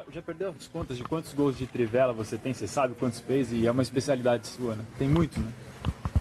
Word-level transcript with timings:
Já, 0.00 0.12
já, 0.12 0.22
perdeu 0.22 0.50
as 0.50 0.66
contas 0.66 0.96
de 0.96 1.04
quantos 1.04 1.32
gols 1.34 1.58
de 1.58 1.66
trivela 1.66 2.12
você 2.12 2.38
tem? 2.38 2.54
Você 2.54 2.66
sabe 2.66 2.94
quantos 2.94 3.20
fez? 3.20 3.52
E 3.52 3.66
é 3.66 3.70
uma 3.70 3.82
especialidade 3.82 4.46
sua, 4.46 4.74
né? 4.74 4.84
Tem 4.98 5.08
muito, 5.08 5.38
né? 5.38 5.52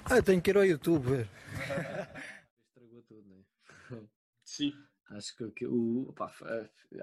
Ah, 0.06 0.22
tem 0.22 0.42
que 0.42 0.50
ir 0.50 0.58
ao 0.58 0.66
YouTube 0.66 1.08
ver. 1.08 1.30
Estragou 2.68 3.02
tudo, 3.08 3.30
né? 3.30 4.02
Sim. 4.44 4.74
Acho 5.12 5.36
que, 5.56 5.66
o, 5.66 6.10
opa, 6.10 6.32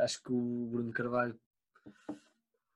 acho 0.00 0.22
que 0.22 0.32
o 0.32 0.68
Bruno 0.70 0.92
Carvalho 0.92 1.38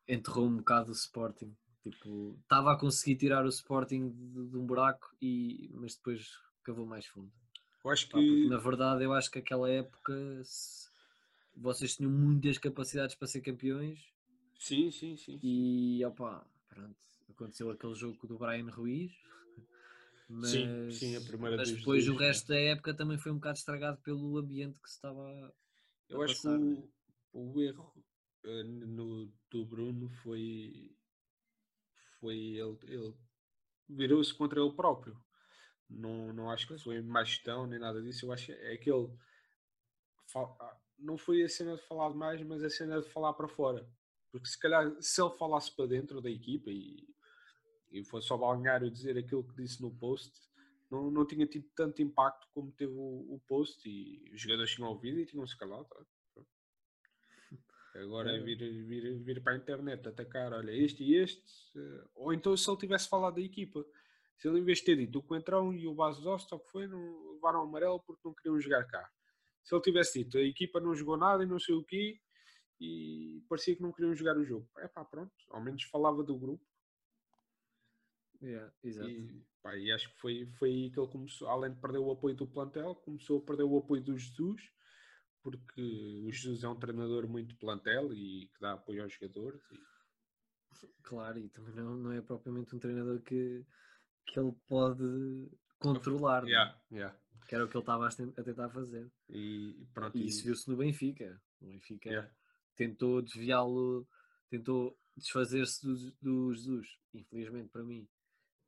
enterrou 0.08 0.46
um 0.46 0.56
bocado 0.56 0.90
o 0.90 0.94
Sporting. 0.94 1.54
Tipo, 1.82 2.38
estava 2.42 2.72
a 2.72 2.78
conseguir 2.78 3.16
tirar 3.16 3.44
o 3.44 3.48
Sporting 3.48 4.10
de, 4.10 4.48
de, 4.48 4.56
um 4.56 4.66
buraco, 4.66 5.14
e, 5.20 5.70
mas 5.74 5.96
depois 5.96 6.38
cavou 6.64 6.86
mais 6.86 7.06
fundo. 7.06 7.30
Eu 7.84 7.90
acho 7.90 8.08
que... 8.08 8.48
na 8.48 8.58
verdade, 8.58 9.04
eu 9.04 9.12
acho 9.12 9.30
que 9.30 9.38
aquela 9.38 9.70
época 9.70 10.12
se, 10.44 10.89
vocês 11.60 11.96
tinham 11.96 12.10
muitas 12.10 12.58
capacidades 12.58 13.14
para 13.14 13.28
ser 13.28 13.42
campeões. 13.42 14.00
Sim, 14.58 14.90
sim, 14.90 15.16
sim. 15.16 15.38
E 15.42 16.04
opa, 16.04 16.46
pronto, 16.68 16.96
aconteceu 17.28 17.70
aquele 17.70 17.94
jogo 17.94 18.26
do 18.26 18.38
Brian 18.38 18.70
Ruiz. 18.70 19.12
Mas, 20.28 20.50
sim, 20.50 20.90
sim, 20.90 21.16
a 21.16 21.20
primeira 21.20 21.56
mas 21.58 21.70
depois 21.70 22.08
o 22.08 22.16
resto 22.16 22.48
da 22.48 22.58
época 22.58 22.94
também 22.94 23.18
foi 23.18 23.30
um 23.30 23.36
bocado 23.36 23.58
estragado 23.58 23.98
pelo 24.02 24.38
ambiente 24.38 24.80
que 24.80 24.88
se 24.88 24.96
estava. 24.96 25.54
Eu 26.08 26.22
acho 26.22 26.34
passar, 26.36 26.58
que 26.58 26.64
o, 26.64 26.70
né? 26.70 26.88
o 27.32 27.60
erro 27.60 27.92
uh, 28.44 28.64
no, 28.64 29.32
do 29.50 29.64
Bruno 29.66 30.08
foi 30.22 30.90
foi 32.18 32.36
ele, 32.36 32.78
ele 32.84 33.14
virou-se 33.88 34.32
contra 34.34 34.60
ele 34.60 34.72
próprio. 34.72 35.18
Não, 35.88 36.32
não 36.32 36.50
acho 36.50 36.68
que 36.68 36.78
foi 36.78 37.00
má 37.02 37.24
gestão 37.24 37.66
nem 37.66 37.78
nada 37.78 38.00
disso. 38.00 38.26
Eu 38.26 38.32
acho 38.32 38.46
que 38.46 38.52
é 38.52 38.74
aquele. 38.74 39.08
Não 41.00 41.16
foi 41.16 41.42
a 41.42 41.48
cena 41.48 41.76
de 41.76 41.82
falar 41.82 42.10
demais, 42.10 42.42
mas 42.42 42.62
a 42.62 42.70
cena 42.70 43.00
de 43.00 43.08
falar 43.08 43.32
para 43.34 43.48
fora. 43.48 43.88
Porque 44.30 44.46
se 44.46 44.58
calhar, 44.58 44.94
se 45.00 45.20
ele 45.20 45.36
falasse 45.36 45.74
para 45.74 45.86
dentro 45.86 46.20
da 46.20 46.30
equipa 46.30 46.70
e, 46.70 47.08
e 47.90 48.04
fosse 48.04 48.28
só 48.28 48.36
balneário 48.36 48.90
dizer 48.90 49.18
aquilo 49.18 49.44
que 49.44 49.56
disse 49.56 49.82
no 49.82 49.90
post, 49.90 50.32
não, 50.90 51.10
não 51.10 51.26
tinha 51.26 51.46
tido 51.46 51.68
tanto 51.74 52.02
impacto 52.02 52.46
como 52.52 52.72
teve 52.72 52.92
o, 52.92 53.34
o 53.34 53.40
post 53.46 53.88
e 53.88 54.30
os 54.32 54.40
jogadores 54.40 54.72
tinham 54.72 54.90
ouvido 54.90 55.18
e 55.20 55.26
tinham 55.26 55.46
se 55.46 55.56
calado. 55.56 55.86
Tá? 55.86 56.04
Agora 57.94 58.36
é 58.36 58.38
vir, 58.38 58.58
vir, 58.58 59.18
vir 59.18 59.42
para 59.42 59.54
a 59.54 59.56
internet 59.56 60.08
atacar, 60.08 60.52
olha, 60.52 60.70
este 60.70 61.02
e 61.02 61.16
este, 61.16 61.52
eh, 61.76 62.04
ou 62.14 62.32
então 62.32 62.56
se 62.56 62.70
ele 62.70 62.78
tivesse 62.78 63.08
falado 63.08 63.34
da 63.34 63.40
equipa, 63.40 63.84
se 64.38 64.48
ele 64.48 64.60
em 64.60 64.64
vez 64.64 64.78
de 64.78 64.84
ter 64.84 64.96
dito 64.96 65.18
o 65.18 65.22
Coentrão 65.22 65.74
e 65.74 65.88
o 65.88 65.94
Base 65.94 66.22
Dost, 66.22 66.48
que 66.48 66.70
foi, 66.70 66.86
não 66.86 67.32
levaram 67.34 67.62
amarelo 67.62 68.00
porque 68.00 68.22
não 68.24 68.32
queriam 68.32 68.60
jogar 68.60 68.84
cá. 68.86 69.10
Se 69.62 69.74
ele 69.74 69.82
tivesse 69.82 70.22
dito 70.22 70.38
a 70.38 70.42
equipa 70.42 70.80
não 70.80 70.94
jogou 70.94 71.16
nada 71.16 71.42
e 71.42 71.46
não 71.46 71.58
sei 71.58 71.74
o 71.74 71.84
quê, 71.84 72.20
e 72.80 73.44
parecia 73.48 73.76
que 73.76 73.82
não 73.82 73.92
queriam 73.92 74.14
jogar 74.14 74.36
o 74.36 74.44
jogo. 74.44 74.68
É 74.78 74.88
pá, 74.88 75.04
pronto, 75.04 75.32
ao 75.50 75.62
menos 75.62 75.82
falava 75.84 76.22
do 76.22 76.38
grupo. 76.38 76.64
Yeah. 78.42 78.72
E, 78.82 79.44
pá, 79.62 79.76
e 79.76 79.92
acho 79.92 80.08
que 80.08 80.18
foi, 80.18 80.46
foi 80.58 80.70
aí 80.70 80.90
que 80.90 80.98
ele 80.98 81.08
começou, 81.08 81.48
além 81.48 81.72
de 81.74 81.80
perder 81.80 81.98
o 81.98 82.10
apoio 82.10 82.34
do 82.34 82.46
plantel, 82.46 82.94
começou 82.96 83.38
a 83.38 83.44
perder 83.44 83.64
o 83.64 83.76
apoio 83.76 84.02
do 84.02 84.16
Jesus 84.16 84.72
porque 85.42 86.22
o 86.24 86.30
Jesus 86.30 86.64
é 86.64 86.68
um 86.68 86.78
treinador 86.78 87.26
muito 87.28 87.56
plantel 87.56 88.12
e 88.12 88.48
que 88.52 88.60
dá 88.60 88.72
apoio 88.72 89.02
aos 89.02 89.12
jogadores. 89.12 89.60
E... 89.72 90.86
Claro, 91.02 91.38
e 91.38 91.48
também 91.48 91.74
não, 91.74 91.96
não 91.96 92.12
é 92.12 92.20
propriamente 92.20 92.74
um 92.74 92.78
treinador 92.78 93.20
que, 93.22 93.64
que 94.26 94.38
ele 94.38 94.52
pode 94.68 95.50
controlar. 95.78 96.44
É? 96.44 96.48
Yeah, 96.48 96.80
yeah. 96.92 97.18
Que 97.46 97.54
era 97.54 97.64
o 97.64 97.68
que 97.68 97.76
ele 97.76 97.82
estava 97.82 98.06
a 98.06 98.42
tentar 98.42 98.68
fazer. 98.70 99.10
E, 99.28 99.86
pronto, 99.92 100.16
e 100.16 100.26
isso 100.26 100.44
viu-se 100.44 100.68
no 100.68 100.76
Benfica. 100.76 101.40
O 101.60 101.66
Benfica 101.66 102.08
yeah. 102.08 102.30
tentou 102.76 103.20
desviá-lo, 103.20 104.06
tentou 104.48 104.96
desfazer-se 105.16 105.84
do, 105.84 106.12
do 106.20 106.54
Jesus, 106.54 106.98
infelizmente 107.12 107.68
para 107.68 107.82
mim. 107.82 108.08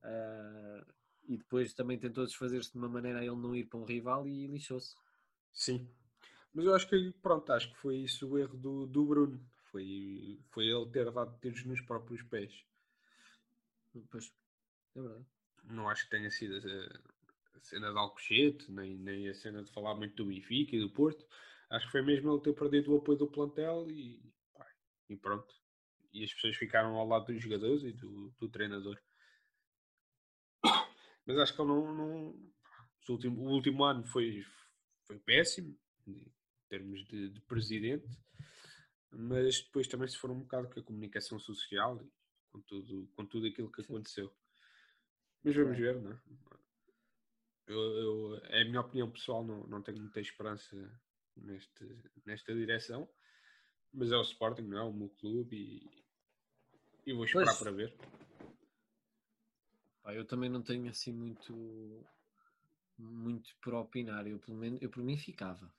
Uh, 0.02 0.84
e 1.28 1.36
depois 1.36 1.72
também 1.72 1.98
tentou 1.98 2.26
desfazer-se 2.26 2.72
de 2.72 2.78
uma 2.78 2.88
maneira 2.88 3.20
a 3.20 3.24
ele 3.24 3.36
não 3.36 3.54
ir 3.54 3.66
para 3.66 3.78
um 3.78 3.84
rival 3.84 4.26
e 4.26 4.46
lixou-se. 4.48 4.96
Sim, 5.52 5.88
mas 6.54 6.66
eu 6.66 6.74
acho 6.74 6.88
que, 6.88 7.12
pronto, 7.22 7.50
acho 7.52 7.70
que 7.70 7.78
foi 7.78 7.96
isso 7.96 8.28
o 8.28 8.38
erro 8.38 8.56
do, 8.56 8.86
do 8.86 9.04
Bruno. 9.04 9.40
Foi, 9.70 10.38
foi 10.50 10.66
ele 10.66 10.90
ter 10.90 11.10
dado 11.10 11.38
tiros 11.40 11.64
nos 11.64 11.80
próprios 11.80 12.22
pés. 12.22 12.52
Pois, 14.10 14.32
é 14.94 15.00
verdade. 15.00 15.24
Não 15.64 15.88
acho 15.88 16.04
que 16.04 16.10
tenha 16.10 16.30
sido 16.30 16.56
a 16.56 16.60
cena 17.62 17.92
de 17.92 17.98
Alcochete, 17.98 18.70
nem, 18.70 18.96
nem 18.96 19.28
a 19.28 19.34
cena 19.34 19.62
de 19.62 19.72
falar 19.72 19.94
muito 19.94 20.16
do 20.16 20.26
Benfica 20.26 20.76
e 20.76 20.80
do 20.80 20.90
Porto. 20.90 21.26
Acho 21.70 21.86
que 21.86 21.92
foi 21.92 22.02
mesmo 22.02 22.32
ele 22.32 22.42
ter 22.42 22.52
perdido 22.52 22.92
o 22.92 22.98
apoio 22.98 23.18
do 23.18 23.30
plantel 23.30 23.90
e, 23.90 24.20
pá, 24.54 24.66
e 25.08 25.16
pronto. 25.16 25.54
E 26.12 26.22
as 26.22 26.34
pessoas 26.34 26.56
ficaram 26.56 26.96
ao 26.96 27.06
lado 27.06 27.32
dos 27.32 27.42
jogadores 27.42 27.82
e 27.82 27.92
do, 27.92 28.30
do 28.38 28.48
treinador. 28.48 29.00
Mas 31.24 31.38
acho 31.38 31.54
que 31.54 31.62
ele 31.62 31.68
não. 31.68 31.94
não 31.94 32.52
o, 33.08 33.12
último, 33.12 33.42
o 33.42 33.52
último 33.52 33.84
ano 33.84 34.04
foi, 34.04 34.44
foi 35.04 35.18
péssimo 35.18 35.78
termos 36.68 37.04
de, 37.06 37.28
de, 37.28 37.40
presidente, 37.42 38.08
mas 39.10 39.60
depois 39.60 39.86
também 39.86 40.08
se 40.08 40.16
for 40.16 40.30
um 40.30 40.40
bocado 40.40 40.70
com 40.70 40.80
a 40.80 40.82
comunicação 40.82 41.38
social 41.38 42.02
e 42.02 42.10
com 42.50 42.60
tudo, 42.62 43.08
com 43.14 43.26
tudo 43.26 43.46
aquilo 43.46 43.70
que 43.70 43.82
aconteceu. 43.82 44.32
Mas 45.44 45.54
vamos 45.54 45.76
ver, 45.76 46.00
não 46.00 46.12
é? 46.12 46.20
Eu, 47.72 47.80
eu, 47.80 48.40
é 48.44 48.62
a 48.62 48.64
minha 48.64 48.80
opinião 48.80 49.10
pessoal, 49.10 49.42
não, 49.42 49.66
não 49.66 49.80
tenho 49.80 49.98
muita 49.98 50.20
esperança 50.20 50.76
neste, 51.36 51.96
nesta 52.26 52.54
direção, 52.54 53.08
mas 53.92 54.12
é 54.12 54.16
o 54.16 54.22
Sporting, 54.22 54.62
não 54.62 54.78
é? 54.78 54.82
O 54.82 54.92
meu 54.92 55.08
clube 55.08 55.56
e, 55.56 56.04
e 57.06 57.14
vou 57.14 57.24
esperar 57.24 57.46
pois. 57.46 57.58
para 57.58 57.72
ver. 57.72 57.94
eu 60.06 60.24
também 60.26 60.50
não 60.50 60.62
tenho 60.62 60.90
assim 60.90 61.12
muito 61.12 62.04
muito 62.98 63.56
para 63.60 63.80
opinar. 63.80 64.26
Eu, 64.26 64.38
pelo 64.38 64.58
menos, 64.58 64.82
eu 64.82 64.90
por 64.90 65.02
mim 65.02 65.16
ficava. 65.16 65.72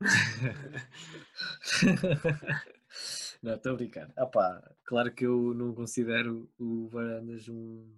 não, 3.42 3.54
estou 3.54 3.72
a 3.72 3.76
brincar. 3.76 4.12
Ah, 4.16 4.26
pá, 4.26 4.74
claro 4.84 5.14
que 5.14 5.24
eu 5.24 5.54
não 5.54 5.74
considero 5.74 6.50
o 6.58 6.88
Varandas 6.88 7.48
um, 7.48 7.96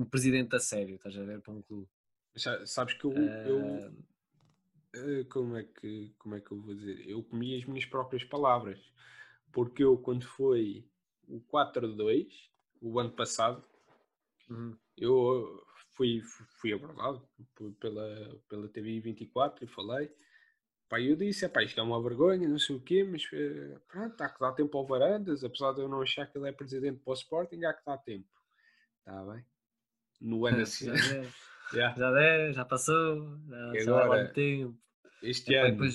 um 0.00 0.04
presidente 0.04 0.54
a 0.56 0.60
sério, 0.60 0.96
estás 0.96 1.16
a 1.16 1.24
ver, 1.24 1.40
para 1.40 1.52
um 1.52 1.62
clube. 1.62 1.88
Já, 2.34 2.64
sabes 2.66 2.94
que 2.94 3.04
eu, 3.04 3.10
uh... 3.10 3.14
eu 3.14 3.94
eh, 4.94 5.24
como 5.24 5.56
é 5.56 5.64
que 5.64 6.14
como 6.18 6.34
é 6.34 6.40
que 6.40 6.52
eu 6.52 6.60
vou 6.60 6.74
dizer? 6.74 7.08
Eu 7.08 7.22
comi 7.22 7.56
as 7.56 7.64
minhas 7.64 7.84
próprias 7.84 8.24
palavras, 8.24 8.80
porque 9.52 9.84
eu 9.84 9.98
quando 9.98 10.24
foi 10.24 10.88
o 11.28 11.40
4-2, 11.40 12.28
o 12.80 12.98
ano 12.98 13.10
passado, 13.10 13.64
uhum. 14.48 14.76
eu 14.96 15.64
fui, 15.94 16.22
fui 16.60 16.72
abordado 16.72 17.28
pela, 17.78 18.40
pela 18.48 18.68
TV 18.68 19.00
24 19.00 19.64
e 19.64 19.68
falei 19.68 20.10
Pá, 20.90 21.00
eu 21.00 21.14
disse, 21.14 21.48
pá, 21.48 21.62
isto 21.62 21.78
é 21.78 21.82
uma 21.84 22.02
vergonha, 22.02 22.48
não 22.48 22.58
sei 22.58 22.74
o 22.74 22.80
quê, 22.80 23.04
mas 23.04 23.22
eh, 23.32 23.78
pronto, 23.86 24.20
há 24.20 24.28
que 24.28 24.40
dar 24.40 24.52
tempo 24.54 24.76
ao 24.76 24.84
Varandas, 24.84 25.44
apesar 25.44 25.72
de 25.72 25.80
eu 25.82 25.88
não 25.88 26.02
achar 26.02 26.26
que 26.26 26.36
ele 26.36 26.48
é 26.48 26.52
presidente 26.52 26.98
para 26.98 27.12
o 27.12 27.14
Sporting, 27.14 27.64
há 27.64 27.72
que 27.72 27.86
dar 27.86 27.96
tempo. 27.98 28.28
Está 28.98 29.24
bem? 29.24 29.44
No 30.20 30.46
ano. 30.46 30.64
Já, 31.72 31.78
yeah. 31.78 31.96
já, 31.96 32.20
é, 32.20 32.52
já 32.52 32.64
passou, 32.64 33.38
já, 33.48 33.72
e 33.74 33.78
agora, 33.82 34.24
já 34.24 34.32
tempo. 34.32 34.76
Este 35.22 35.54
ano, 35.54 35.70
depois... 35.70 35.94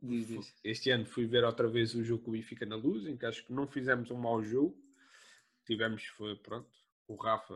diz, 0.00 0.28
diz. 0.28 0.54
este 0.64 0.90
ano 0.90 1.04
fui 1.04 1.26
ver 1.26 1.44
outra 1.44 1.68
vez 1.68 1.94
o 1.94 2.02
jogo 2.02 2.22
que 2.22 2.30
o 2.30 2.32
Benfica 2.32 2.64
na 2.64 2.74
luz, 2.74 3.06
em 3.06 3.14
que 3.14 3.26
acho 3.26 3.44
que 3.44 3.52
não 3.52 3.66
fizemos 3.66 4.10
um 4.10 4.16
mau 4.16 4.42
jogo. 4.42 4.82
Tivemos, 5.66 6.06
foi, 6.06 6.36
pronto, 6.36 6.70
o 7.06 7.16
Rafa 7.16 7.54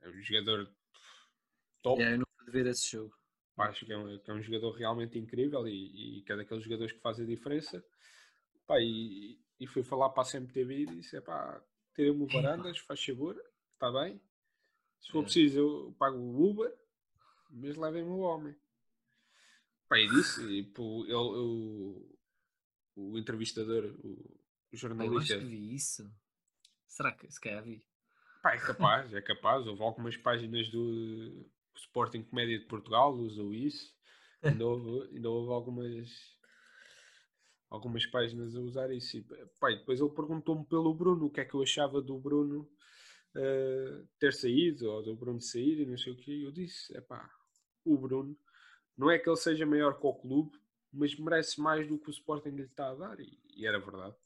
é 0.00 0.08
um 0.08 0.22
jogador 0.22 0.70
top. 1.82 2.00
Yeah, 2.00 2.16
eu 2.16 2.20
não 2.20 2.26
pude 2.38 2.50
ver 2.50 2.66
esse 2.66 2.92
jogo 2.92 3.14
acho 3.62 3.84
que 3.84 3.92
é, 3.92 3.98
um, 3.98 4.18
que 4.18 4.30
é 4.30 4.34
um 4.34 4.42
jogador 4.42 4.72
realmente 4.72 5.18
incrível 5.18 5.66
e, 5.66 6.18
e 6.18 6.22
que 6.22 6.32
é 6.32 6.36
daqueles 6.36 6.64
jogadores 6.64 6.92
que 6.92 7.00
fazem 7.00 7.24
a 7.24 7.28
diferença. 7.28 7.84
Pá, 8.66 8.80
e, 8.80 9.38
e 9.58 9.66
fui 9.66 9.82
falar 9.82 10.10
para 10.10 10.22
a 10.22 10.30
CMTV 10.30 10.74
e 10.74 10.86
disse: 10.86 11.20
pá, 11.20 11.62
tirem-me 11.94 12.22
o 12.22 12.26
Varandas, 12.26 12.78
faz 12.78 13.04
favor, 13.04 13.40
está 13.74 13.90
bem. 13.92 14.20
Se 15.00 15.10
for 15.10 15.20
é. 15.20 15.22
preciso, 15.22 15.58
eu 15.58 15.96
pago 15.98 16.16
o 16.16 16.50
Uber, 16.50 16.72
mas 17.50 17.76
levem-me 17.76 18.10
o 18.10 18.18
homem. 18.18 18.54
Pá, 19.88 19.98
e 19.98 20.08
disse: 20.08 20.42
e, 20.46 20.62
pô, 20.62 21.04
ele, 21.04 21.14
o, 21.14 22.18
o 22.96 23.18
entrevistador, 23.18 23.96
o, 24.04 24.40
o 24.72 24.76
jornalista. 24.76 25.34
Eu 25.34 25.38
acho 25.38 25.46
que 25.46 25.50
vi 25.50 25.74
isso. 25.74 26.10
Será 26.86 27.12
que 27.12 27.30
se 27.30 27.40
calhar 27.40 27.62
vi? 27.62 27.84
Pá, 28.42 28.54
é 28.54 28.58
capaz, 28.58 29.12
é 29.14 29.20
capaz. 29.20 29.66
Houve 29.66 29.82
algumas 29.82 30.16
páginas 30.16 30.68
do, 30.70 31.50
Sporting 31.76 32.22
Comédia 32.22 32.58
de 32.58 32.66
Portugal 32.66 33.14
usou 33.14 33.54
isso. 33.54 33.94
Ainda 34.42 34.64
houve, 34.66 35.14
ainda 35.14 35.30
houve 35.30 35.52
algumas, 35.52 36.08
algumas 37.68 38.06
páginas 38.06 38.54
a 38.54 38.60
usar 38.60 38.92
isso. 38.92 39.16
E, 39.16 39.26
pai, 39.58 39.76
depois 39.76 40.00
ele 40.00 40.10
perguntou-me 40.10 40.64
pelo 40.66 40.94
Bruno 40.94 41.26
o 41.26 41.30
que 41.30 41.40
é 41.40 41.44
que 41.44 41.54
eu 41.54 41.62
achava 41.62 42.00
do 42.00 42.18
Bruno 42.18 42.70
uh, 43.36 44.06
ter 44.18 44.32
saído 44.32 44.90
ou 44.90 45.02
do 45.02 45.14
Bruno 45.16 45.40
sair 45.40 45.80
e 45.80 45.86
não 45.86 45.98
sei 45.98 46.12
o 46.12 46.16
que. 46.16 46.42
Eu 46.44 46.52
disse: 46.52 46.96
é 46.96 47.00
pá, 47.00 47.30
o 47.84 47.96
Bruno 47.98 48.36
não 48.96 49.10
é 49.10 49.18
que 49.18 49.28
ele 49.28 49.36
seja 49.36 49.66
maior 49.66 49.98
que 49.98 50.06
o 50.06 50.14
clube, 50.14 50.58
mas 50.92 51.16
merece 51.18 51.60
mais 51.60 51.88
do 51.88 51.98
que 51.98 52.08
o 52.08 52.12
Sporting 52.12 52.50
lhe 52.50 52.64
está 52.64 52.90
a 52.90 52.94
dar, 52.94 53.20
e, 53.20 53.40
e 53.56 53.66
era 53.66 53.78
verdade. 53.80 54.16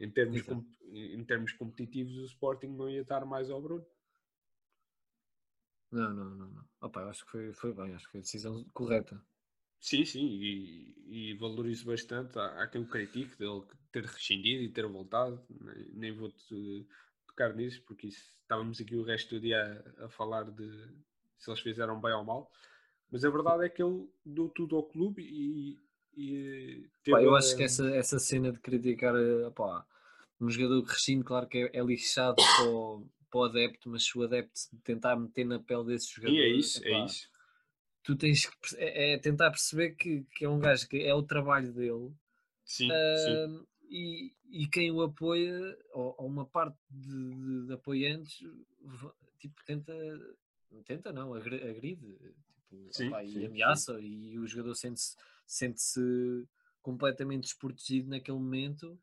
Em 0.00 0.10
termos, 0.10 0.42
com- 0.42 0.64
em 0.92 1.24
termos 1.24 1.52
competitivos, 1.52 2.16
o 2.16 2.24
Sporting 2.24 2.68
não 2.68 2.88
ia 2.88 3.04
dar 3.04 3.24
mais 3.24 3.50
ao 3.50 3.60
Bruno. 3.62 3.86
Não, 5.90 6.14
não, 6.14 6.30
não. 6.30 6.48
não. 6.50 6.64
Opa, 6.80 7.04
acho 7.08 7.24
que 7.24 7.30
foi, 7.30 7.52
foi 7.52 7.72
bem, 7.74 7.94
acho 7.94 8.06
que 8.06 8.12
foi 8.12 8.20
a 8.20 8.22
decisão 8.22 8.64
correta. 8.72 9.20
Sim, 9.80 10.04
sim, 10.04 10.26
e, 10.26 11.30
e 11.32 11.34
valorizo 11.34 11.86
bastante. 11.86 12.38
Há, 12.38 12.62
há 12.62 12.68
quem 12.68 12.80
o 12.82 12.88
critique 12.88 13.36
dele 13.36 13.62
ter 13.92 14.04
rescindido 14.04 14.62
e 14.62 14.68
ter 14.72 14.86
voltado. 14.86 15.44
Nem, 15.48 15.90
nem 15.94 16.12
vou 16.12 16.30
te- 16.30 16.86
tocar 17.38 17.54
nisso, 17.54 17.82
porque 17.86 18.08
isso, 18.08 18.22
estávamos 18.42 18.80
aqui 18.80 18.96
o 18.96 19.04
resto 19.04 19.36
do 19.36 19.40
dia 19.40 19.84
a, 19.98 20.06
a 20.06 20.08
falar 20.08 20.44
de 20.50 20.68
se 21.38 21.50
eles 21.50 21.60
fizeram 21.60 22.00
bem 22.00 22.12
ou 22.12 22.24
mal. 22.24 22.50
Mas 23.10 23.24
a 23.24 23.30
verdade 23.30 23.64
é 23.66 23.68
que 23.68 23.82
ele 23.82 24.08
deu 24.24 24.48
tudo 24.48 24.76
ao 24.76 24.84
clube 24.84 25.22
e, 25.22 25.78
e 26.16 26.90
Pá, 27.08 27.22
eu 27.22 27.34
a- 27.36 27.36
acho 27.36 27.56
que 27.56 27.62
essa, 27.62 27.88
essa 27.94 28.18
cena 28.18 28.52
de 28.52 28.58
criticar 28.60 29.14
eh, 29.16 29.46
opá, 29.46 29.86
um 30.40 30.50
jogador 30.50 30.82
que 30.84 30.92
rescinde, 30.92 31.24
claro 31.24 31.48
que 31.48 31.58
é, 31.58 31.78
é 31.78 31.82
lixado 31.82 32.36
para 32.36 32.64
o, 32.66 33.06
para 33.30 33.40
o 33.40 33.44
adepto, 33.44 33.88
mas 33.88 34.04
se 34.04 34.18
o 34.18 34.22
adepto 34.22 34.60
tentar 34.84 35.16
meter 35.16 35.44
na 35.44 35.58
pele 35.58 35.84
desse 35.86 36.10
jogador, 36.14 36.36
Sim, 36.36 36.38
é 36.38 36.48
isso, 36.48 36.84
é 36.84 36.92
isso. 36.92 37.28
tu 38.02 38.16
tens 38.16 38.46
que 38.46 38.76
é, 38.76 39.14
é 39.14 39.18
tentar 39.18 39.50
perceber 39.50 39.92
que, 39.92 40.24
que 40.34 40.44
é 40.44 40.48
um 40.48 40.58
gajo 40.58 40.88
que 40.88 41.02
é 41.02 41.14
o 41.14 41.22
trabalho 41.22 41.72
dele 41.72 42.12
Sim, 42.64 43.02
sim. 43.12 43.42
ahm, 43.46 43.64
e, 43.90 44.32
e 44.50 44.66
quem 44.68 44.90
o 44.90 45.02
apoia, 45.02 45.76
ou, 45.92 46.14
ou 46.18 46.26
uma 46.26 46.46
parte 46.46 46.78
de, 46.90 47.34
de- 47.34 47.66
de 47.66 47.72
apoiantes, 47.72 48.38
tipo, 49.38 49.62
tenta, 49.64 49.92
não 50.70 50.82
tenta 50.82 51.12
não, 51.12 51.34
agride 51.34 52.18
tipo, 52.54 52.90
Sim, 52.92 53.08
opá, 53.08 53.24
sim, 53.24 53.28
e 53.28 53.36
sim. 53.38 53.46
ameaça, 53.46 54.00
e 54.00 54.38
o 54.38 54.46
jogador 54.46 54.74
sente-se 54.74 55.16
sente-se 55.46 56.46
completamente 56.82 57.44
desprotegido 57.44 58.08
naquele 58.10 58.36
momento, 58.38 59.00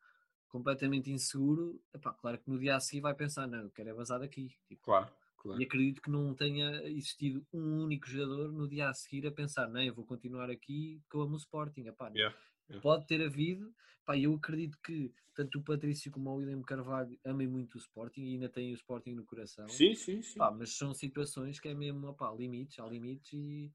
completamente 0.48 1.12
inseguro. 1.12 1.82
Epá, 1.94 2.14
claro 2.14 2.38
que 2.40 2.50
no 2.50 2.60
dia 2.60 2.76
a 2.76 2.80
seguir 2.80 3.02
vai 3.02 3.16
pensar, 3.16 3.48
não, 3.48 3.62
eu 3.64 3.72
quero 3.72 3.90
é 3.90 3.94
vazar 3.94 4.20
daqui. 4.20 4.50
Tipo, 4.68 4.84
Claro, 4.84 5.10
claro. 5.38 5.62
e 5.62 5.64
acredito 5.64 6.02
que 6.02 6.10
não 6.10 6.36
tenha 6.36 6.84
existido 6.88 7.46
um 7.54 7.84
único 7.84 8.08
jogador 8.08 8.52
no 8.52 8.68
dia 8.68 8.90
a 8.90 8.94
seguir 8.94 9.26
a 9.28 9.32
pensar, 9.32 9.68
não, 9.70 9.82
eu 9.82 9.94
vou 9.94 10.06
continuar 10.06 10.50
aqui 10.50 11.02
que 11.10 11.16
eu 11.18 11.22
amo 11.22 11.34
o 11.34 11.38
Sporting. 11.38 11.88
Epá, 11.88 12.10
yeah. 12.14 12.36
Pode 12.82 13.08
ter 13.08 13.22
havido, 13.22 13.74
pá, 14.06 14.18
eu 14.18 14.34
acredito 14.36 14.78
que 14.84 15.14
tanto 15.34 15.60
o 15.60 15.64
Patrício 15.64 16.12
como 16.12 16.30
o 16.32 16.36
William 16.38 16.62
Carvalho 16.62 17.20
amem 17.26 17.48
muito 17.48 17.76
o 17.76 17.78
Sporting 17.80 18.22
e 18.24 18.34
ainda 18.34 18.50
têm 18.50 18.72
o 18.72 18.76
Sporting 18.76 19.14
no 19.14 19.26
coração. 19.26 19.68
Sim, 19.68 19.94
sim, 19.96 20.22
sim. 20.24 20.40
Pá, 20.40 20.52
mas 20.52 20.78
são 20.78 20.94
situações 20.94 21.60
que 21.60 21.70
é 21.70 21.74
mesmo, 21.74 22.08
opá, 22.10 22.32
limites, 22.34 22.80
há 22.80 22.86
limites 22.88 23.34
e, 23.34 23.74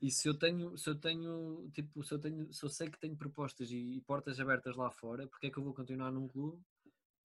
e 0.00 0.10
se 0.10 0.28
eu 0.28 0.38
tenho, 0.38 0.76
se 0.76 0.88
eu 0.90 0.94
tenho, 1.00 1.70
tipo, 1.72 2.02
se 2.04 2.12
eu 2.14 2.18
tenho, 2.20 2.52
se 2.52 2.64
eu 2.64 2.68
sei 2.70 2.90
que 2.90 2.98
tenho 3.00 3.16
propostas 3.16 3.70
e, 3.70 3.96
e 3.96 4.00
portas 4.02 4.38
abertas 4.40 4.76
lá 4.76 4.90
fora, 4.90 5.26
porque 5.28 5.46
é 5.48 5.50
que 5.50 5.58
eu 5.58 5.64
vou 5.64 5.74
continuar 5.74 6.10
num 6.12 6.28
clube 6.28 6.62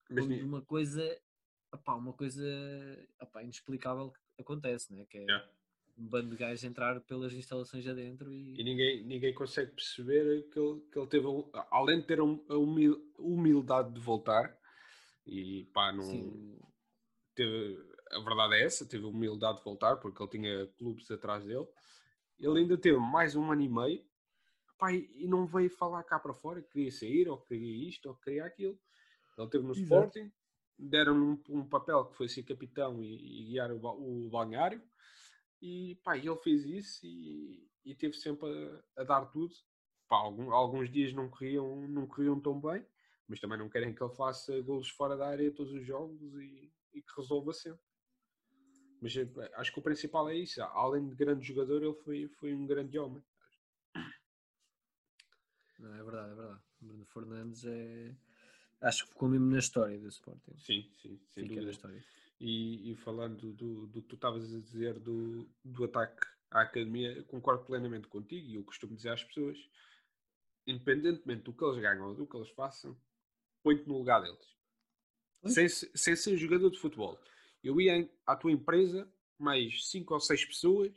Mas 0.10 0.28
uma 0.28 0.62
coisa, 0.64 1.04
opá, 1.74 1.96
uma 1.96 2.14
coisa, 2.14 2.44
opá, 3.22 3.44
inexplicável 3.44 4.14
acontece, 4.40 4.94
né? 4.94 5.06
Que 5.06 5.18
é 5.20 5.24
Yeah. 5.28 5.42
Um 6.02 6.08
bando 6.08 6.30
de 6.32 6.38
gajos 6.38 6.64
entrar 6.64 7.00
pelas 7.02 7.34
instalações 7.34 7.88
adentro 7.88 8.32
E 8.56 8.62
e, 8.62 8.64
ninguém, 8.64 9.04
ninguém 9.06 9.34
consegue 9.34 9.72
perceber 9.72 10.50
que 10.50 10.60
ele, 10.60 10.82
que 10.92 11.00
ele 11.00 11.08
teve, 11.08 11.28
um- 11.28 11.50
além 11.70 12.00
de 12.00 12.08
ter 12.08 12.22
um- 12.22 12.44
a 12.50 12.58
humil- 12.58 13.02
humildade 13.18 13.94
de 13.94 14.00
voltar, 14.00 14.58
e 15.26 15.66
pá, 15.74 15.92
não 15.92 16.06
sim, 16.06 16.32
teve, 17.36 17.78
a 18.12 18.20
verdade 18.20 18.56
é 18.56 18.64
essa, 18.66 18.88
teve 18.88 19.06
a 19.06 19.08
humildade 19.10 19.60
de 19.60 19.64
voltar, 19.64 19.98
porque 19.98 20.22
ele 20.22 20.30
tinha 20.32 20.68
clubes 20.78 21.10
atrás 21.12 21.46
dele, 21.46 21.68
ele 22.40 22.60
ainda 22.60 22.78
teve 22.78 22.98
mais 23.00 23.36
um 23.36 23.52
ano 23.52 23.62
e 23.62 23.70
meio, 23.70 24.06
pá, 24.78 24.92
e, 24.94 25.28
não 25.28 25.46
veio 25.46 25.70
falar 25.70 26.04
cá 26.04 26.20
para 26.20 26.34
fora, 26.34 26.62
que 26.62 26.70
queria 26.70 26.92
sair, 26.92 27.30
ou 27.30 27.38
queria 27.40 27.90
isto, 27.90 28.08
ou 28.10 28.16
queria 28.16 28.46
aquilo. 28.46 28.80
Ele 29.38 29.50
teve 29.50 29.64
no 29.66 29.74
Exato. 29.74 30.18
Sporting, 30.18 30.32
deram-lhe 30.78 31.22
um, 31.22 31.44
um 31.50 31.68
papel 31.68 32.06
que 32.06 32.16
foi 32.18 32.28
ser 32.28 32.44
capitão 32.44 33.02
e, 33.04 33.42
e 33.42 33.46
guiar 33.46 33.72
o, 33.72 33.78
o 33.78 34.30
balneário, 34.30 34.82
e 35.62 35.96
pá, 36.04 36.18
ele 36.18 36.36
fez 36.38 36.66
isso 36.66 37.06
e, 37.06 37.68
e 37.86 37.96
teve 37.96 38.14
sempre 38.16 38.48
a, 38.98 39.02
a 39.02 39.04
dar 39.04 39.26
tudo. 39.28 39.54
Pá, 40.08 40.18
algum- 40.18 40.52
alguns 40.52 40.90
dias 40.92 41.14
não 41.14 41.30
corriam, 41.30 41.88
não 41.88 42.06
corriam 42.08 42.40
tão 42.40 42.60
bem, 42.60 42.86
mas 43.28 43.40
também 43.40 43.58
não 43.58 43.70
querem 43.70 43.94
que 43.94 44.04
ele 44.04 44.14
faça 44.16 44.60
golos 44.62 44.90
fora 44.90 45.16
da 45.18 45.28
área 45.28 45.52
todos 45.52 45.74
os 45.74 45.86
jogos 45.86 46.22
e, 46.42 46.72
e 46.94 47.02
que 47.02 47.14
resolva 47.18 47.54
sempre. 47.54 47.82
Mas 49.02 49.16
eh, 49.18 49.28
acho 49.56 49.74
que 49.74 49.80
o 49.80 49.84
principal 49.84 50.30
é 50.30 50.36
isso. 50.36 50.62
Além 50.62 51.08
de 51.10 51.16
grande 51.16 51.46
jogador, 51.46 51.84
ele 51.84 51.94
foi, 51.94 52.28
foi 52.40 52.54
um 52.54 52.66
grande 52.66 52.98
homem. 52.98 53.22
Não, 55.80 55.94
é 55.96 56.04
verdade, 56.04 56.32
é 56.32 56.36
verdade. 56.36 56.62
Bruno 56.80 57.06
Fernandes 57.06 57.66
é. 57.66 58.16
Acho 58.82 59.04
que 59.06 59.10
ficou 59.12 59.30
mesmo 59.30 59.48
na 59.52 59.60
história 59.60 60.00
do 60.00 60.08
Sporting. 60.08 60.56
Sim, 60.58 60.90
sim, 61.02 61.20
sem 61.34 61.44
Fica 61.44 61.62
na 61.62 61.70
dúvida. 61.70 61.72
história. 61.72 62.04
E, 62.44 62.92
e 62.92 62.96
falando 62.96 63.54
do, 63.54 63.86
do 63.86 64.02
que 64.02 64.08
tu 64.08 64.16
estavas 64.16 64.52
a 64.52 64.60
dizer 64.60 64.98
do, 64.98 65.48
do 65.64 65.84
ataque 65.84 66.26
à 66.50 66.62
academia, 66.62 67.22
concordo 67.26 67.64
plenamente 67.66 68.08
contigo 68.08 68.48
e 68.48 68.56
eu 68.56 68.64
costumo 68.64 68.96
dizer 68.96 69.10
às 69.10 69.24
pessoas: 69.24 69.60
independentemente 70.66 71.44
do 71.44 71.54
que 71.54 71.64
eles 71.64 71.80
ganham 71.80 72.08
ou 72.08 72.16
do 72.16 72.26
que 72.26 72.36
eles 72.36 72.50
façam, 72.50 73.00
põe-te 73.62 73.88
no 73.88 74.00
lugar 74.00 74.22
deles. 74.24 74.58
Sem, 75.46 75.70
se- 75.70 75.92
sem 75.94 76.16
ser 76.16 76.36
jogador 76.36 76.72
de 76.72 76.80
futebol. 76.80 77.20
Eu 77.64 77.80
ia 77.80 78.10
à 78.26 78.36
tua 78.36 78.52
empresa, 78.52 79.08
mais 79.38 79.90
cinco 79.90 80.16
ou 80.16 80.20
seis 80.20 80.44
pessoas, 80.44 80.92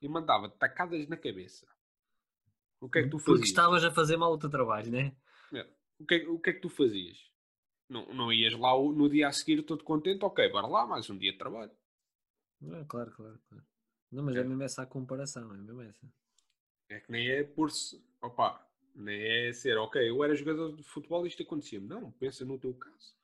e 0.00 0.08
mandava-te 0.08 0.56
tacadas 0.58 1.06
na 1.06 1.16
cabeça. 1.16 1.64
O 2.80 2.88
que 2.90 2.98
é 2.98 3.02
que 3.04 3.10
tu 3.10 3.18
Porque 3.18 3.30
fazias? 3.32 3.48
estavas 3.50 3.84
a 3.84 3.90
fazer 3.92 4.16
mal 4.16 4.32
o 4.32 4.38
teu 4.38 4.50
trabalho, 4.50 4.90
né? 4.90 5.16
O 6.00 6.04
que, 6.04 6.14
é, 6.16 6.28
o 6.28 6.40
que 6.40 6.50
é 6.50 6.52
que 6.54 6.60
tu 6.60 6.68
fazias? 6.68 7.31
Não, 7.92 8.06
não 8.14 8.32
ias 8.32 8.54
lá 8.54 8.72
no 8.72 9.08
dia 9.08 9.28
a 9.28 9.32
seguir 9.32 9.62
todo 9.62 9.84
contente? 9.84 10.24
Ok, 10.24 10.48
bora 10.50 10.66
lá, 10.66 10.86
mais 10.86 11.08
um 11.10 11.18
dia 11.18 11.30
de 11.32 11.38
trabalho. 11.38 11.70
Não, 12.60 12.84
claro, 12.86 13.10
claro, 13.12 13.38
claro. 13.48 13.64
Não, 14.10 14.22
mas 14.24 14.36
é. 14.36 14.40
É. 14.40 14.44
mesmo 14.44 14.62
essa 14.62 14.82
a 14.82 14.86
comparação, 14.86 15.52
é 15.54 15.58
mesmo 15.58 15.82
essa. 15.82 16.06
É 16.88 17.00
que 17.00 17.10
nem 17.12 17.28
é 17.28 17.42
por-se. 17.44 18.02
Opa, 18.20 18.66
nem 18.94 19.20
é 19.20 19.52
ser, 19.52 19.76
ok, 19.78 20.08
eu 20.08 20.22
era 20.24 20.34
jogador 20.34 20.74
de 20.74 20.82
futebol 20.82 21.24
e 21.24 21.28
isto 21.28 21.42
acontecia-me. 21.42 21.86
Não, 21.86 22.10
pensa 22.12 22.44
no 22.44 22.58
teu 22.58 22.72
caso. 22.74 23.14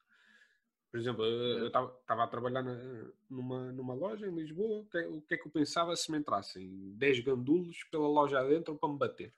Por 0.91 0.99
exemplo, 0.99 1.25
eu 1.25 1.67
estava 1.69 2.25
a 2.25 2.26
trabalhar 2.26 2.62
na- 2.62 3.11
numa, 3.29 3.73
numa 3.73 3.94
loja 3.94 4.26
em 4.26 4.35
Lisboa. 4.35 4.81
O 4.81 4.87
que, 4.87 4.99
é- 4.99 5.06
o 5.09 5.20
que 5.23 5.35
é 5.35 5.37
que 5.38 5.47
eu 5.47 5.53
pensava 5.53 5.94
se 5.97 6.11
me 6.11 6.19
entrassem 6.19 6.93
10 6.97 7.20
gandulos 7.20 7.85
pela 7.91 8.09
loja 8.09 8.38
adentro 8.41 8.75
para 8.76 8.88
me 8.88 8.99
bater? 8.99 9.32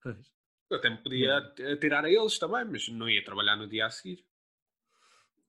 Pois. 0.00 0.32
Eu 0.68 0.78
até 0.78 0.90
me 0.90 0.96
podia 0.98 1.38
atirar 1.72 2.04
a 2.04 2.10
eles 2.10 2.38
também, 2.38 2.64
mas 2.64 2.88
não 2.88 3.08
ia 3.08 3.24
trabalhar 3.24 3.56
no 3.56 3.68
dia 3.68 3.86
a 3.86 3.90
seguir. 3.90 4.26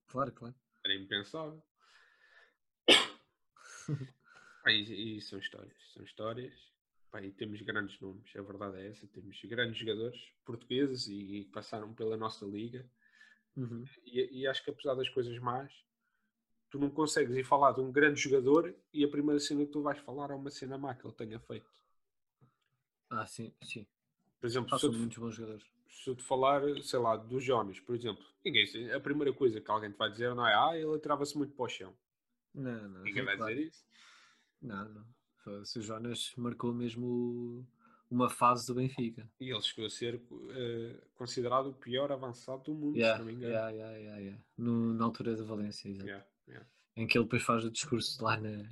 Claro, 0.07 0.31
claro. 0.31 0.55
Era 0.85 0.95
impensável. 0.95 1.63
Pá, 4.63 4.71
e, 4.71 5.17
e 5.17 5.21
são 5.21 5.39
histórias, 5.39 5.77
são 5.93 6.03
histórias. 6.03 6.53
Pá, 7.09 7.21
e 7.21 7.31
temos 7.31 7.61
grandes 7.61 7.99
nomes, 7.99 8.35
a 8.35 8.41
verdade 8.41 8.77
é 8.77 8.89
essa. 8.89 9.07
Temos 9.07 9.39
grandes 9.45 9.77
jogadores 9.77 10.21
portugueses 10.45 11.07
e, 11.07 11.45
que 11.45 11.51
passaram 11.51 11.93
pela 11.93 12.15
nossa 12.15 12.45
liga. 12.45 12.87
Uhum. 13.55 13.85
E, 14.05 14.41
e 14.41 14.47
acho 14.47 14.63
que 14.63 14.69
apesar 14.69 14.93
das 14.93 15.09
coisas 15.09 15.37
más, 15.39 15.73
tu 16.69 16.77
não 16.77 16.91
consegues 16.91 17.35
ir 17.35 17.43
falar 17.43 17.71
de 17.71 17.81
um 17.81 17.91
grande 17.91 18.21
jogador 18.21 18.75
e 18.93 19.03
a 19.03 19.09
primeira 19.09 19.39
cena 19.39 19.65
que 19.65 19.71
tu 19.71 19.81
vais 19.81 19.99
falar 19.99 20.29
é 20.29 20.35
uma 20.35 20.51
cena 20.51 20.77
má 20.77 20.93
que 20.93 21.07
ele 21.07 21.15
tenha 21.15 21.39
feito. 21.39 21.69
Ah, 23.09 23.25
sim, 23.25 23.55
sim. 23.63 23.87
Por 24.39 24.47
exemplo, 24.47 24.73
Ah, 24.73 24.79
se 24.79 24.85
eu, 24.85 24.91
te, 24.91 24.97
muitos 24.97 25.17
bons 25.17 25.35
jogadores. 25.35 25.65
se 25.89 26.09
eu 26.09 26.15
te 26.15 26.23
falar, 26.23 26.61
sei 26.83 26.99
lá, 26.99 27.15
do 27.17 27.39
Jonas, 27.39 27.79
por 27.79 27.95
exemplo, 27.95 28.23
ninguém, 28.45 28.91
a 28.93 28.99
primeira 28.99 29.33
coisa 29.33 29.59
que 29.59 29.71
alguém 29.71 29.91
te 29.91 29.97
vai 29.97 30.09
dizer 30.11 30.33
não 30.35 30.45
é 30.47 30.53
ah, 30.53 30.77
ele 30.77 30.95
atirava-se 30.95 31.37
muito 31.37 31.53
para 31.53 31.65
o 31.65 31.69
chão. 31.69 31.93
Não, 32.53 32.87
não. 32.89 33.01
Ninguém 33.03 33.23
vai 33.25 33.35
claro. 33.37 33.53
dizer 33.53 33.67
isso. 33.67 33.85
Não, 34.61 34.89
não. 34.89 35.65
Se 35.65 35.79
o 35.79 35.81
Jonas 35.81 36.33
marcou 36.35 36.73
mesmo 36.73 37.65
uma 38.09 38.29
fase 38.29 38.67
do 38.67 38.75
Benfica. 38.75 39.29
E 39.39 39.49
ele 39.49 39.61
chegou 39.61 39.85
a 39.85 39.89
ser 39.89 40.21
eh, 40.51 41.01
considerado 41.15 41.67
o 41.67 41.73
pior 41.73 42.11
avançado 42.11 42.63
do 42.63 42.73
mundo, 42.73 42.97
Yeah, 42.97 43.17
se 43.17 43.19
não 43.19 43.27
me 43.27 43.33
engano. 43.33 43.53
yeah, 43.53 43.69
yeah, 43.71 43.97
yeah, 43.97 44.19
yeah. 44.21 44.43
No- 44.57 44.93
na 44.93 45.05
altura 45.05 45.35
da 45.35 45.43
Valência, 45.43 45.89
exato. 45.89 46.25
Em 46.95 47.05
que 47.05 47.17
ele 47.17 47.25
depois 47.25 47.43
faz 47.43 47.63
o 47.63 47.69
discurso 47.71 48.23
lá 48.23 48.37
na, 48.37 48.69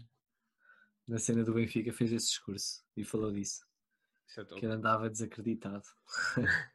na 1.08 1.20
cena 1.20 1.44
do 1.44 1.54
Benfica, 1.54 1.94
fez 1.94 2.12
esse 2.12 2.28
discurso 2.28 2.84
e 2.98 3.04
falou 3.04 3.32
disso. 3.32 3.66
Que 4.56 4.66
ele 4.66 4.74
andava 4.74 5.10
desacreditado. 5.10 5.84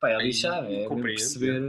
Pá, 0.00 0.10
é 0.10 0.18
lixar, 0.22 0.64
é 0.66 0.68
mesmo 0.70 0.88
compreendo, 0.88 1.14
perceber, 1.14 1.62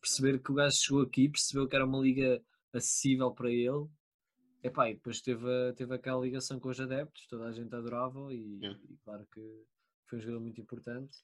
perceber 0.00 0.38
que 0.42 0.50
o 0.50 0.54
gajo 0.54 0.76
chegou 0.76 1.02
aqui, 1.02 1.28
percebeu 1.28 1.68
que 1.68 1.76
era 1.76 1.84
uma 1.84 1.98
liga 2.00 2.42
acessível 2.72 3.30
para 3.32 3.50
ele. 3.50 3.86
Epá, 4.62 4.88
e 4.88 4.94
depois 4.94 5.20
teve, 5.20 5.72
teve 5.76 5.94
aquela 5.94 6.22
ligação 6.24 6.58
com 6.58 6.70
os 6.70 6.80
adeptos, 6.80 7.26
toda 7.26 7.44
a 7.46 7.52
gente 7.52 7.74
adorava 7.74 8.32
e, 8.32 8.60
e 8.64 8.96
claro 9.04 9.26
que 9.32 9.40
foi 10.06 10.18
um 10.18 10.22
jogador 10.22 10.40
muito 10.40 10.60
importante. 10.60 11.18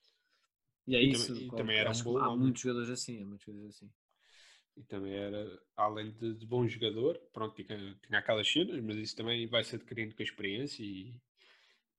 E 0.86 0.94
é 0.96 1.02
E 1.02 1.08
isso. 1.08 1.34
também- 1.34 1.50
também 1.50 1.76
era 1.78 1.90
um 1.90 2.02
bom 2.02 2.18
há 2.18 2.28
homem. 2.28 2.44
muitos 2.44 2.62
jogadores 2.62 2.90
assim, 2.90 3.22
há 3.22 3.26
muitos 3.26 3.46
jogadores 3.46 3.76
assim. 3.76 3.90
E 4.76 4.82
também 4.84 5.14
era, 5.14 5.60
além 5.76 6.12
de, 6.12 6.34
de 6.34 6.46
bom 6.46 6.66
jogador, 6.66 7.18
pronto, 7.32 7.54
tinha, 7.62 7.76
tinha 8.06 8.18
aquelas 8.18 8.50
cenas, 8.50 8.80
mas 8.82 8.96
isso 8.96 9.16
também 9.16 9.46
vai 9.46 9.64
se 9.64 9.76
adquirindo 9.76 10.14
com 10.14 10.22
a 10.22 10.24
experiência 10.24 10.82
e, 10.82 11.14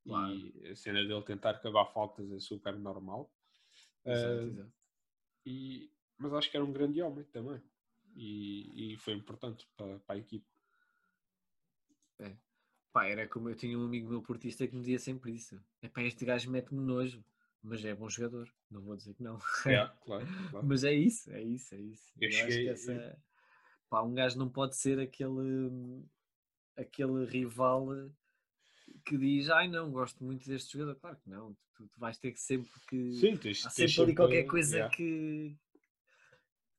Claro. 0.04 0.34
E 0.34 0.68
a 0.70 0.76
cena 0.76 1.04
dele 1.04 1.22
tentar 1.24 1.52
acabar 1.52 1.86
faltas 1.86 2.32
é 2.32 2.40
super 2.40 2.78
normal. 2.78 3.32
Exato, 4.06 4.28
Ah, 4.34 4.44
exato. 4.44 4.74
e, 5.46 5.92
mas 6.18 6.34
acho 6.34 6.50
que 6.52 6.58
era 6.58 6.66
um 6.66 6.74
grande 6.74 7.02
homem 7.02 7.24
também. 7.26 7.62
E, 8.16 8.94
e 8.94 8.98
foi 8.98 9.14
importante 9.14 9.68
para, 9.78 10.00
para 10.00 10.16
a 10.16 10.20
equipe. 10.20 10.46
Pá, 12.94 13.06
era 13.06 13.26
como 13.28 13.48
eu 13.50 13.56
tinha 13.56 13.78
um 13.80 13.86
amigo 13.86 14.10
meu 14.10 14.22
portista 14.22 14.68
que 14.68 14.74
me 14.76 14.82
dizia 14.82 15.00
sempre 15.00 15.32
isso. 15.32 15.64
É 15.82 15.88
pá, 15.88 16.02
este 16.04 16.26
gajo 16.26 16.52
mete-me 16.52 16.82
nojo, 16.82 17.24
mas 17.64 17.86
é 17.86 17.96
bom 17.96 18.10
jogador. 18.10 18.54
Não 18.70 18.82
vou 18.82 18.98
dizer 18.98 19.14
que 19.14 19.24
não. 19.24 19.40
Yeah, 19.66 19.96
claro, 20.04 20.28
claro. 20.50 20.68
Mas 20.68 20.84
é 20.84 20.94
isso, 20.94 21.32
é 21.32 21.42
isso, 21.42 21.74
é 21.74 21.80
isso. 21.80 22.12
Eu 22.20 22.24
Eu, 22.24 22.28
acho 22.36 22.46
que 22.46 22.52
cheguei- 22.52 22.70
essa. 22.70 23.24
Pá, 23.90 24.02
um 24.02 24.14
gajo 24.14 24.38
não 24.38 24.50
pode 24.50 24.76
ser 24.76 25.00
aquele. 25.00 26.04
aquele 26.76 27.26
rival 27.26 27.88
que 29.04 29.18
diz, 29.18 29.50
ai 29.50 29.68
não, 29.68 29.92
gosto 29.92 30.24
muito 30.24 30.48
deste 30.48 30.74
jogador. 30.74 30.96
Claro 31.00 31.18
que 31.18 31.30
não, 31.30 31.54
tu, 31.76 31.88
tu 31.88 32.00
vais 32.00 32.18
ter 32.18 32.32
que 32.32 32.40
sempre 32.40 32.72
que. 32.90 33.12
Sim, 33.14 33.38
tens, 33.38 33.66
Há 33.66 33.70
tens 33.70 33.92
sempre 33.92 34.04
ali 34.04 34.16
qualquer 34.16 34.44
coisa 34.44 34.76
yeah. 34.78 34.96
que 34.96 35.56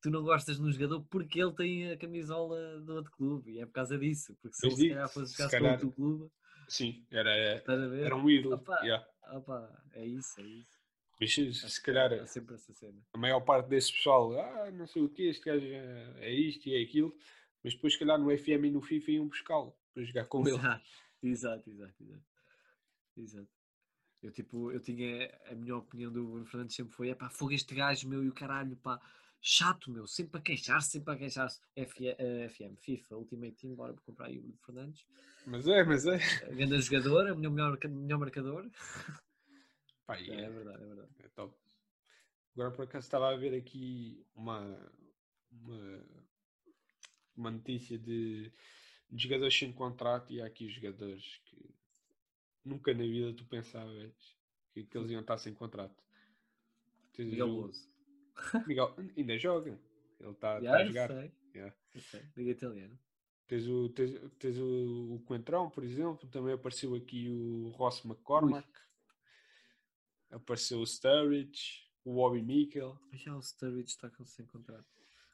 tu 0.01 0.11
não 0.11 0.23
gostas 0.23 0.59
no 0.59 0.71
jogador 0.73 1.03
porque 1.11 1.41
ele 1.41 1.53
tem 1.55 1.91
a 1.93 1.97
camisola 1.97 2.81
do 2.81 2.95
outro 2.97 3.13
clube 3.13 3.53
e 3.53 3.61
é 3.61 3.67
por 3.67 3.73
causa 3.73 3.99
disso. 3.99 4.37
Porque 4.41 4.57
se 4.57 4.67
ele 4.67 4.77
se 4.77 4.89
calhar 4.89 5.09
fosse 5.09 5.33
se 5.33 5.39
jogar 5.43 5.51
calhar- 5.51 5.73
outro 5.75 5.93
clube, 5.93 6.31
Sim, 6.69 7.05
era, 7.11 7.31
era 7.31 8.17
um 8.17 8.29
ídolo. 8.31 8.55
Opa. 8.57 8.79
yeah. 8.83 9.07
Opa, 9.33 9.83
é 9.93 10.07
isso, 10.07 10.41
é 10.41 10.45
isso. 10.45 10.83
Mas 11.21 11.33
se, 11.75 11.81
calhar 11.83 12.13
há 12.13 12.27
sempre 12.27 12.57
essa 12.57 12.73
cena. 12.73 13.01
a 13.13 13.19
maior 13.19 13.41
parte 13.43 13.69
desse 13.69 13.93
pessoal, 13.93 14.33
ah, 14.41 14.71
não 14.73 14.87
sei 14.89 15.03
o 15.03 15.09
que, 15.09 15.29
este 15.29 15.45
gajo 15.45 15.65
é, 15.65 16.15
é 16.19 16.35
isto 16.35 16.69
e 16.69 16.75
é 16.75 16.83
aquilo, 16.83 17.15
mas 17.63 17.75
depois, 17.75 17.93
se 17.93 17.99
calhar, 18.01 18.19
no 18.19 18.37
FM 18.37 18.65
e 18.67 18.71
no 18.73 18.81
FIFA 18.83 19.11
iam 19.13 19.29
buscá-lo 19.29 19.73
para 19.95 20.03
jogar 20.03 20.25
com 20.27 20.47
ele. 20.49 20.57
Exato, 21.23 21.71
exato, 21.71 21.95
exato, 22.03 22.25
exato. 23.17 23.49
Eu, 24.23 24.33
tipo, 24.33 24.71
eu 24.73 24.81
tinha 24.81 25.31
a 25.47 25.55
minha 25.55 25.77
opinião 25.77 26.13
do 26.13 26.25
Bruno 26.27 26.47
Fernandes 26.47 26.77
sempre 26.77 26.95
foi: 26.95 27.11
é 27.11 27.15
pá, 27.15 27.29
fogo 27.31 27.53
este 27.53 27.75
gajo 27.75 28.09
meu 28.09 28.25
e 28.25 28.29
o 28.29 28.35
caralho, 28.35 28.77
pá, 28.77 29.01
chato 29.41 29.91
meu, 29.91 30.07
sempre 30.07 30.39
a 30.39 30.43
queixar-se, 30.43 30.91
sempre 30.91 31.15
a 31.15 31.17
queixar-se. 31.19 31.61
F- 31.77 32.07
eh, 32.09 32.49
FM, 32.49 32.77
FIFA, 32.77 33.17
Ultimate 33.17 33.57
Team, 33.57 33.75
bora 33.75 33.95
comprar 34.07 34.27
aí 34.27 34.39
o 34.39 34.43
Bruno 34.43 34.59
Fernandes. 34.65 35.05
Mas 35.47 35.67
é, 35.67 35.85
mas 35.85 36.07
é. 36.07 36.19
Grande 36.55 36.81
jogador, 36.81 37.27
é 37.29 37.33
o 37.33 37.37
melhor, 37.37 37.53
melhor, 37.53 37.79
melhor 37.89 38.19
marcador. 38.19 38.71
Pá, 40.07 40.17
É, 40.17 40.27
é, 40.45 40.51
verdade, 40.51 40.83
é 40.83 40.87
verdade. 40.87 41.09
é 41.21 41.29
top. 41.31 41.57
Agora, 42.55 42.71
por 42.71 42.85
acaso, 42.85 43.07
estava 43.07 43.31
a 43.31 43.37
ver 43.37 43.55
aqui 43.55 44.25
uma, 44.35 44.61
uma, 45.51 46.05
uma 47.37 47.51
notícia 47.51 47.99
de, 47.99 48.53
de 49.13 49.23
jogadores 49.25 49.57
sem 49.57 49.73
contrato 49.73 50.33
e 50.33 50.41
há 50.41 50.47
aqui 50.47 50.69
jogadores 50.69 51.41
que 51.45 51.75
nunca 52.65 52.95
na 52.95 53.03
vida 53.03 53.35
tu 53.35 53.45
pensavas 53.45 54.13
que, 54.73 54.85
que 54.85 54.97
eles 54.99 55.11
iam 55.11 55.21
estar 55.21 55.37
sem 55.39 55.55
contrato. 55.55 56.03
Tens 57.13 57.29
Miguel 57.29 57.47
Louso. 57.47 57.89
Miguel 58.67 58.95
ainda 59.17 59.39
joga. 59.39 59.79
Ele 60.19 60.31
está 60.31 60.61
Já, 60.61 60.77
a 60.77 60.81
eu 60.81 60.87
jogar. 60.89 61.09
sei, 61.09 61.33
Yeah. 61.55 61.77
sei. 62.11 62.23
Liga 62.35 62.51
italiano. 62.53 62.99
Tens 63.47 63.69
o, 63.69 63.91
tens, 63.91 64.19
tens 64.39 64.57
o, 64.59 65.17
o 65.17 65.21
Coentrão, 65.27 65.69
por 65.69 65.85
exemplo. 65.85 66.27
Também 66.31 66.55
apareceu 66.55 66.95
aqui 66.95 67.29
o 67.29 67.69
Ross 67.77 68.03
McCormack. 68.07 68.67
Apareceu 70.31 70.81
o 70.81 70.87
Sturridge, 70.87 71.87
o 72.05 72.15
Bobby 72.15 72.41
Mikkel. 72.41 72.99
Já 73.13 73.37
o 73.37 73.43
Sturridge 73.43 73.91
está 73.91 74.09
com 74.09 74.25
sem 74.25 74.47
contrato. 74.47 74.87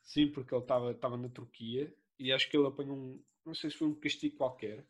Sim, 0.02 0.32
porque 0.32 0.52
ele 0.52 0.62
estava 0.62 0.90
estava 0.90 1.16
na 1.16 1.28
Turquia 1.28 1.94
e 2.18 2.32
acho 2.32 2.50
que 2.50 2.56
ele 2.56 2.66
apanhou 2.66 2.96
um. 2.96 3.22
Não 3.48 3.54
sei 3.54 3.70
se 3.70 3.78
foi 3.78 3.88
um 3.88 3.94
castigo 3.94 4.36
qualquer. 4.36 4.86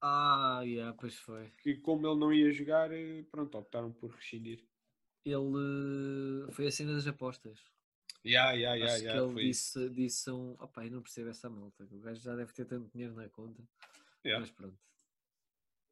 Ah, 0.00 0.62
yeah, 0.64 0.96
pois 0.98 1.18
foi. 1.18 1.50
Que 1.62 1.76
como 1.76 2.06
ele 2.06 2.18
não 2.18 2.32
ia 2.32 2.50
jogar, 2.50 2.90
eh, 2.90 3.22
pronto, 3.30 3.58
optaram 3.58 3.92
por 3.92 4.10
rescindir. 4.10 4.64
Ele 5.22 6.50
foi 6.50 6.66
a 6.66 6.70
cena 6.70 6.94
das 6.94 7.06
apostas. 7.06 7.60
Ya, 8.24 8.52
ya, 8.52 8.74
ya, 8.74 8.86
Acho 8.86 9.04
ya, 9.04 9.12
que 9.12 9.18
ele 9.18 9.32
foi 9.34 9.42
disse, 9.44 9.90
disse 9.90 10.30
um. 10.30 10.52
Opa, 10.58 10.86
eu 10.86 10.92
não 10.92 11.02
percebo 11.02 11.28
essa 11.28 11.50
malta. 11.50 11.84
O 11.90 12.00
gajo 12.00 12.22
já 12.22 12.34
deve 12.34 12.54
ter 12.54 12.64
tanto 12.64 12.90
dinheiro 12.90 13.14
na 13.14 13.28
conta. 13.28 13.62
Ya. 14.24 14.40
Mas 14.40 14.50
pronto. 14.50 14.78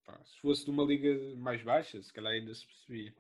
Pá, 0.07 0.19
se 0.25 0.39
fosse 0.41 0.65
de 0.65 0.71
uma 0.71 0.85
liga 0.85 1.37
mais 1.37 1.63
baixa, 1.63 2.03
se 2.03 2.11
calhar 2.11 2.33
ainda 2.33 2.55
se 2.55 2.67
percebia. 2.67 3.15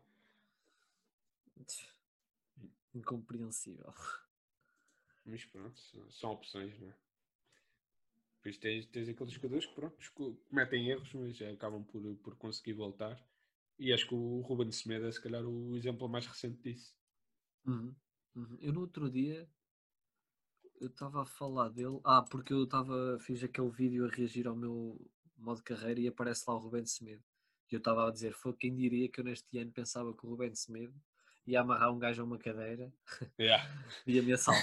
Incompreensível. 2.94 3.92
Mas 5.26 5.44
pronto, 5.44 5.78
são 6.10 6.32
opções, 6.32 6.78
não 6.80 6.88
é? 6.88 6.94
Depois 8.42 8.58
tens, 8.58 8.86
tens 8.86 9.08
aqueles 9.08 9.32
jogadores 9.32 9.66
que 9.66 9.74
pronto, 9.74 9.96
cometem 10.50 10.88
erros, 10.88 11.14
mas 11.14 11.40
acabam 11.42 11.84
por, 11.84 12.02
por 12.16 12.34
conseguir 12.34 12.72
voltar. 12.72 13.24
E 13.78 13.92
acho 13.92 14.08
que 14.08 14.14
o 14.16 14.40
Ruben 14.40 14.72
Semedo 14.72 15.06
é 15.06 15.12
se 15.12 15.22
calhar 15.22 15.44
o 15.44 15.76
exemplo 15.76 16.08
mais 16.08 16.26
recente 16.26 16.60
disso. 16.60 16.92
Uhum, 17.64 17.94
uhum. 18.34 18.58
Eu 18.60 18.72
no 18.72 18.80
outro 18.80 19.08
dia 19.08 19.48
eu 20.80 20.88
estava 20.88 21.22
a 21.22 21.24
falar 21.24 21.68
dele. 21.68 22.00
Ah, 22.04 22.22
porque 22.22 22.52
eu 22.52 22.64
estava, 22.64 23.16
fiz 23.20 23.44
aquele 23.44 23.70
vídeo 23.70 24.04
a 24.04 24.08
reagir 24.08 24.48
ao 24.48 24.56
meu 24.56 25.00
modo 25.36 25.58
de 25.58 25.62
carreira 25.62 26.00
e 26.00 26.08
aparece 26.08 26.44
lá 26.48 26.56
o 26.56 26.58
Rubén 26.58 26.84
Semedo. 26.84 27.22
E 27.70 27.74
eu 27.76 27.78
estava 27.78 28.08
a 28.08 28.10
dizer, 28.10 28.34
foi 28.34 28.52
quem 28.54 28.74
diria 28.74 29.08
que 29.08 29.20
eu 29.20 29.24
neste 29.24 29.56
ano 29.56 29.70
pensava 29.70 30.12
que 30.12 30.26
o 30.26 30.30
Rubén 30.30 30.52
Semedo 30.56 30.92
ia 31.46 31.60
amarrar 31.60 31.92
um 31.92 31.98
gajo 31.98 32.22
a 32.22 32.24
uma 32.24 32.38
cadeira 32.38 32.92
Yeah. 33.38 33.64
e 34.04 34.18
ameaçá-lo. 34.18 34.58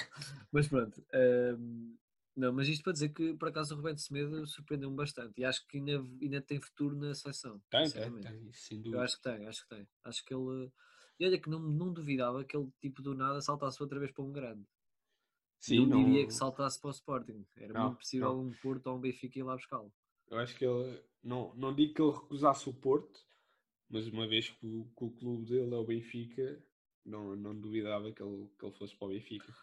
mas 0.52 0.68
pronto. 0.68 1.02
hum, 1.58 1.98
não, 2.40 2.54
mas 2.54 2.68
isto 2.68 2.84
para 2.84 2.94
dizer 2.94 3.10
que 3.10 3.34
por 3.36 3.50
acaso 3.50 3.74
o 3.74 3.78
Rubén 3.78 3.98
Semedo 3.98 4.46
surpreendeu-me 4.48 4.96
bastante 4.96 5.40
e 5.40 5.46
acho 5.46 5.66
que 5.68 5.78
ainda, 5.78 6.04
ainda 6.22 6.42
tem 6.42 6.60
futuro 6.60 6.96
na 6.96 7.14
seleção. 7.14 7.62
Tem, 7.70 7.90
tem, 7.90 8.12
tem, 8.22 8.54
sem 8.54 8.78
Eu 8.78 8.84
dúvida. 8.84 9.04
acho 9.04 9.18
que 9.18 9.24
tem, 9.24 9.48
acho 9.48 9.64
que 9.64 9.76
tem. 9.76 9.88
Acho 10.04 10.26
que 10.26 10.34
ele. 10.34 10.72
E 11.20 11.26
olha 11.26 11.40
que 11.40 11.50
não, 11.50 11.60
não 11.60 11.92
duvidava 11.92 12.44
que 12.46 12.56
ele, 12.56 12.68
tipo, 12.82 13.02
do 13.02 13.14
nada 13.14 13.42
saltasse 13.42 13.82
outra 13.84 14.00
vez 14.00 14.12
para 14.12 14.24
um 14.24 14.32
grande. 14.32 14.66
Sim, 15.60 15.86
não, 15.86 15.98
diria 15.98 16.22
não- 16.22 16.28
que 16.28 16.34
saltasse 16.34 16.80
para 16.80 16.88
o 16.88 16.92
Sporting. 16.92 17.46
Era 17.58 17.74
Não, 17.74 17.88
muito 17.88 17.98
possível 17.98 18.30
não. 18.32 18.42
um 18.48 18.54
Porto 18.64 18.88
ou 18.88 18.98
um 18.98 19.02
Benfica 19.02 19.38
ir 19.40 19.44
lá 19.44 19.56
buscá-lo. 19.56 19.92
Eu 20.32 20.38
acho 20.38 20.56
que 20.56 20.66
ele 20.66 21.04
não, 21.22 21.54
não 21.56 21.76
digo 21.76 21.94
que 21.94 22.02
ele 22.02 22.12
recusasse 22.12 22.70
o 22.70 22.74
Porto, 22.74 23.20
mas 23.90 24.08
uma 24.08 24.28
vez 24.28 24.50
que 24.50 24.66
o, 24.66 24.86
que 24.96 25.04
o 25.04 25.10
clube 25.12 25.46
dele 25.46 25.74
é 25.74 25.78
o 25.78 25.84
Benfica, 25.84 26.64
não, 27.06 27.36
não 27.36 27.54
duvidava 27.54 28.12
que 28.12 28.24
ele, 28.24 28.48
que 28.58 28.66
ele 28.66 28.74
fosse 28.76 28.96
para 28.96 29.08
o 29.08 29.10
Benfica. 29.12 29.54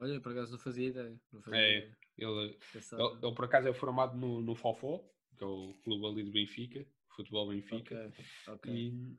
Olha, 0.00 0.20
por 0.20 0.32
acaso 0.32 0.50
não 0.52 0.58
fazia 0.58 0.88
ideia. 0.88 1.20
Não 1.32 1.40
fazia 1.42 1.58
É. 1.64 1.78
ideia. 1.78 1.96
Ele, 2.18 2.58
Pensava- 2.72 3.02
ele, 3.02 3.18
ele, 3.22 3.34
por 3.34 3.44
acaso 3.44 3.68
é 3.68 3.72
formado 3.72 4.16
no, 4.16 4.40
no 4.42 4.54
Fofó, 4.54 4.98
que 5.36 5.42
é 5.44 5.46
o 5.46 5.74
clube 5.82 6.06
ali 6.06 6.22
do 6.24 6.30
Benfica, 6.32 6.86
Futebol 7.16 7.48
Benfica. 7.48 7.94
Ok, 7.94 8.12
ok. 8.46 8.66
E, 8.66 9.16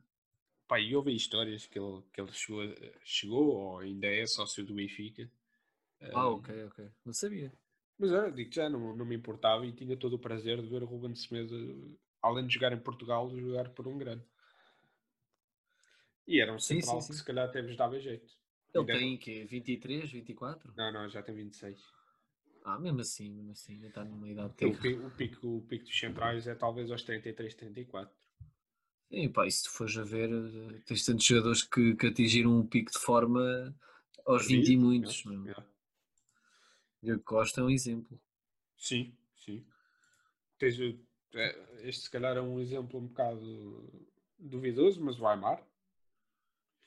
pá, 0.68 0.80
e 0.80 0.94
houve 0.94 1.14
histórias 1.14 1.66
que 1.66 1.78
ele, 1.78 2.02
que 2.12 2.20
ele 2.20 2.32
chegou, 2.32 2.62
chegou 3.04 3.46
ou 3.56 3.78
ainda 3.80 4.06
é 4.06 4.26
sócio 4.26 4.64
do 4.64 4.74
Benfica. 4.74 5.30
Ah, 6.12 6.28
Ah, 6.30 6.30
ok, 6.30 6.48
ok. 6.66 6.90
Não 7.04 7.12
sabia. 7.12 7.52
Mas 7.98 8.10
olha, 8.12 8.30
digo 8.30 8.52
já, 8.52 8.68
não, 8.68 8.94
não 8.96 9.04
me 9.06 9.16
importava 9.16 9.64
e 9.66 9.72
tinha 9.72 9.96
todo 9.96 10.14
o 10.14 10.18
prazer 10.18 10.60
de 10.60 10.68
ver 10.68 10.82
o 10.82 10.86
Ruben 10.86 11.14
Semedo, 11.14 11.98
além 12.20 12.46
de 12.46 12.52
jogar 12.54 12.72
em 12.72 12.80
Portugal, 12.80 13.30
jogar 13.38 13.70
por 13.70 13.88
um 13.88 13.96
grande. 13.96 14.24
E 16.26 16.40
era 16.40 16.52
um 16.52 16.58
Sim, 16.60 16.80
central 16.80 16.80
sim, 16.82 17.00
que 17.06 17.14
sim. 17.14 17.14
se 17.14 17.24
calhar 17.24 17.48
até 17.48 17.62
vos 17.62 17.76
dava 17.76 17.96
jeito. 18.00 18.32
Ele 18.74 18.80
Ainda- 18.90 18.98
tem 18.98 19.18
que 19.18 19.44
23, 19.44 20.10
24? 20.10 20.72
Não, 20.76 20.92
não, 20.92 21.08
já 21.08 21.22
tem 21.22 21.34
26. 21.34 21.78
Ah, 22.64 22.78
mesmo 22.78 23.00
assim, 23.00 23.30
mesmo 23.30 23.50
assim, 23.52 23.74
ainda 23.74 23.88
está 23.88 24.04
numa 24.04 24.28
idade 24.28 24.52
O 24.52 24.54
pico, 24.54 25.06
o, 25.06 25.10
pico, 25.10 25.46
o 25.58 25.62
pico 25.62 25.84
dos 25.84 25.98
centrais 25.98 26.46
é 26.46 26.54
talvez 26.54 26.90
aos 26.90 27.02
33, 27.02 27.54
34. 27.54 28.14
Sim, 29.10 29.28
pá, 29.30 29.46
e 29.46 29.50
se 29.50 29.64
tu 29.64 29.70
fores 29.70 29.96
a 29.98 30.04
ver, 30.04 30.30
eh, 30.30 30.80
tens 30.86 31.04
tantos 31.04 31.24
jogadores 31.26 31.62
que, 31.62 31.94
que 31.96 32.06
atingiram 32.06 32.56
um 32.58 32.66
pico 32.66 32.90
de 32.92 32.98
forma 32.98 33.74
aos 34.24 34.46
20 34.46 34.68
e 34.72 34.76
muitos. 34.76 35.22
yeah. 35.24 35.66
Diogo 37.02 37.22
Costa 37.24 37.60
é 37.60 37.64
um 37.64 37.70
exemplo. 37.70 38.18
Sim, 38.76 39.14
sim. 39.36 39.66
Tens 40.56 40.78
o- 40.78 40.98
é, 41.34 41.88
este 41.88 42.02
se 42.04 42.10
calhar 42.10 42.36
é 42.36 42.40
um 42.40 42.58
exemplo 42.60 42.98
um 43.00 43.06
bocado 43.08 44.06
duvidoso, 44.38 45.02
mas 45.04 45.18
o 45.18 45.26
Aymar, 45.26 45.62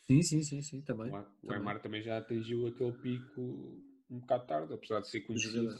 Sim, 0.08 0.22
sim, 0.22 0.44
sim, 0.44 0.62
sim, 0.62 0.82
também. 0.82 1.12
o 1.12 1.18
o 1.18 1.22
também. 1.48 1.60
Aymar 1.60 1.82
também 1.82 2.02
já 2.02 2.18
atingiu 2.18 2.68
aquele 2.68 2.92
pico 2.94 3.42
um 4.10 4.20
bocado 4.20 4.46
tarde, 4.46 4.74
apesar 4.74 5.00
de 5.02 5.08
ser 5.10 5.22
conhecido. 5.22 5.76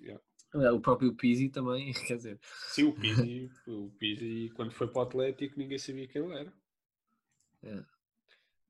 Yeah. 0.00 0.22
É, 0.54 0.70
O 0.72 0.80
próprio 0.80 1.14
Pizzi 1.14 1.48
também, 1.48 1.92
quer 2.06 2.16
dizer, 2.16 2.40
Sim, 2.42 2.84
o 2.84 2.92
Pizzi, 2.92 3.50
o 3.68 3.90
Pizzi, 3.98 4.50
quando 4.56 4.72
foi 4.72 4.88
para 4.88 4.98
o 4.98 5.02
Atlético, 5.02 5.58
ninguém 5.58 5.78
sabia 5.78 6.08
quem 6.08 6.22
ele 6.22 6.34
era. 6.34 6.52
É. 7.62 7.84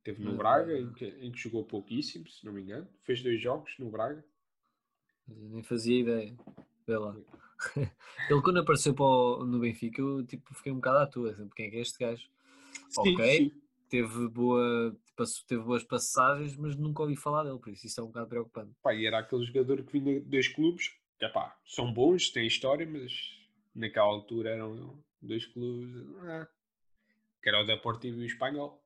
Teve 0.02 0.22
no 0.24 0.36
Braga, 0.36 0.72
eh, 0.72 0.80
em 0.80 0.92
que, 0.92 1.04
em 1.06 1.30
que 1.32 1.38
jogou 1.38 1.64
pouquíssimo, 1.64 2.26
se 2.28 2.44
não 2.44 2.52
me 2.52 2.62
engano. 2.62 2.88
Fez 3.04 3.22
dois 3.22 3.40
jogos 3.40 3.72
no 3.78 3.90
Braga. 3.90 4.24
nem 5.28 5.62
fazia 5.62 6.00
ideia. 6.00 6.36
Vê 6.86 6.96
lá. 6.96 7.14
Ele 8.30 8.42
quando 8.42 8.60
apareceu 8.60 8.94
para 8.94 9.04
o- 9.04 9.44
no 9.44 9.58
Benfica, 9.58 10.00
eu 10.00 10.24
tipo, 10.24 10.54
fiquei 10.54 10.72
um 10.72 10.76
bocado 10.76 10.98
à 10.98 11.06
toa. 11.06 11.30
assim, 11.30 11.48
Quem 11.54 11.66
é 11.66 11.70
que 11.70 11.76
é 11.76 11.80
este 11.80 11.98
gajo? 11.98 12.28
Sim, 12.90 13.16
Ok. 13.16 13.36
sim. 13.36 13.52
Teve, 13.90 14.28
boa, 14.28 14.96
teve 15.48 15.62
boas 15.64 15.82
passagens, 15.82 16.56
mas 16.56 16.76
nunca 16.76 17.02
ouvi 17.02 17.16
falar 17.16 17.42
dele, 17.42 17.58
por 17.58 17.70
isso 17.70 17.86
isso 17.86 18.00
é 18.00 18.04
um 18.04 18.06
bocado 18.06 18.28
preocupante. 18.28 18.72
Pá, 18.80 18.94
e 18.94 19.04
era 19.04 19.18
aquele 19.18 19.44
jogador 19.44 19.82
que 19.82 19.98
vinha 19.98 20.20
de 20.20 20.26
dois 20.26 20.46
clubes, 20.48 20.88
que 21.18 21.24
epá, 21.24 21.58
são 21.66 21.92
bons, 21.92 22.30
têm 22.30 22.46
história, 22.46 22.86
mas 22.86 23.12
naquela 23.74 24.06
altura 24.06 24.50
eram 24.50 25.02
dois 25.20 25.44
clubes. 25.46 25.92
ah, 26.22 26.48
que 27.42 27.48
era 27.48 27.60
o 27.62 27.66
Deportivo 27.66 28.18
e 28.20 28.22
o 28.22 28.26
Espanhol. 28.26 28.80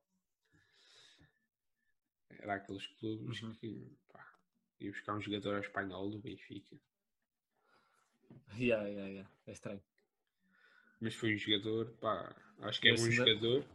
Era 2.39 2.55
aqueles 2.55 2.87
clubes 2.99 3.41
Uhum. 3.43 3.53
que 3.53 3.95
pá, 4.11 4.27
ia 4.79 4.91
buscar 4.91 5.15
um 5.15 5.21
jogador 5.21 5.55
ao 5.55 5.61
espanhol 5.61 6.09
do 6.09 6.19
Benfica. 6.19 6.75
Yeah, 8.57 8.87
yeah, 8.87 9.07
yeah. 9.09 9.29
É 9.45 9.51
estranho. 9.51 9.81
Mas 10.99 11.13
foi 11.15 11.35
um 11.35 11.37
jogador, 11.37 11.91
pá, 12.01 12.35
acho 12.61 12.81
que 12.81 12.89
é 12.89 12.93
um 12.93 12.95
da- 12.95 13.11
jogador. 13.11 13.65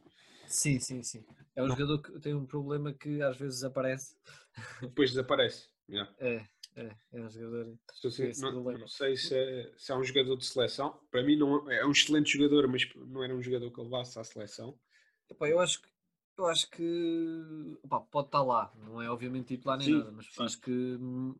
Sim, 0.50 0.80
sim, 0.80 1.02
sim. 1.02 1.25
É 1.54 1.62
um 1.62 1.69
Não. 1.69 1.76
jogador 1.76 2.02
que 2.02 2.19
tem 2.21 2.35
um 2.35 2.45
problema 2.45 2.92
que 2.92 3.23
às 3.23 3.37
vezes 3.37 3.62
aparece. 3.62 4.16
Depois 4.83 5.11
desaparece. 5.11 5.69
Yeah. 5.88 6.11
É, 6.21 6.45
é, 6.76 6.97
é 7.12 7.21
um 7.21 7.28
jogador. 7.30 7.78
Se 7.95 8.40
não, 8.40 8.62
não 8.62 8.88
sei 8.88 9.16
se 9.16 9.37
é, 9.37 9.73
se 9.76 9.92
é 9.92 9.97
um 9.97 10.04
jogador 10.04 10.37
de 10.37 10.47
seleção. 10.47 10.99
Para 11.11 11.23
mim 11.23 11.37
não 11.37 11.71
é 11.71 11.85
um 11.87 11.90
excelente 11.90 12.30
jogador, 12.33 12.69
mas 12.69 12.88
não 12.95 13.23
era 13.23 13.35
um 13.35 13.42
jogador 13.42 13.71
que 13.71 13.80
levasse 13.80 14.19
à 14.19 14.25
seleção. 14.25 14.78
Epá, 15.30 15.49
eu 15.49 15.61
acho 15.61 15.80
que 15.83 15.88
eu 16.38 16.47
acho 16.47 16.71
que 16.71 17.78
opá, 17.83 18.00
pode 18.00 18.28
estar 18.28 18.42
lá, 18.42 18.73
não 18.76 19.02
é 19.02 19.11
obviamente 19.11 19.49
titular 19.49 19.78
nem 19.78 19.87
Sim, 19.87 19.99
nada, 19.99 20.11
mas 20.11 20.26
sim. 20.26 20.42
acho 20.42 20.61
que 20.61 20.71
hum, 20.71 21.35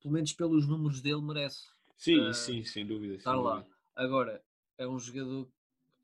pelo 0.00 0.14
menos 0.14 0.32
pelos 0.32 0.66
números 0.66 1.00
dele 1.02 1.20
merece 1.20 1.68
Sim, 1.96 2.20
Ah, 2.20 2.32
sim, 2.32 2.64
sem 2.64 2.86
dúvida. 2.86 3.14
sem 3.14 3.18
estar 3.18 3.36
lá. 3.36 3.56
dúvida. 3.56 3.76
Agora, 3.94 4.42
é 4.78 4.86
um 4.88 4.98
jogador 4.98 5.46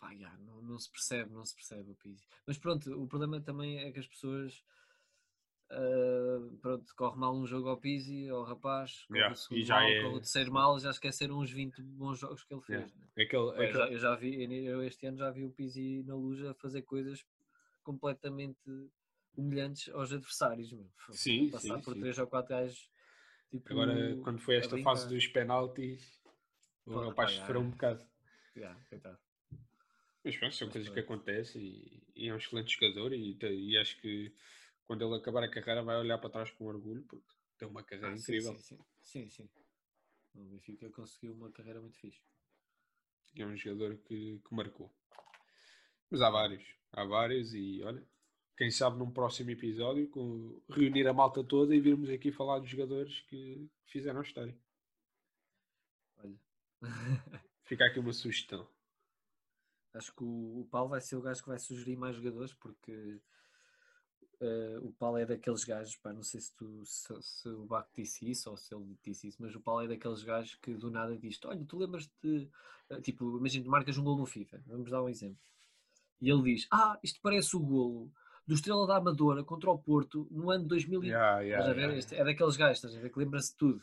pá, 0.06 0.14
já, 0.14 0.32
não, 0.38 0.62
não 0.62 0.78
se 0.78 0.90
percebe, 0.90 1.32
não 1.32 1.44
se 1.44 1.54
percebe 1.54 1.90
o 1.90 1.94
Pizzi. 1.96 2.26
Mas 2.46 2.58
pronto, 2.58 2.90
o 3.02 3.06
problema 3.06 3.40
também 3.40 3.78
é 3.78 3.90
que 3.90 3.98
as 3.98 4.06
pessoas 4.06 4.62
ah, 5.70 6.38
pronto, 6.62 6.94
corre 6.94 7.18
mal 7.18 7.36
um 7.36 7.46
jogo 7.46 7.68
ao 7.68 7.76
Pizzi, 7.76 8.28
ao 8.28 8.44
rapaz, 8.44 9.04
corre 9.06 9.20
Yeah, 9.20 9.34
o 9.50 9.64
já 9.64 9.74
mal, 9.80 9.88
é- 9.88 10.02
corre 10.02 10.14
o 10.14 10.20
terceiro 10.20 10.52
mal, 10.52 10.78
já 10.78 10.90
esqueceram 10.90 11.38
os 11.38 11.50
20 11.50 11.82
bons 11.82 12.18
jogos 12.18 12.44
que 12.44 12.54
ele 12.54 12.62
fez. 12.62 12.80
Yeah. 12.82 12.94
né? 13.16 13.24
Aquele, 13.24 13.52
Pá, 13.52 13.64
eu, 13.64 13.72
já, 13.72 13.84
aquele- 13.84 13.94
eu 13.94 13.98
já 13.98 14.14
vi, 14.14 14.64
eu 14.66 14.82
este 14.84 15.06
ano 15.06 15.18
já 15.18 15.30
vi 15.30 15.44
o 15.44 15.50
Pizzi 15.50 16.02
na 16.04 16.14
luz 16.14 16.42
a 16.44 16.54
fazer 16.54 16.82
coisas 16.82 17.24
completamente 17.82 18.60
humilhantes 19.36 19.88
aos 19.92 20.12
adversários. 20.12 20.72
Meu. 20.72 20.90
Foi 20.96 21.14
Sim, 21.16 21.50
Passar 21.50 21.76
sim, 21.78 21.82
por 21.82 21.94
sim. 21.94 22.00
três 22.00 22.18
ou 22.18 22.26
quatro 22.26 22.50
gajos. 22.50 22.90
Tipo, 23.50 23.72
Agora, 23.72 24.16
quando 24.22 24.40
foi 24.40 24.56
esta 24.56 24.76
fase 24.78 25.08
dos 25.08 25.26
penaltis, 25.28 26.20
o 26.84 26.98
rapaz 26.98 27.32
sofreu 27.32 27.60
um 27.60 27.70
bocado. 27.70 28.04
Yeah, 28.56 28.80
coitado. 28.88 29.18
Mas 30.26 30.36
pronto, 30.36 30.56
são 30.56 30.66
Mas 30.66 30.74
coisas 30.74 30.92
que 30.92 30.98
acontecem 30.98 31.62
e, 31.62 32.02
e 32.16 32.28
é 32.28 32.34
um 32.34 32.36
excelente 32.36 32.74
jogador 32.74 33.12
e, 33.12 33.38
e 33.40 33.78
acho 33.78 33.96
que 34.00 34.32
quando 34.84 35.04
ele 35.06 35.14
acabar 35.14 35.44
a 35.44 35.48
carreira 35.48 35.84
vai 35.84 35.96
olhar 35.98 36.18
para 36.18 36.30
trás 36.30 36.50
com 36.50 36.66
orgulho 36.66 37.04
porque 37.04 37.24
tem 37.56 37.68
uma 37.68 37.84
carreira 37.84 38.12
Ah, 38.12 38.18
incrível. 38.18 38.52
sim, 38.56 38.76
sim, 39.02 39.28
sim, 39.28 39.28
sim. 39.30 39.48
O 40.34 40.42
Benfica 40.42 40.90
conseguiu 40.90 41.32
uma 41.32 41.48
carreira 41.52 41.80
muito 41.80 41.96
fixe. 41.98 42.20
É 43.38 43.46
um 43.46 43.56
jogador 43.56 43.96
que, 43.98 44.40
que 44.40 44.54
marcou. 44.54 44.90
Mas 46.10 46.20
há 46.20 46.28
vários, 46.28 46.64
há 46.90 47.04
vários 47.04 47.54
e 47.54 47.80
olha, 47.84 48.02
quem 48.56 48.68
sabe 48.68 48.98
num 48.98 49.12
próximo 49.12 49.50
episódio 49.50 50.08
com, 50.08 50.60
reunir 50.68 51.06
a 51.06 51.12
malta 51.12 51.44
toda 51.44 51.72
e 51.72 51.80
virmos 51.80 52.10
aqui 52.10 52.32
falar 52.32 52.58
dos 52.58 52.68
jogadores 52.68 53.20
que 53.28 53.70
fizeram 53.86 54.18
a 54.18 54.24
história. 54.24 54.58
Olha. 56.18 56.36
Fica 57.64 57.86
aqui 57.86 58.00
uma 58.00 58.12
sugestão. 58.12 58.66
Acho 59.96 60.12
que 60.14 60.22
o, 60.24 60.60
o 60.60 60.68
Paulo 60.70 60.90
vai 60.90 61.00
ser 61.00 61.16
o 61.16 61.22
gajo 61.22 61.42
que 61.42 61.48
vai 61.48 61.58
sugerir 61.58 61.96
mais 61.96 62.16
jogadores 62.16 62.52
porque 62.54 63.20
eh, 64.40 64.78
o 64.82 64.92
Paulo 64.92 65.16
é 65.18 65.24
daqueles 65.26 65.64
gajos, 65.64 65.96
pá, 65.96 66.12
não 66.12 66.22
sei 66.22 66.40
se, 66.40 66.54
tu, 66.54 66.84
se, 66.84 67.14
se 67.22 67.48
o 67.48 67.64
Baco 67.64 67.90
disse 67.94 68.28
isso 68.30 68.50
ou 68.50 68.56
se 68.56 68.74
ele 68.74 68.96
disse 69.02 69.28
isso, 69.28 69.38
mas 69.40 69.54
o 69.54 69.60
Paulo 69.60 69.82
é 69.84 69.88
daqueles 69.88 70.22
gajos 70.22 70.56
que 70.56 70.74
do 70.74 70.90
nada 70.90 71.16
diz: 71.16 71.38
Olha, 71.44 71.64
tu 71.64 71.78
lembras-te, 71.78 72.50
eh, 72.90 73.00
tipo, 73.00 73.38
imagina, 73.38 73.68
marcas 73.68 73.96
um 73.96 74.04
golo 74.04 74.18
no 74.18 74.26
FIFA, 74.26 74.62
vamos 74.66 74.90
dar 74.90 75.02
um 75.02 75.08
exemplo, 75.08 75.38
e 76.20 76.30
ele 76.30 76.42
diz: 76.42 76.66
Ah, 76.70 76.98
isto 77.02 77.18
parece 77.22 77.56
o 77.56 77.60
golo 77.60 78.12
do 78.46 78.54
Estrela 78.54 78.86
da 78.86 78.96
Amadora 78.96 79.42
contra 79.42 79.70
o 79.70 79.78
Porto 79.78 80.28
no 80.30 80.50
ano 80.50 80.64
2000. 80.64 81.02
e-" 81.02 81.08
Yeah, 81.08 81.40
yeah, 81.40 81.72
yeah. 81.74 82.06
É 82.12 82.24
daqueles 82.24 82.56
gajos, 82.56 82.78
estás 82.78 82.96
a 82.96 83.00
ver? 83.00 83.10
Que 83.10 83.18
lembra-se 83.18 83.52
de 83.52 83.56
tudo. 83.56 83.82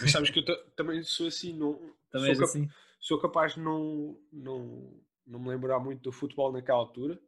Mas 0.00 0.10
sabes 0.10 0.30
que 0.30 0.40
eu 0.40 0.44
ta- 0.44 0.62
também 0.74 1.02
sou 1.02 1.26
assim, 1.28 1.52
não, 1.52 1.78
Também 2.10 2.34
sou, 2.34 2.46
cap- 2.46 2.58
assim? 2.58 2.70
sou 3.00 3.20
capaz 3.20 3.54
de 3.54 3.60
não, 3.60 4.18
não, 4.32 4.92
não 5.30 5.38
me 5.38 5.48
lembrar 5.48 5.78
muito 5.78 6.02
do 6.02 6.12
futebol 6.12 6.52
naquela 6.52 6.78
altura, 6.78 7.20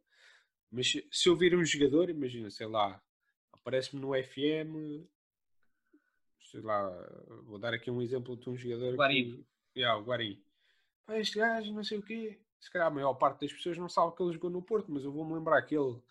mas 0.69 0.91
se, 1.11 1.29
eu 1.29 1.35
vir 1.35 1.55
um 1.55 1.63
jogador, 1.63 2.09
imagina, 2.09 2.49
sei 2.49 2.67
lá, 2.67 3.01
aparece-me 3.51 4.01
no 4.01 4.11
FM, 4.13 5.07
sei 6.41 6.61
lá, 6.61 6.89
vou 7.43 7.57
dar 7.57 7.73
aqui 7.73 7.89
um 7.89 8.01
exemplo 8.01 8.35
de 8.35 8.49
um 8.49 8.57
jogador 8.57 8.95
Guarim. 8.95 9.43
que. 9.73 9.79
Yeah, 9.79 9.99
o 9.99 10.03
Guarim. 10.03 10.43
Pá, 11.05 11.17
este 11.17 11.39
gajo, 11.39 11.71
não 11.73 11.83
sei 11.83 11.97
o 11.97 12.03
quê. 12.03 12.39
Se 12.59 12.71
calhar 12.71 12.87
a 12.87 12.91
maior 12.91 13.13
parte 13.15 13.41
das 13.41 13.53
pessoas 13.53 13.77
não 13.77 13.89
sabe 13.89 14.15
que 14.15 14.23
ele 14.23 14.33
jogou 14.33 14.49
no 14.49 14.61
Porto, 14.61 14.91
mas 14.91 15.03
eu 15.03 15.11
vou-me 15.11 15.33
lembrar 15.33 15.61
que 15.63 15.75
ele 15.75 16.01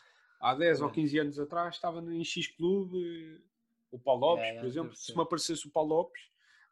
há 0.40 0.54
10 0.54 0.80
ou 0.80 0.88
Yeah. 0.88 0.94
15 0.94 1.18
anos 1.18 1.38
atrás 1.38 1.74
estava 1.74 2.00
em 2.00 2.24
X 2.24 2.48
Clube, 2.48 3.42
o 3.90 3.98
Paulo 3.98 4.20
Lopes, 4.26 4.44
Yeah, 4.44 4.60
por 4.60 4.66
exemplo. 4.66 4.96
Se 4.96 5.14
me 5.14 5.22
aparecesse 5.22 5.66
o 5.66 5.70
Paulo 5.70 5.94
Lopes 5.94 6.22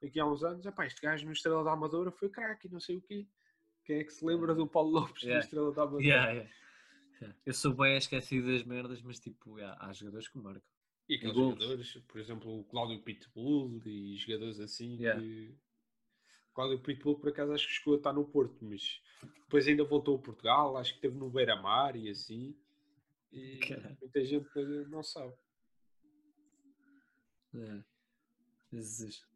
daqui 0.02 0.18
há 0.18 0.26
uns 0.26 0.42
anos, 0.42 0.64
este 0.66 1.02
gajo 1.02 1.26
no 1.26 1.32
Estrela 1.32 1.62
da 1.62 1.72
Amadora 1.72 2.10
foi 2.10 2.28
craque, 2.28 2.68
não 2.68 2.80
sei 2.80 2.96
o 2.96 3.02
quê. 3.02 3.26
Quem 3.90 3.98
é 3.98 4.04
que 4.04 4.12
se 4.12 4.24
lembra 4.24 4.54
do 4.54 4.68
Paulo 4.68 5.00
Lopes 5.00 5.24
Yeah. 5.24 5.44
Estrela 5.44 5.72
da 5.72 5.82
Amadora? 5.82 6.04
Yeah, 6.04 6.30
yeah. 6.30 6.50
Yeah. 7.20 7.38
Eu 7.44 7.52
sou 7.52 7.74
bem 7.74 7.96
esquecido 7.96 8.52
das 8.52 8.62
merdas, 8.62 9.02
mas 9.02 9.18
tipo, 9.18 9.58
yeah, 9.58 9.76
há 9.84 9.92
jogadores 9.92 10.28
que 10.28 10.38
marcam. 10.38 10.62
E 11.08 11.16
aqueles 11.16 11.34
jogadores, 11.34 11.92
por 12.06 12.20
exemplo, 12.20 12.60
o 12.60 12.64
Cláudio 12.66 13.02
Pitbull 13.02 13.82
e 13.84 14.14
jogadores 14.14 14.60
assim 14.60 14.94
Yeah. 14.96 15.20
que. 15.20 15.58
Cláudio 16.54 16.78
Pitbull, 16.78 17.18
por 17.18 17.30
acaso, 17.30 17.52
acho 17.52 17.66
que 17.66 17.72
chegou 17.72 17.94
a 17.94 17.96
estar 17.96 18.12
no 18.12 18.24
Porto, 18.24 18.64
mas 18.64 19.02
depois 19.40 19.66
ainda 19.66 19.82
voltou 19.82 20.14
a 20.14 20.20
Portugal, 20.20 20.76
acho 20.76 20.92
que 20.92 20.98
esteve 20.98 21.16
no 21.16 21.28
Beira-Mar 21.28 21.96
e 21.96 22.08
assim. 22.10 22.56
E 23.32 23.56
Caralho. 23.56 23.98
muita 24.00 24.24
gente 24.24 24.48
não 24.88 25.02
sabe. 25.02 25.34
É. 27.56 27.82
Jesus. 28.72 29.26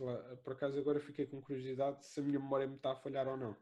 Lá, 0.00 0.16
por 0.42 0.54
acaso 0.54 0.76
agora 0.76 0.98
fiquei 0.98 1.24
com 1.24 1.40
curiosidade 1.40 2.04
se 2.04 2.18
a 2.18 2.22
minha 2.24 2.40
memória 2.40 2.66
me 2.66 2.74
está 2.74 2.90
a 2.90 2.96
falhar 2.96 3.28
ou 3.28 3.36
não. 3.36 3.56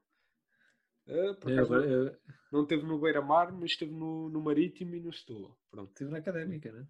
Ah, 1.11 1.35
por 1.35 1.51
Eu, 1.51 1.57
acaso 1.59 1.75
agora- 1.75 1.87
não, 1.87 1.93
eu 2.07 2.19
não 2.53 2.67
teve 2.67 2.83
no 2.85 2.99
Beira-Mar, 3.01 3.53
mas 3.53 3.73
esteve 3.73 3.93
no, 3.93 4.29
no 4.29 4.41
Marítimo 4.41 4.95
e 4.95 5.01
no 5.01 5.13
Setúbal. 5.13 5.59
Pronto. 5.71 5.91
estive 5.91 6.11
na 6.11 6.19
académica, 6.19 6.71
né? 6.73 6.87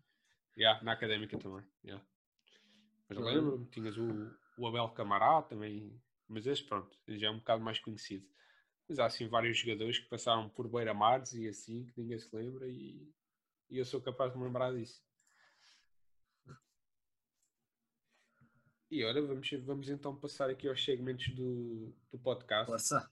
Yeah, 0.56 0.82
na 0.84 0.92
académica 0.92 1.38
também. 1.38 1.64
yeah. 1.84 2.04
Mas 3.08 3.18
Uhum. 3.18 3.24
lembro-me, 3.24 3.66
tinhas 3.66 3.96
o, 3.96 4.30
o 4.58 4.66
Abel 4.66 4.88
Camará 4.90 5.42
também, 5.42 6.00
mas 6.28 6.46
esse 6.46 6.62
pronto, 6.62 6.96
já 7.08 7.28
é 7.28 7.30
um 7.30 7.38
bocado 7.38 7.62
mais 7.62 7.78
conhecido. 7.78 8.26
Mas 8.88 8.98
há 8.98 9.06
assim 9.06 9.28
vários 9.28 9.56
jogadores 9.58 9.98
que 9.98 10.08
passaram 10.08 10.48
por 10.50 10.68
beira-mares 10.68 11.32
e 11.32 11.48
assim, 11.48 11.86
que 11.86 12.00
ninguém 12.00 12.18
se 12.18 12.34
lembra 12.34 12.66
e, 12.68 13.08
e 13.70 13.78
eu 13.78 13.84
sou 13.84 14.00
capaz 14.00 14.32
de 14.32 14.38
me 14.38 14.44
lembrar 14.44 14.72
disso. 14.74 15.00
E 18.90 19.04
ora, 19.04 19.22
vamos, 19.22 19.48
vamos 19.64 19.88
então 19.88 20.16
passar 20.16 20.50
aqui 20.50 20.66
aos 20.68 20.84
segmentos 20.84 21.28
do, 21.34 21.94
do 22.10 22.18
podcast. 22.18 22.66
Força. 22.66 23.08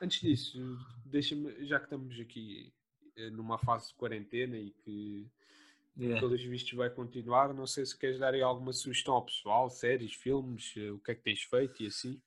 Antes 0.00 0.20
disso, 0.20 0.58
deixa-me, 1.06 1.64
já 1.64 1.78
que 1.78 1.86
estamos 1.86 2.20
aqui 2.20 2.72
eh, 3.16 3.30
numa 3.30 3.58
fase 3.58 3.88
de 3.88 3.94
quarentena 3.94 4.56
e 4.56 4.70
que 4.70 5.30
Yeah. 5.98 6.20
pelos 6.20 6.42
vistos 6.42 6.74
vai 6.74 6.90
continuar. 6.90 7.54
Não 7.54 7.66
sei 7.66 7.86
se 7.86 7.96
queres 7.96 8.18
dar 8.18 8.34
aí 8.34 8.42
alguma 8.42 8.72
sugestão 8.72 9.14
ao 9.14 9.24
pessoal, 9.24 9.70
séries, 9.70 10.12
filmes, 10.12 10.74
eh, 10.76 10.90
o 10.90 10.98
que 10.98 11.12
é 11.12 11.14
que 11.14 11.22
tens 11.22 11.42
feito 11.42 11.82
e 11.82 11.86
assim. 11.86 12.20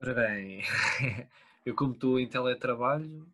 Ora 0.00 0.14
bem, 0.14 0.62
eu 1.66 1.74
como 1.74 1.92
estou 1.92 2.18
em 2.18 2.26
teletrabalho 2.26 3.30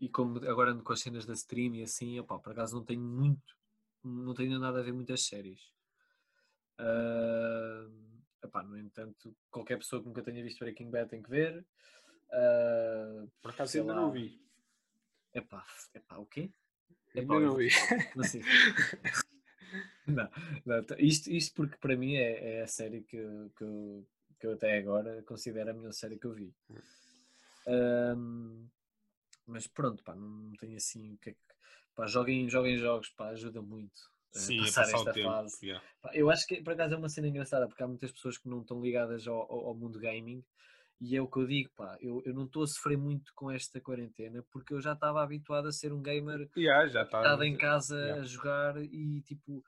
e 0.00 0.08
como 0.08 0.38
agora 0.48 0.72
ando 0.72 0.82
com 0.82 0.92
as 0.92 1.00
cenas 1.00 1.24
da 1.24 1.34
stream 1.34 1.76
e 1.76 1.82
assim, 1.84 2.18
opá, 2.18 2.36
por 2.38 2.50
acaso 2.50 2.74
não 2.74 2.84
tenho 2.84 3.00
muito, 3.00 3.56
não 4.02 4.34
tenho 4.34 4.58
nada 4.58 4.80
a 4.80 4.82
ver 4.82 4.92
muitas 4.92 5.22
séries. 5.22 5.60
Ah, 6.78 7.86
epá, 8.42 8.62
no 8.62 8.76
entanto, 8.76 9.36
qualquer 9.50 9.78
pessoa 9.78 10.00
que 10.02 10.08
nunca 10.08 10.22
tenha 10.22 10.42
visto 10.42 10.60
Breaking 10.60 10.90
Bad 10.90 11.10
tem 11.10 11.22
que 11.22 11.30
ver. 11.30 11.64
Ah, 12.30 13.24
Por 13.42 13.50
acaso 13.50 13.78
ainda 13.78 13.94
lá. 13.94 14.00
não 14.00 14.10
vi. 14.12 14.40
Epá, 15.34 15.64
epá, 15.94 16.16
o 16.18 16.26
quê? 16.26 16.50
Ainda 17.14 17.22
Epá, 17.22 17.40
não 17.40 17.56
vi. 17.56 17.68
Não 18.16 18.24
sei. 18.24 18.42
Não, 20.06 20.26
não, 20.64 20.82
isto, 20.98 21.30
isto 21.30 21.54
porque 21.54 21.76
para 21.76 21.94
mim 21.94 22.14
é, 22.14 22.60
é 22.60 22.62
a 22.62 22.66
série 22.66 23.02
que, 23.02 23.16
eu- 23.18 23.50
que, 23.54 23.62
eu, 23.62 24.06
que 24.40 24.46
eu 24.46 24.52
até 24.54 24.78
agora 24.78 25.22
considero 25.24 25.70
a 25.70 25.74
melhor 25.74 25.92
série 25.92 26.18
que 26.18 26.26
eu 26.26 26.32
vi. 26.32 26.50
Ahm, 27.66 28.66
mas 29.46 29.66
pronto, 29.66 30.02
pá, 30.02 30.14
não 30.14 30.52
tenho 30.58 30.76
assim 30.76 31.12
o 31.14 31.18
que 31.18 31.30
é 31.30 31.32
que. 31.34 31.40
Pá, 31.94 32.06
joguem, 32.06 32.48
joguem 32.48 32.78
jogos, 32.78 33.10
pá, 33.10 33.28
ajuda 33.30 33.60
muito 33.60 34.00
a 34.34 34.38
Sim, 34.38 34.58
passar 34.60 34.82
passar 34.82 34.94
esta 34.98 35.12
tempo. 35.12 35.26
fase. 35.28 35.66
yeah. 35.66 35.84
Pá, 36.00 36.10
Eu 36.14 36.30
acho 36.30 36.46
que 36.46 36.62
por 36.62 36.72
acaso 36.72 36.94
é 36.94 36.96
uma 36.96 37.08
cena 37.08 37.28
engraçada 37.28 37.66
porque 37.66 37.82
há 37.82 37.88
muitas 37.88 38.12
pessoas 38.12 38.38
que 38.38 38.48
não 38.48 38.60
estão 38.62 38.80
ligadas 38.80 39.26
ao, 39.26 39.36
ao- 39.40 39.66
ao 39.68 39.74
mundo 39.74 39.98
gaming 39.98 40.42
e 41.00 41.16
é 41.16 41.22
o 41.22 41.28
que 41.28 41.38
eu 41.38 41.46
digo, 41.46 41.70
pá, 41.76 41.96
eu, 42.00 42.22
eu 42.24 42.34
não 42.34 42.44
estou 42.46 42.62
a 42.62 42.66
sofrer 42.66 42.98
muito 42.98 43.32
com 43.34 43.50
esta 43.50 43.80
quarentena 43.80 44.44
porque 44.50 44.74
eu 44.74 44.80
já 44.80 44.92
estava 44.94 45.22
habituado 45.22 45.68
a 45.68 45.72
ser 45.72 45.92
um 45.92 46.02
gamer 46.02 46.48
Yeah, 46.56 46.88
já 46.88 47.02
está. 47.02 47.18
estado 47.18 47.44
em 47.44 47.56
casa 47.56 47.96
yeah. 47.98 48.20
a 48.20 48.24
jogar 48.24 48.76
e 48.82 49.20
tipo, 49.22 49.64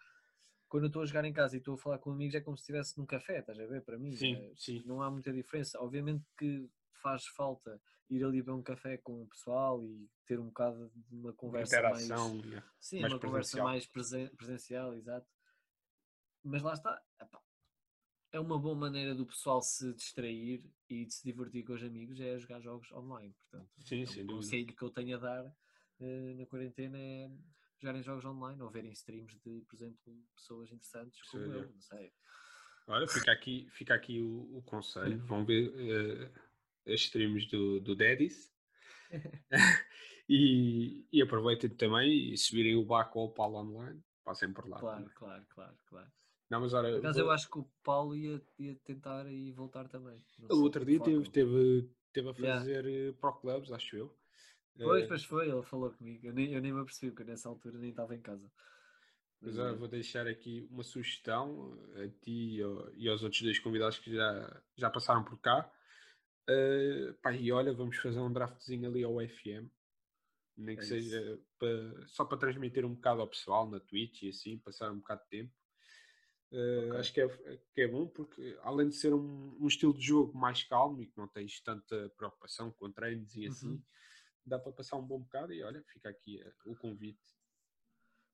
quando 0.68 0.84
eu 0.84 0.88
estou 0.88 1.02
a 1.02 1.06
jogar 1.06 1.24
em 1.24 1.32
casa 1.32 1.54
e 1.56 1.58
estou 1.58 1.74
a 1.74 1.78
falar 1.78 1.98
com 1.98 2.10
amigos 2.10 2.34
é 2.34 2.40
como 2.40 2.56
se 2.56 2.62
estivesse 2.62 2.98
num 2.98 3.06
café, 3.06 3.38
estás 3.40 3.58
a 3.58 3.66
ver? 3.66 3.82
Para 3.82 3.98
mim, 3.98 4.14
Sim, 4.16 4.34
é- 4.36 4.52
sim. 4.56 4.82
não 4.86 5.02
há 5.02 5.10
muita 5.10 5.32
diferença. 5.32 5.80
Obviamente 5.80 6.24
que 6.38 6.68
faz 7.02 7.26
falta 7.26 7.80
ir 8.08 8.24
ali 8.24 8.42
beber 8.42 8.52
um 8.52 8.62
café 8.62 8.98
com 8.98 9.22
o 9.22 9.26
pessoal 9.28 9.84
e 9.84 10.08
ter 10.26 10.38
um 10.40 10.46
bocado 10.46 10.90
de 10.94 11.14
uma 11.16 11.32
conversa 11.32 11.76
Interação. 11.76 12.34
mais. 12.36 12.64
Sim, 12.80 13.00
mais 13.02 13.12
uma 13.12 13.20
conversa 13.20 13.56
presencial. 13.56 13.64
mais 13.66 13.86
presen- 13.86 14.36
presencial, 14.36 14.94
exato. 14.94 15.26
Mas 16.42 16.62
lá 16.62 16.72
está. 16.72 17.00
epá, 17.20 17.40
É 18.32 18.38
uma 18.38 18.58
boa 18.58 18.76
maneira 18.76 19.14
do 19.14 19.26
pessoal 19.26 19.60
se 19.60 19.92
distrair 19.92 20.64
e 20.88 21.04
de 21.04 21.12
se 21.12 21.24
divertir 21.24 21.64
com 21.64 21.72
os 21.72 21.82
amigos 21.82 22.20
é 22.20 22.38
jogar 22.38 22.60
jogos 22.60 22.90
online. 22.92 23.34
Portanto, 23.34 23.70
Sim, 23.84 24.02
é 24.02 24.02
um 24.02 24.04
dúvida. 24.04 24.32
conselho 24.32 24.66
que 24.66 24.82
eu 24.82 24.90
tenho 24.90 25.16
a 25.16 25.20
dar 25.20 25.56
eh, 26.00 26.34
na 26.34 26.46
quarentena 26.46 26.96
é 26.96 27.28
jogarem 27.80 28.02
jogos 28.02 28.24
online 28.24 28.62
ou 28.62 28.70
verem 28.70 28.92
streams 28.92 29.36
de, 29.40 29.62
por 29.62 29.74
exemplo, 29.74 29.98
pessoas 30.36 30.70
interessantes 30.70 31.20
como 31.24 31.44
Sim, 31.44 31.52
eu, 31.52 31.68
não 31.68 31.80
sei. 31.80 32.12
Olha, 32.86 33.08
fica 33.08 33.32
aqui, 33.32 33.68
fica 33.70 33.94
aqui 33.94 34.20
o, 34.20 34.58
o 34.58 34.62
conselho. 34.62 35.18
Vão 35.26 35.44
ver 35.44 35.72
eh, 35.76 36.92
as 36.92 37.00
streams 37.00 37.48
do, 37.48 37.80
do 37.80 37.96
Daddies. 37.96 38.52
e, 40.28 41.04
e 41.12 41.20
aproveitem 41.20 41.70
também 41.70 42.32
e 42.32 42.36
se 42.36 42.54
virem 42.54 42.76
o 42.76 42.84
Baco 42.84 43.18
ou 43.18 43.26
o 43.26 43.32
Paulo 43.32 43.58
online, 43.58 44.00
passem 44.24 44.52
por 44.52 44.68
lá. 44.68 44.78
Claro, 44.78 44.98
também. 44.98 45.14
claro, 45.14 45.46
claro, 45.48 45.76
claro. 45.86 46.12
Não, 46.50 46.60
mas 46.60 46.74
olha, 46.74 47.00
vou- 47.00 47.10
eu 47.16 47.30
acho 47.30 47.48
que 47.50 47.58
o 47.58 47.64
Paulo 47.82 48.14
ia, 48.16 48.40
ia 48.58 48.76
tentar 48.76 49.26
e 49.30 49.52
voltar 49.52 49.88
também. 49.88 50.22
ele 50.48 50.52
sei, 50.52 50.62
outro 50.62 50.84
dia 50.84 51.00
teve, 51.02 51.30
teve, 51.30 51.88
teve 52.12 52.28
a 52.30 52.34
Yeah. 52.36 52.58
fazer 52.58 52.86
eh, 52.86 53.12
pro 53.12 53.32
clubs, 53.40 53.70
acho 53.72 53.96
eu. 53.96 54.18
Pois, 54.82 55.04
Eh, 55.04 55.08
pois 55.08 55.24
foi, 55.24 55.48
ele 55.48 55.62
falou 55.62 55.90
comigo. 55.96 56.26
Eu 56.26 56.34
nem, 56.34 56.52
eu 56.52 56.60
nem 56.60 56.72
me 56.72 56.80
apercebi, 56.80 57.10
porque 57.12 57.24
nessa 57.30 57.48
altura 57.48 57.78
nem 57.78 57.90
estava 57.90 58.14
em 58.14 58.20
casa. 58.20 58.50
Mas 59.40 59.56
Mas, 59.56 59.58
olha, 59.58 59.74
eh, 59.74 59.76
vou 59.76 59.88
deixar 59.88 60.26
aqui 60.26 60.68
uma 60.70 60.82
sugestão 60.82 61.78
a 61.96 62.08
ti 62.08 62.56
e 62.58 62.62
ao- 62.62 63.12
aos 63.12 63.22
outros 63.22 63.40
dois 63.42 63.58
convidados 63.58 63.98
que 63.98 64.12
já, 64.14 64.62
já 64.76 64.90
passaram 64.90 65.24
por 65.24 65.38
cá. 65.40 65.70
Uh, 66.50 67.14
pá, 67.22 67.32
e 67.34 67.52
olha, 67.52 67.72
vamos 67.72 67.96
fazer 67.98 68.20
um 68.20 68.32
draftzinho 68.32 68.88
ali 68.88 69.04
ao 69.04 69.20
FM, 69.20 69.70
nem 70.56 70.76
que 70.78 70.84
É 70.84 70.84
seja 70.84 71.40
só 72.08 72.24
para 72.24 72.38
transmitir 72.38 72.84
um 72.84 72.94
bocado 72.94 73.20
ao 73.22 73.28
pessoal 73.28 73.68
na 73.70 73.80
Twitch 73.80 74.22
e 74.24 74.30
assim, 74.30 74.58
passar 74.58 74.92
um 74.92 74.98
bocado 74.98 75.22
de 75.24 75.28
tempo. 75.30 75.54
Uh, 76.52 76.88
Ok. 76.88 76.98
Acho 76.98 77.12
que 77.14 77.20
é, 77.20 77.28
que 77.74 77.80
é 77.82 77.88
bom 77.88 78.06
porque, 78.08 78.58
além 78.62 78.88
de 78.88 78.96
ser 78.96 79.14
um, 79.14 79.56
um 79.60 79.66
estilo 79.68 79.94
de 79.94 80.04
jogo 80.04 80.36
mais 80.36 80.62
calmo 80.64 81.00
e 81.00 81.06
que 81.06 81.16
não 81.16 81.28
tens 81.28 81.60
tanta 81.60 82.10
preocupação 82.16 82.72
com 82.72 82.90
treinos 82.90 83.34
e 83.36 83.46
assim, 83.46 83.68
Uhum. 83.68 83.82
dá 84.44 84.58
para 84.58 84.72
passar 84.72 84.96
um 84.96 85.06
bom 85.06 85.20
bocado. 85.20 85.52
E 85.52 85.62
olha, 85.62 85.82
fica 85.84 86.08
aqui 86.08 86.40
eh, 86.40 86.52
o 86.64 86.74
convite. 86.74 87.20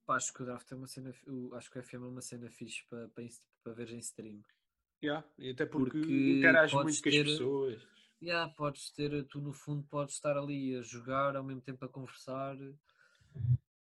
pá, 0.06 0.16
acho 0.16 0.32
que 0.32 0.42
o 0.42 0.46
draft 0.46 0.70
é 0.72 0.74
uma 0.76 0.86
cena. 0.86 1.10
Acho 1.54 1.70
que 1.70 1.78
o 1.78 1.82
FM 1.82 2.04
é 2.04 2.08
uma 2.08 2.22
cena 2.22 2.50
fixe 2.50 2.84
para, 2.88 3.08
para, 3.08 3.24
para 3.62 3.72
ver 3.74 3.90
em 3.90 3.98
stream. 3.98 4.40
Yeah, 5.04 5.28
e 5.36 5.50
até 5.50 5.66
porque, 5.66 5.90
Porque 5.90 6.32
interages 6.38 6.72
podes 6.72 6.84
muito 6.84 7.02
com 7.02 7.08
as 7.10 7.14
ter- 7.14 7.24
pessoas. 7.26 7.88
Yeah, 8.22 8.50
podes 8.54 8.90
ter, 8.92 9.26
tu 9.28 9.40
no 9.42 9.52
fundo 9.52 9.82
podes 9.88 10.14
estar 10.14 10.38
ali 10.38 10.74
a 10.74 10.80
jogar 10.80 11.36
ao 11.36 11.44
mesmo 11.44 11.60
tempo 11.60 11.84
a 11.84 11.88
conversar. 11.88 12.56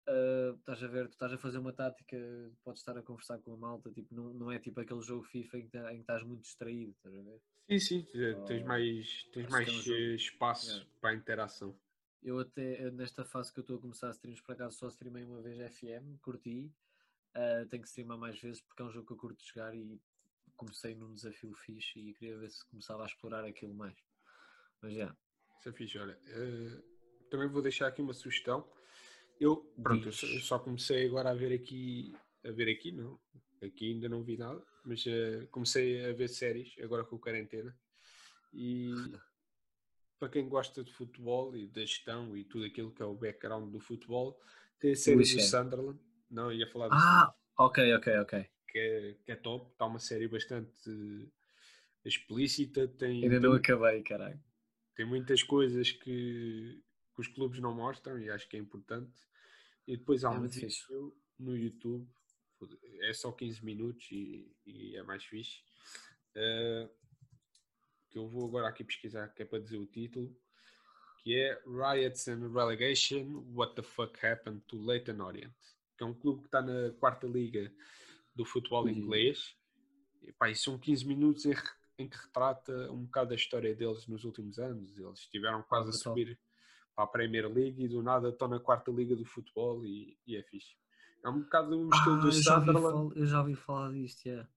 Ah, 0.08 0.56
estás 0.60 0.84
a 0.84 0.88
ver, 0.88 1.08
tu 1.08 1.14
estás 1.14 1.34
a 1.34 1.38
fazer 1.38 1.58
uma 1.58 1.74
tática, 1.74 2.18
podes 2.64 2.82
estar 2.82 2.98
a 2.98 3.02
conversar 3.04 3.40
com 3.40 3.54
a 3.54 3.58
malta, 3.58 3.92
tipo, 3.92 4.14
não, 4.14 4.34
não 4.34 4.52
é 4.52 4.60
tipo 4.60 4.80
aquele 4.80 5.02
jogo 5.02 5.24
FIFA 5.24 5.58
em 5.60 5.68
que, 5.68 5.78
em 5.78 5.96
que 5.96 6.02
estás 6.02 6.24
muito 6.24 6.42
distraído, 6.42 6.92
estás 6.92 7.16
a 7.16 7.22
ver? 7.22 7.42
Sim, 7.70 7.80
sim, 7.80 8.08
eh, 8.14 8.34
tens 8.46 8.64
mais, 8.64 9.24
tens 9.32 9.44
acho 9.46 9.52
mais 9.52 9.88
é 9.88 9.92
um 9.92 9.96
eh, 9.96 10.16
espaço 10.16 10.68
Yeah. 10.72 10.90
para 11.00 11.10
a 11.12 11.14
interação. 11.16 11.80
Eu 12.22 12.40
até, 12.40 12.90
nesta 12.92 13.26
fase 13.26 13.52
que 13.54 13.60
eu 13.60 13.64
estou 13.64 13.78
a 13.78 13.82
começar 13.82 14.08
a 14.08 14.12
streams, 14.12 14.42
por 14.42 14.54
acaso 14.54 14.78
só 14.78 14.88
streamei 14.88 15.24
uma 15.24 15.42
vez 15.42 15.58
FM, 15.74 16.18
curti. 16.22 16.72
ah, 17.36 17.66
tenho 17.70 17.82
que 17.84 17.90
streamar 17.90 18.18
mais 18.18 18.40
vezes 18.40 18.62
porque 18.62 18.82
é 18.82 18.86
um 18.86 18.92
jogo 18.92 19.08
que 19.08 19.14
eu 19.14 19.18
curto 19.18 19.44
jogar 19.46 19.74
e 19.76 20.00
comecei 20.56 20.94
num 20.96 21.14
desafio 21.14 21.54
fixe 21.56 22.00
e 22.00 22.14
queria 22.14 22.38
ver 22.38 22.50
se 22.52 22.66
começava 22.70 23.04
a 23.04 23.08
explorar 23.08 23.44
aquilo 23.44 23.74
mais. 23.74 23.98
Mas 24.82 24.94
já, 24.94 25.16
Isso 25.60 25.70
é 25.70 25.74
fixe, 25.74 25.98
olha. 25.98 26.18
eh, 26.28 26.82
também 27.30 27.48
vou 27.48 27.62
deixar 27.62 27.88
aqui 27.88 28.02
uma 28.02 28.14
sugestão. 28.14 28.70
Eu, 29.44 29.58
pronto, 29.82 30.08
eu 30.08 30.12
só, 30.14 30.26
eu 30.26 30.34
Diz. 30.34 30.46
só 30.46 30.58
comecei 30.58 31.06
agora 31.06 31.32
a 31.32 31.34
ver 31.34 31.54
aqui, 31.54 32.16
a 32.46 32.52
ver 32.52 32.70
aqui, 32.72 32.94
não, 32.94 33.20
aqui 33.62 33.92
ainda 33.92 34.08
não 34.08 34.24
vi 34.24 34.38
nada, 34.38 34.64
mas 34.86 35.06
eh, 35.06 35.46
comecei 35.52 36.06
a 36.06 36.14
ver 36.14 36.30
séries 36.30 36.74
agora 36.82 37.04
com 37.04 37.18
a 37.18 37.20
quarentena. 37.20 37.78
E 38.54 38.94
para 40.18 40.30
quem 40.30 40.48
gosta 40.48 40.82
de 40.82 40.94
futebol 40.94 41.58
e 41.58 41.68
da 41.68 41.82
gestão 41.82 42.38
e 42.38 42.46
tudo 42.46 42.64
aquilo 42.64 42.94
que 42.94 43.02
é 43.02 43.06
o 43.06 43.16
background 43.16 43.70
do 43.70 43.82
futebol, 43.82 44.40
tem 44.80 44.94
a 44.94 44.96
série 44.96 45.18
do. 45.18 45.42
Sunderland. 45.42 46.00
Não, 46.32 46.50
ia 46.50 46.66
falar 46.66 46.88
do 46.88 46.96
Ah, 46.96 47.36
ok, 47.58 47.94
ok, 47.96 48.18
ok. 48.20 48.46
que 48.70 48.80
é, 48.80 49.16
que 49.26 49.32
é 49.34 49.36
top. 49.36 49.72
Está 49.72 49.86
uma 49.86 50.00
série 50.00 50.30
bastante 50.30 50.90
explícita. 52.06 52.88
Tem, 52.88 53.24
Ainda 53.24 53.42
não 53.42 53.52
acabei, 53.54 54.02
caralho. 54.04 54.40
tem 54.96 55.06
muitas 55.06 55.44
coisas 55.44 55.92
que, 55.92 56.82
que 57.14 57.22
os 57.22 57.28
clubes 57.28 57.60
não 57.60 57.76
mostram 57.76 58.18
e 58.18 58.30
acho 58.30 58.48
que 58.48 58.56
é 58.56 58.60
importante. 58.60 59.12
E 59.88 59.98
depois 59.98 60.24
há 60.24 60.30
É 60.30 60.32
um 60.32 60.40
muito 60.40 60.54
vídeo 60.54 60.70
fixe. 60.70 60.86
no 61.40 61.56
YouTube, 61.58 62.08
é 63.02 63.14
só 63.14 63.32
15 63.32 63.64
minutos 63.66 64.08
e, 64.12 64.56
e 64.66 64.96
é 64.96 65.04
mais 65.04 65.24
fixe. 65.26 65.62
eh, 66.36 66.90
que 68.10 68.18
eu 68.18 68.28
vou 68.28 68.46
agora 68.48 68.68
aqui 68.68 68.84
pesquisar, 68.84 69.28
que 69.30 69.42
é 69.42 69.46
para 69.46 69.60
dizer 69.60 69.78
o 69.78 69.88
título, 69.88 70.36
que 71.24 71.36
é 71.36 71.60
Riots 71.66 72.28
and 72.28 72.48
Relegation, 72.54 73.44
What 73.54 73.76
the 73.76 73.82
Fuck 73.82 74.24
Happened 74.26 74.62
to 74.68 74.80
Leighton 74.84 75.20
Orient, 75.22 75.54
que 75.98 76.04
é 76.04 76.06
um 76.08 76.14
clube 76.14 76.42
que 76.42 76.48
está 76.48 76.62
na 76.62 76.92
quarta 77.00 77.26
liga 77.28 77.74
do 78.36 78.46
futebol 78.46 78.84
Ui. 78.86 78.92
inglês. 78.92 79.56
E, 80.22 80.32
pá, 80.34 80.50
e 80.50 80.56
são 80.56 80.78
15 80.78 81.06
minutos 81.08 81.46
em, 81.46 81.54
em 81.98 82.08
que 82.08 82.16
retrata 82.18 82.92
um 82.92 83.04
bocado 83.06 83.34
a 83.34 83.36
história 83.36 83.74
deles 83.76 84.06
nos 84.08 84.24
últimos 84.24 84.60
anos. 84.60 84.98
Eles 84.98 85.20
estiveram 85.20 85.64
quase 85.64 85.90
a 85.90 85.94
subir 85.94 86.40
para 86.96 87.04
a 87.06 87.08
Premier 87.08 87.48
League 87.52 87.84
e 87.84 87.88
do 87.88 88.02
nada 88.04 88.30
estão 88.30 88.48
na 88.48 88.60
quarta 88.60 88.92
liga 88.92 89.16
do 89.16 89.26
futebol 89.26 89.86
e, 89.86 90.18
e 90.26 90.36
é 90.36 90.44
fixe. 90.44 90.76
É 91.24 91.30
um 91.30 91.42
bocado 91.42 91.80
um 91.80 91.90
estilo 91.90 92.16
Ah, 92.16 92.20
do 92.22 92.28
eu, 92.28 92.32
já 92.32 92.60
Sunderland. 92.60 92.92
fal- 92.92 93.14
eu 93.16 93.26
já 93.26 93.40
ouvi 93.40 93.56
falar 93.56 93.92
disto, 93.92 94.26
yeah. 94.26 94.50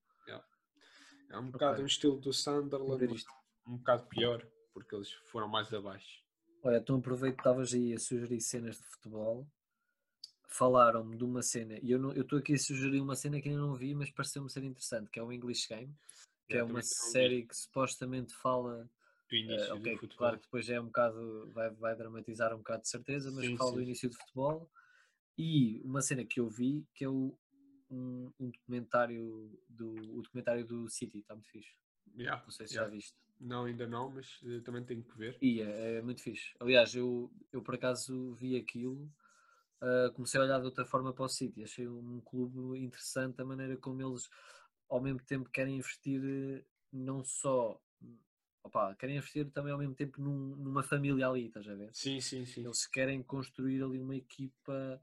É 1.29 1.39
um 1.39 1.51
bocado 1.51 1.75
Ok. 1.75 1.85
um 1.85 1.87
estilo 1.87 2.21
do 2.21 2.33
Sunderland, 2.33 3.25
um 3.67 3.77
bocado 3.79 4.07
pior, 4.07 4.47
porque 4.73 4.95
eles 4.95 5.11
foram 5.31 5.49
mais 5.49 5.73
abaixo. 5.75 6.23
Olha, 6.63 6.77
então 6.79 6.97
aproveito 6.97 7.35
que 7.35 7.41
estavas 7.41 7.75
aí 7.75 7.93
a 7.95 7.99
sugerir 7.99 8.41
cenas 8.41 8.77
de 8.77 8.85
futebol. 8.85 9.47
Falaram-me 10.49 11.17
de 11.17 11.25
uma 11.25 11.43
cena, 11.43 11.79
e 11.83 11.91
eu 11.91 12.13
estou 12.13 12.39
aqui 12.39 12.55
a 12.55 12.59
sugerir 12.59 13.01
uma 13.01 13.17
cena 13.17 13.41
que 13.41 13.49
ainda 13.49 13.61
não 13.61 13.75
vi, 13.75 13.95
mas 13.95 14.11
pareceu-me 14.11 14.49
ser 14.49 14.63
interessante, 14.65 15.11
que 15.11 15.19
é 15.19 15.23
o 15.23 15.33
English 15.33 15.69
Game, 15.69 15.93
que 16.49 16.55
Yeah, 16.55 16.71
é 16.71 16.73
uma 16.73 16.83
série 16.83 17.45
que 17.45 17.57
supostamente 17.57 18.33
fala 18.35 18.89
Do 19.31 19.37
início 19.37 19.69
Eh, 19.69 19.73
ok, 19.75 19.93
do 19.93 19.99
futebol. 20.01 20.17
claro 20.17 20.37
que 20.39 20.45
depois 20.45 20.69
é 20.69 20.81
um 20.81 20.87
bocado, 20.87 21.51
vai, 21.53 21.71
vai 21.71 21.97
dramatizar 21.97 22.53
um 22.55 22.59
bocado 22.59 22.83
de 22.83 22.89
certeza, 22.89 23.31
mas 23.31 23.47
Sim, 23.47 23.57
fala 23.57 23.73
do 23.73 23.81
sim. 23.81 23.83
início 23.83 24.09
do 24.11 24.17
futebol. 24.17 24.71
E 25.39 25.83
uma 25.85 26.03
cena 26.03 26.25
que 26.25 26.41
eu 26.41 26.49
vi, 26.49 26.87
que 26.95 27.05
é 27.05 27.09
o, 27.09 27.39
um, 27.91 28.33
um 28.41 28.51
documentário 28.51 29.59
do, 29.69 30.17
o 30.19 30.23
documentário 30.23 30.67
do 30.67 30.89
City, 30.89 31.19
está 31.21 31.35
muito 31.35 31.51
fixe. 31.51 31.77
Yeah, 32.17 32.43
Não 32.45 32.53
sei 32.53 32.67
se 32.69 32.75
yeah. 32.75 32.85
já 32.85 32.89
viste. 32.89 33.17
Não, 33.39 33.65
ainda 33.67 33.87
não, 33.87 34.11
mas 34.11 34.41
eh, 34.45 34.61
também 34.61 34.85
tenho 34.85 35.05
que 35.05 35.17
ver. 35.17 35.41
E 35.41 35.61
é, 35.61 35.97
é 35.99 36.03
muito 36.03 36.23
fixe. 36.23 36.55
Aliás, 36.61 36.95
eu, 36.95 37.31
eu 37.53 37.63
por 37.63 37.75
acaso 37.75 38.35
vi 38.35 38.57
aquilo, 38.57 39.13
ah, 39.81 40.11
comecei 40.15 40.41
a 40.41 40.45
olhar 40.45 40.61
de 40.61 40.67
outra 40.67 40.85
forma 40.87 41.15
para 41.15 41.25
o 41.25 41.29
City. 41.29 41.65
Achei 41.65 41.89
um 41.89 42.21
clube 42.23 42.79
interessante 42.81 43.41
a 43.43 43.45
maneira 43.45 43.77
como 43.79 44.03
eles, 44.03 44.29
ao 44.89 45.01
mesmo 45.03 45.23
tempo, 45.25 45.51
querem 45.51 45.79
investir 45.79 46.23
eh, 46.25 46.65
não 46.93 47.25
só. 47.25 47.81
Opa, 48.67 48.95
querem 48.97 49.17
investir 49.17 49.49
também 49.53 49.73
ao 49.73 49.79
mesmo 49.79 49.95
tempo 49.95 50.21
num- 50.21 50.57
numa 50.57 50.83
família 50.83 51.29
ali, 51.29 51.47
estás 51.47 51.69
a 51.69 51.75
ver? 51.75 51.93
Sim, 51.93 52.21
sim, 52.21 52.47
sim. 52.47 52.65
Eles 52.65 52.87
querem 52.87 53.23
construir 53.23 53.83
ali 53.83 54.01
uma 54.01 54.17
equipa 54.17 55.01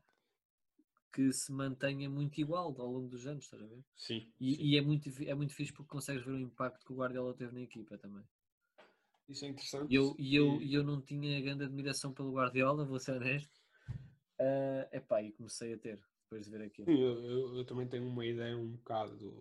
que 1.13 1.31
se 1.31 1.49
mantenha 1.53 2.09
muito 2.09 2.41
igual 2.41 2.75
ao 2.77 2.91
longo 2.91 3.07
dos 3.07 3.25
anos, 3.25 3.45
estás 3.45 3.63
a 3.63 3.65
ver? 3.65 3.81
Sim, 3.95 4.19
E, 4.39 4.55
sim. 4.55 4.63
e 4.73 4.77
é, 4.77 4.81
muito, 4.81 5.09
é 5.23 5.33
muito 5.33 5.53
fixe 5.53 5.71
porque 5.71 5.89
consegues 5.89 6.25
ver 6.25 6.33
o 6.33 6.39
impacto 6.39 6.85
que 6.85 6.91
o 6.91 6.97
Guardiola 6.97 7.33
teve 7.33 7.53
na 7.53 7.61
equipa 7.61 7.97
também. 7.97 8.23
Isso 9.27 9.45
é 9.45 9.49
interessante. 9.49 9.91
E 9.91 9.95
eu, 9.95 10.15
e 10.19 10.35
eu, 10.35 10.61
E- 10.61 10.73
eu 10.75 10.83
não 10.83 11.01
tinha 11.01 11.39
grande 11.41 11.63
admiração 11.63 12.13
pelo 12.13 12.33
Guardiola, 12.33 12.83
vou 12.85 12.99
ser 12.99 13.13
honesto. 13.13 13.61
Ah, 14.39 14.87
epá, 14.91 15.21
e 15.21 15.31
comecei 15.31 15.73
a 15.73 15.77
ter 15.77 15.99
depois 16.23 16.45
de 16.45 16.51
ver 16.51 16.63
aquilo. 16.65 16.89
Eu, 16.89 17.23
eu- 17.25 17.57
eu 17.57 17.65
também 17.65 17.87
tenho 17.87 18.07
uma 18.07 18.25
ideia 18.25 18.57
um 18.57 18.71
bocado. 18.71 19.33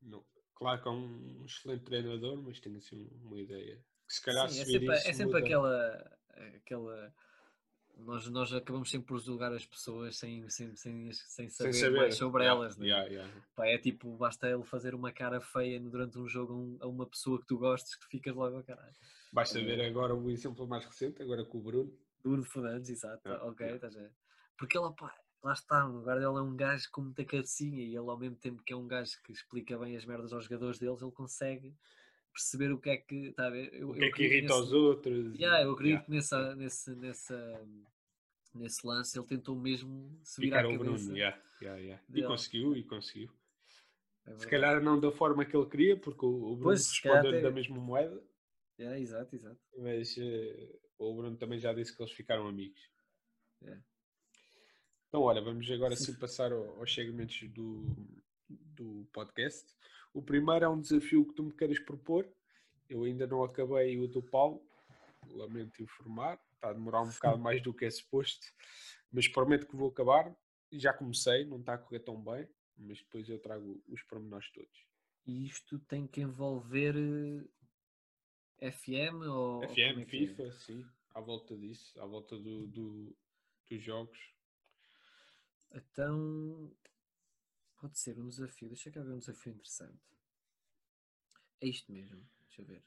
Não, 0.00 0.24
claro 0.62 0.82
que 0.82 0.88
é 0.88 0.90
um 0.90 1.44
excelente 1.44 1.84
treinador, 1.84 2.36
mas 2.42 2.60
tenho 2.60 2.78
assim 2.78 3.08
uma 3.22 3.38
ideia. 3.40 3.76
Que 4.08 4.14
se 4.14 4.22
calhar 4.22 4.48
Sim, 4.48 4.54
se 4.54 4.60
é 4.60 4.64
sempre, 4.64 4.96
isso 4.96 5.08
é 5.08 5.12
sempre 5.12 5.38
aquela. 5.38 6.18
aquela 6.56 7.14
nós, 7.94 8.26
nós 8.28 8.52
acabamos 8.52 8.90
sempre 8.90 9.06
por 9.08 9.20
julgar 9.20 9.52
as 9.52 9.66
pessoas 9.66 10.16
sem, 10.16 10.48
sem, 10.48 10.74
sem, 10.74 11.12
sem 11.12 11.48
saber, 11.50 11.72
Sem 11.74 11.80
saber. 11.82 11.96
mais 11.98 12.14
sobre 12.16 12.42
Yeah, 12.44 12.60
elas. 12.62 12.76
né? 12.78 12.86
yeah, 12.86 13.06
yeah. 13.08 13.42
Pá, 13.54 13.66
é 13.66 13.76
tipo, 13.78 14.16
basta 14.16 14.48
ele 14.48 14.64
fazer 14.64 14.94
uma 14.94 15.12
cara 15.12 15.40
feia 15.42 15.78
durante 15.78 16.18
um 16.18 16.26
jogo 16.26 16.78
a 16.80 16.86
um- 16.86 16.90
uma 16.90 17.06
pessoa 17.06 17.38
que 17.38 17.46
tu 17.46 17.58
gostes 17.58 17.94
que 17.96 18.06
ficas 18.06 18.34
logo 18.34 18.56
a 18.58 18.62
caralho. 18.62 18.94
Basta 19.30 19.58
Eh, 19.60 19.62
ver 19.64 19.82
agora 19.82 20.14
o 20.14 20.30
exemplo 20.30 20.66
mais 20.66 20.84
recente, 20.86 21.22
agora 21.22 21.44
com 21.44 21.58
o 21.58 21.60
Bruno. 21.62 21.92
Bruno 22.22 22.44
Fernandes, 22.44 22.88
exato. 22.90 23.28
Ok, 23.42 23.66
estás 23.66 23.94
a 23.94 24.00
ver? 24.00 24.12
Porque 24.56 24.78
ele, 24.78 24.90
pá, 24.94 25.14
lá 25.42 25.52
está, 25.52 25.86
o 25.88 26.02
Guardiola 26.02 26.40
é 26.40 26.42
um 26.42 26.54
gajo 26.56 26.88
com 26.92 27.00
muita 27.02 27.24
cabecinha 27.24 27.82
e 27.82 27.88
ele 27.88 27.96
ao 27.98 28.18
mesmo 28.18 28.36
tempo 28.36 28.62
que 28.62 28.72
é 28.72 28.76
um 28.76 28.86
gajo 28.86 29.20
que 29.24 29.32
explica 29.32 29.76
bem 29.78 29.96
as 29.96 30.04
merdas 30.04 30.32
aos 30.32 30.44
jogadores 30.44 30.78
deles, 30.78 31.02
ele 31.02 31.10
consegue 31.12 31.74
perceber 32.32 32.72
o 32.72 32.78
que 32.78 32.90
é 32.90 32.96
que 32.96 33.26
está 33.26 33.46
a 33.46 33.50
ver. 33.50 33.72
Eu, 33.74 33.90
O 33.90 33.94
que 33.94 34.04
é 34.04 34.10
que 34.10 34.22
irrita 34.24 34.42
nesse- 34.48 34.52
aos 34.60 34.72
outros? 34.72 35.34
Yeah, 35.38 35.62
eu 35.64 35.72
acredito 35.72 35.92
Yeah. 35.98 36.06
que 36.06 36.10
nessa, 36.12 36.54
nesse, 36.56 36.94
nessa, 36.94 37.68
nesse 38.54 38.86
lance 38.86 39.18
ele 39.18 39.26
tentou 39.26 39.54
mesmo 39.56 40.18
se 40.22 40.40
virar 40.40 40.64
a 40.64 40.68
o 40.68 40.72
cabeça. 40.78 40.84
Bruno, 41.04 41.16
yeah, 41.16 41.42
yeah, 41.60 41.80
yeah. 41.80 42.02
E 42.14 42.22
conseguiu, 42.22 42.76
e 42.76 42.84
conseguiu. 42.84 43.30
É 44.24 44.38
Se 44.38 44.46
calhar 44.46 44.80
não 44.82 44.98
da 45.00 45.10
forma 45.10 45.44
que 45.44 45.56
ele 45.56 45.66
queria, 45.66 45.96
porque 45.96 46.24
o, 46.24 46.52
o 46.52 46.56
Bruno 46.56 46.70
respondeu 46.76 47.30
até- 47.30 47.40
da 47.42 47.50
mesma 47.50 47.76
moeda, 47.76 48.22
Yeah, 48.78 48.98
exato, 48.98 49.34
exato. 49.36 49.60
mas 49.78 50.16
eh, 50.18 50.78
o 50.98 51.14
Bruno 51.14 51.36
também 51.36 51.58
já 51.58 51.72
disse 51.74 51.94
que 51.94 52.02
eles 52.02 52.12
ficaram 52.14 52.46
amigos. 52.48 52.80
É. 53.62 53.78
Então, 55.12 55.24
olha, 55.24 55.42
vamos 55.42 55.70
agora 55.70 55.94
sim 55.94 56.14
passar 56.14 56.52
ao- 56.52 56.78
aos 56.80 56.94
segmentos 56.94 57.46
do, 57.50 57.84
do 58.48 59.06
podcast. 59.12 59.76
O 60.14 60.22
primeiro 60.22 60.64
é 60.64 60.68
um 60.70 60.80
desafio 60.80 61.26
que 61.26 61.34
tu 61.34 61.42
me 61.42 61.52
queres 61.52 61.78
propor. 61.78 62.26
Eu 62.88 63.04
ainda 63.04 63.26
não 63.26 63.44
acabei 63.44 63.98
o 63.98 64.08
do 64.08 64.22
Paulo, 64.22 64.66
lamento 65.28 65.82
informar, 65.82 66.40
está 66.54 66.70
a 66.70 66.72
demorar 66.72 67.02
um 67.02 67.10
bocado 67.10 67.38
mais 67.38 67.62
do 67.62 67.74
que 67.74 67.84
é 67.84 67.90
suposto, 67.90 68.46
mas 69.12 69.28
prometo 69.28 69.66
que 69.66 69.76
vou 69.76 69.90
acabar. 69.90 70.34
Já 70.72 70.94
comecei, 70.94 71.44
não 71.44 71.60
está 71.60 71.74
a 71.74 71.78
correr 71.78 72.00
tão 72.00 72.18
bem, 72.18 72.48
mas 72.78 72.96
depois 73.02 73.28
eu 73.28 73.38
trago 73.38 73.82
os 73.88 74.02
pormenores 74.04 74.50
todos. 74.50 74.86
E 75.26 75.44
isto 75.46 75.78
tem 75.80 76.06
que 76.06 76.22
envolver 76.22 76.94
eh, 78.62 78.70
FM 78.70 79.26
ou. 79.28 79.60
FM, 79.68 79.98
é 79.98 80.02
é? 80.02 80.06
FIFA, 80.06 80.52
sim, 80.52 80.82
à 81.14 81.20
volta 81.20 81.54
disso, 81.54 82.00
à 82.00 82.06
volta 82.06 82.34
do, 82.38 82.66
do- 82.68 83.14
dos 83.68 83.82
jogos. 83.82 84.18
Então. 85.72 86.70
Pode 87.80 87.98
ser 87.98 88.18
um 88.18 88.28
desafio. 88.28 88.68
Deixa 88.68 88.90
cá 88.90 89.02
ver 89.02 89.12
um 89.12 89.18
desafio 89.18 89.52
interessante. 89.52 90.00
É 91.60 91.66
isto 91.66 91.90
mesmo. 91.90 92.24
Deixa 92.46 92.62
eu 92.62 92.66
ver. 92.66 92.84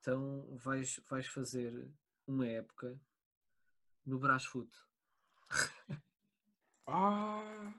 Então 0.00 0.56
vais, 0.56 1.00
vais 1.08 1.26
fazer 1.26 1.90
uma 2.26 2.46
época 2.46 2.98
no 4.04 4.18
Brasfoot. 4.18 4.70
Ah, 6.86 7.72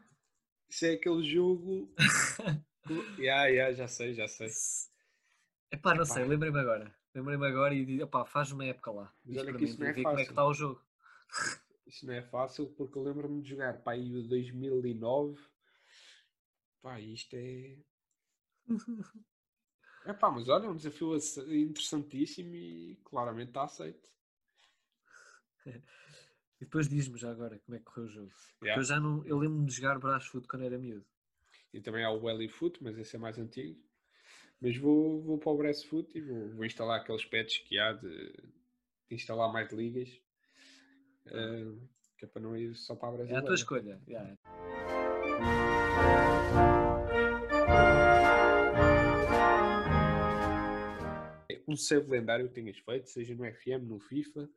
isso 0.68 0.86
é 0.86 0.94
aquele 0.94 1.24
jogo. 1.24 1.94
yeah, 3.20 3.46
yeah, 3.46 3.72
já 3.72 3.88
sei, 3.88 4.16
já 4.16 4.28
sei. 4.28 4.50
Epá, 5.70 5.94
não 5.94 6.04
Epá. 6.04 6.14
sei, 6.14 6.26
lembrei-me 6.26 6.60
agora. 6.60 6.96
Lembrei-me 7.14 7.46
agora 7.46 7.76
e 7.76 7.86
digo, 7.86 8.06
opá, 8.06 8.26
faz 8.26 8.52
uma 8.52 8.66
época 8.66 8.90
lá. 8.92 9.14
Diz 9.24 9.44
para 9.44 9.54
que 9.54 9.64
mim, 9.64 9.72
é 9.72 9.76
ver 9.76 10.04
como 10.04 10.20
é 10.20 10.24
que 10.24 10.32
está 10.32 10.44
o 10.44 10.54
jogo. 10.56 10.82
Isso 11.96 12.06
não 12.06 12.14
é 12.14 12.22
fácil 12.22 12.68
porque 12.72 12.98
eu 12.98 13.04
lembro-me 13.04 13.42
de 13.42 13.52
jogar 13.52 13.82
para 13.82 13.94
aí 13.94 14.14
o 14.14 14.28
2009. 14.28 15.42
Pá, 16.82 17.00
isto 17.00 17.34
é. 17.36 17.78
É 20.08 20.14
pá, 20.14 20.30
mas 20.30 20.48
olha, 20.48 20.68
é 20.68 20.70
um 20.70 20.76
desafio 20.76 21.16
interessantíssimo 21.16 22.54
e 22.54 22.96
claramente 23.06 23.48
está 23.48 23.64
aceito. 23.64 24.08
E 25.66 26.64
depois 26.66 26.88
diz-me 26.88 27.18
já 27.18 27.32
agora 27.32 27.60
como 27.66 27.76
é 27.76 27.80
que 27.80 27.86
correu 27.86 28.06
o 28.06 28.10
jogo. 28.10 28.32
Yeah. 28.62 28.80
eu 28.80 28.86
já 28.86 29.00
não. 29.00 29.26
Eu 29.26 29.40
lembro-me 29.40 29.66
de 29.66 29.74
jogar 29.74 29.98
Brasfoot 29.98 30.48
quando 30.48 30.64
era 30.64 30.78
miúdo. 30.78 31.08
E 31.74 31.82
também 31.82 32.06
há 32.06 32.12
o 32.12 32.24
Welly 32.24 32.48
Foot, 32.50 32.84
mas 32.84 32.96
esse 33.00 33.16
é 33.16 33.20
mais 33.20 33.40
antigo. 33.40 33.82
Mas 34.62 34.78
vou, 34.78 35.24
vou 35.24 35.40
para 35.40 35.52
o 35.52 35.58
Breast 35.58 35.88
Foot 35.88 36.16
e 36.16 36.22
vou, 36.22 36.50
vou 36.54 36.66
instalar 36.66 37.02
aqueles 37.02 37.26
patches 37.26 37.68
que 37.68 37.80
há 37.80 37.94
de, 37.94 38.32
de 39.10 39.16
instalar 39.16 39.52
mais 39.52 39.72
ligas. 39.74 40.10
Eh, 41.28 41.74
que 42.18 42.26
é 42.26 42.28
para 42.28 42.42
não 42.42 42.56
ir 42.56 42.76
só 42.76 42.96
para 42.96 43.24
a 43.24 43.28
É 43.28 43.36
a 43.36 43.42
tua 43.42 43.56
escolha. 43.56 44.02
yeah. 44.08 44.36
um 51.68 51.76
save 51.76 52.10
lendário 52.10 52.48
que 52.48 52.54
tenhas 52.54 52.78
feito, 52.78 53.10
seja 53.10 53.36
no 53.36 53.46
FM, 53.46 53.86
no 53.86 54.00
FIFA, 54.00 54.50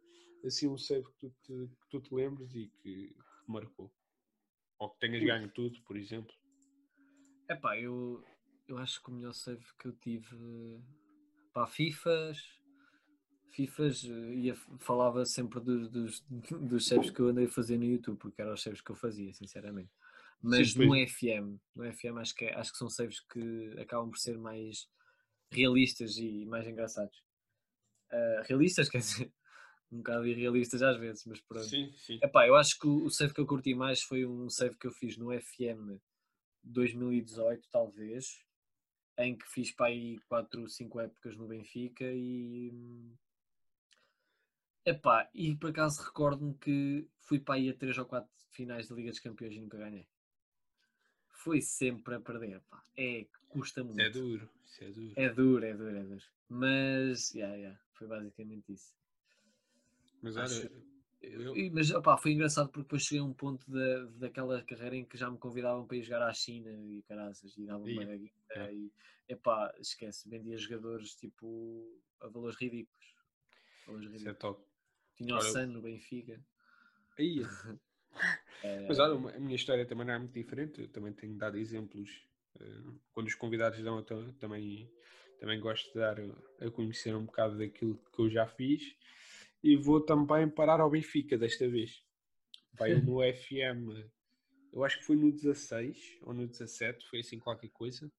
assim 0.44 0.68
um 0.68 0.78
save 0.78 1.04
que 1.04 1.18
tu 1.18 1.30
te, 1.42 1.52
que 1.52 1.88
tu 1.90 2.00
te 2.00 2.14
lembres 2.14 2.54
e 2.54 2.68
que, 2.68 3.08
que 3.08 3.44
te 3.44 3.50
marcou. 3.50 3.92
Ou 4.78 4.90
que 4.90 5.00
tenhas 5.00 5.24
ganho 5.24 5.50
tudo, 5.50 5.80
por 5.82 5.96
exemplo. 5.96 6.32
Epá, 7.50 7.78
eu, 7.78 8.22
eu 8.68 8.78
acho 8.78 9.02
que 9.02 9.10
o 9.10 9.14
melhor 9.14 9.32
save 9.32 9.64
que 9.78 9.88
eu 9.88 9.92
tive 9.92 10.80
para 11.52 11.66
FIFAs, 11.66 12.57
FIFAs 13.52 14.04
eh, 14.04 14.34
ia, 14.34 14.54
falava 14.78 15.24
sempre 15.24 15.60
dos, 15.60 15.88
dos, 15.90 16.20
dos 16.28 16.86
saves 16.86 17.10
que 17.10 17.20
eu 17.20 17.28
andei 17.28 17.46
a 17.46 17.50
fazer 17.50 17.76
no 17.78 17.84
YouTube, 17.84 18.18
porque 18.18 18.40
eram 18.40 18.54
os 18.54 18.62
saves 18.62 18.80
que 18.80 18.90
eu 18.90 18.96
fazia, 18.96 19.32
sinceramente. 19.32 19.90
Mas 20.40 20.72
Sim, 20.72 20.86
no. 20.86 20.94
FM, 20.94 21.58
no 21.74 21.92
FM 21.92 22.18
acho 22.18 22.34
que, 22.34 22.44
é- 22.44 22.54
acho 22.54 22.72
que 22.72 22.78
são 22.78 22.88
saves 22.88 23.20
que 23.20 23.74
acabam 23.78 24.10
por 24.10 24.18
ser 24.18 24.38
mais 24.38 24.88
realistas 25.50 26.16
e 26.18 26.44
mais 26.46 26.66
engraçados. 26.66 27.22
Ah, 28.10 28.42
realistas, 28.46 28.88
quer 28.90 28.98
dizer, 28.98 29.32
um 29.90 29.98
bocado 29.98 30.26
irrealistas 30.26 30.82
às 30.82 30.98
vezes, 30.98 31.24
mas 31.26 31.40
pronto. 31.40 31.66
Sim, 31.66 31.92
sim. 31.96 32.18
Epá, 32.22 32.46
eu 32.46 32.56
acho 32.56 32.78
que 32.78 32.86
o 32.86 33.04
o 33.04 33.10
save 33.10 33.34
que 33.34 33.40
eu 33.40 33.46
curti 33.46 33.74
mais 33.74 34.02
foi 34.02 34.26
um 34.26 34.48
save 34.48 34.76
que 34.76 34.86
eu 34.86 34.92
fiz 34.92 35.16
no 35.16 35.32
FM 35.32 35.98
2018, 36.62 37.68
talvez, 37.70 38.44
em 39.18 39.36
que 39.36 39.46
fiz 39.48 39.72
para 39.72 39.86
aí 39.86 40.18
4 40.28 40.62
ou 40.62 40.68
5 40.68 41.00
épocas 41.00 41.36
no 41.36 41.48
Benfica 41.48 42.04
e. 42.04 42.72
Epá, 44.88 45.28
e 45.34 45.54
por 45.54 45.70
acaso 45.70 46.02
recordo-me 46.02 46.54
que 46.54 47.06
fui 47.20 47.38
para 47.38 47.56
aí 47.56 47.68
a 47.68 47.74
3 47.74 47.98
ou 47.98 48.06
4 48.06 48.30
finais 48.50 48.88
da 48.88 48.94
Liga 48.94 49.10
dos 49.10 49.20
Campeões 49.20 49.54
e 49.54 49.60
nunca 49.60 49.76
ganhei. 49.76 50.08
Foi 51.28 51.60
sempre 51.60 52.14
a 52.14 52.20
perder, 52.20 52.60
pá. 52.70 52.82
É 52.96 53.26
custa 53.48 53.84
muito. 53.84 54.00
Isso 54.00 54.08
é 54.08 54.10
duro. 54.10 54.50
Isso 54.64 54.84
é 54.84 54.90
duro. 54.90 55.12
É 55.16 55.28
duro, 55.28 55.64
é 55.66 55.74
duro, 55.74 55.96
é 55.96 56.02
duro. 56.04 56.24
Mas, 56.48 57.34
yeah, 57.34 57.54
yeah, 57.54 57.80
foi 57.92 58.06
basicamente 58.06 58.72
isso. 58.72 58.94
Mas 60.22 60.36
acho- 60.36 60.60
olha, 60.60 60.72
eu, 61.20 61.72
Mas 61.72 61.90
opá, 61.90 62.16
foi 62.16 62.32
engraçado 62.32 62.68
porque 62.68 62.84
depois 62.84 63.02
cheguei 63.02 63.20
a 63.20 63.24
um 63.24 63.34
ponto 63.34 63.70
da, 63.70 64.04
daquela 64.16 64.62
carreira 64.62 64.96
em 64.96 65.04
que 65.04 65.18
já 65.18 65.30
me 65.30 65.36
convidavam 65.36 65.86
para 65.86 65.96
ir 65.96 66.02
jogar 66.02 66.22
à 66.22 66.32
China 66.32 66.70
e 66.70 67.02
caraças 67.02 67.56
e 67.58 67.66
davam 67.66 67.86
uma 67.86 68.16
guita 68.16 68.34
é. 68.50 68.72
e 68.72 68.92
epá, 69.28 69.74
esquece, 69.78 70.28
vendia 70.28 70.56
jogadores 70.56 71.14
tipo 71.14 72.00
a 72.20 72.28
valores 72.28 72.56
ridículos. 72.56 73.14
Valores 73.86 74.06
isso 74.06 74.28
é 74.28 74.30
ridículos. 74.30 74.56
top. 74.56 74.77
Tinha 75.18 75.34
o 75.36 75.40
San 75.40 75.66
no 75.66 75.82
Benfica. 75.82 76.40
Aí, 77.18 77.40
eh, 78.62 78.86
mas 78.88 78.98
olha, 78.98 79.14
uma- 79.14 79.30
a 79.32 79.38
minha 79.40 79.56
história 79.56 79.84
também 79.86 80.06
não 80.06 80.14
é 80.14 80.18
muito 80.18 80.32
diferente. 80.32 80.80
Eu 80.80 80.88
também 80.88 81.12
tenho 81.12 81.36
dado 81.36 81.58
exemplos. 81.58 82.10
eh, 82.60 82.82
Quando 83.12 83.26
os 83.26 83.34
convidados 83.34 83.82
dão, 83.82 83.96
eu 83.98 84.02
ta- 84.04 84.32
também, 84.38 84.88
também 85.40 85.60
gosto 85.60 85.88
de 85.92 85.98
dar 85.98 86.16
a 86.60 86.70
conhecer 86.70 87.14
um 87.14 87.24
bocado 87.26 87.58
daquilo 87.58 87.98
que 88.14 88.20
eu 88.22 88.30
já 88.30 88.46
fiz. 88.46 88.94
E 89.62 89.76
vou 89.76 90.00
também 90.00 90.48
parar 90.48 90.80
ao 90.80 90.90
Benfica 90.90 91.36
desta 91.36 91.68
vez. 91.68 92.02
Vai 92.72 92.94
no 92.94 93.20
FM, 93.22 94.10
eu 94.72 94.84
acho 94.84 94.98
que 94.98 95.04
foi 95.04 95.16
no 95.16 95.32
16 95.32 96.18
ou 96.22 96.32
no 96.34 96.46
17, 96.46 97.06
foi 97.08 97.20
assim 97.20 97.38
qualquer 97.38 97.70
coisa, 97.70 98.10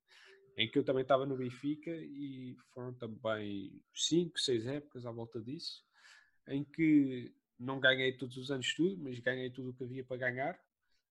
em 0.57 0.69
que 0.69 0.77
eu 0.79 0.83
também 0.83 1.03
estava 1.03 1.25
no 1.25 1.37
Benfica 1.37 1.91
e 1.91 2.55
foram 2.73 2.93
também 2.93 3.81
5, 3.95 4.39
6 4.39 4.65
épocas 4.67 5.05
à 5.05 5.11
volta 5.11 5.41
disso, 5.41 5.83
em 6.47 6.63
que 6.63 7.33
não 7.57 7.79
ganhei 7.79 8.13
todos 8.13 8.37
os 8.37 8.51
anos 8.51 8.73
tudo, 8.73 8.97
mas 9.01 9.19
ganhei 9.19 9.49
tudo 9.49 9.69
o 9.69 9.73
que 9.73 9.83
havia 9.83 10.03
para 10.03 10.17
ganhar. 10.17 10.59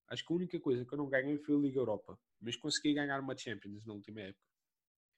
Acho 0.08 0.26
que 0.26 0.32
a 0.32 0.36
única 0.36 0.58
coisa 0.60 0.84
que 0.84 0.92
eu 0.92 0.98
não 0.98 1.08
ganhei 1.08 1.38
foi 1.38 1.54
a 1.54 1.58
Liga 1.58 1.78
Europa, 1.78 2.18
mas 2.40 2.56
consegui 2.56 2.94
ganhar 2.94 3.20
uma 3.20 3.36
Champions 3.36 3.84
na 3.84 3.92
última 3.92 4.20
época. 4.22 4.48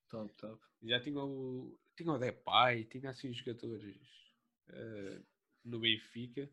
top, 0.09 0.35
top. 0.37 0.61
Já 0.83 1.01
tinha 1.01 1.23
o, 1.23 1.79
tinha 1.96 2.12
o 2.12 2.18
Depay, 2.18 2.85
tinha 2.85 3.11
assim 3.11 3.31
os 3.31 3.37
jogadores 3.37 3.96
eh, 4.68 5.23
no 5.64 5.79
Benfica, 5.79 6.51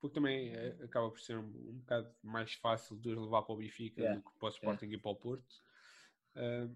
porque 0.00 0.14
também 0.14 0.54
eh, 0.54 0.76
acaba 0.82 1.10
por 1.10 1.20
ser 1.20 1.36
um, 1.36 1.46
um 1.46 1.78
bocado 1.78 2.12
mais 2.22 2.54
fácil 2.54 2.96
de 2.96 3.10
os 3.10 3.18
levar 3.18 3.42
para 3.42 3.54
o 3.54 3.58
Benfica 3.58 4.00
Yeah, 4.00 4.20
do 4.20 4.22
que 4.22 4.38
para 4.38 4.48
o 4.48 4.50
Sporting 4.50 4.86
e 4.86 4.98
para 4.98 5.10
o 5.10 5.16
Porto. 5.16 5.62
Eh, 6.34 6.68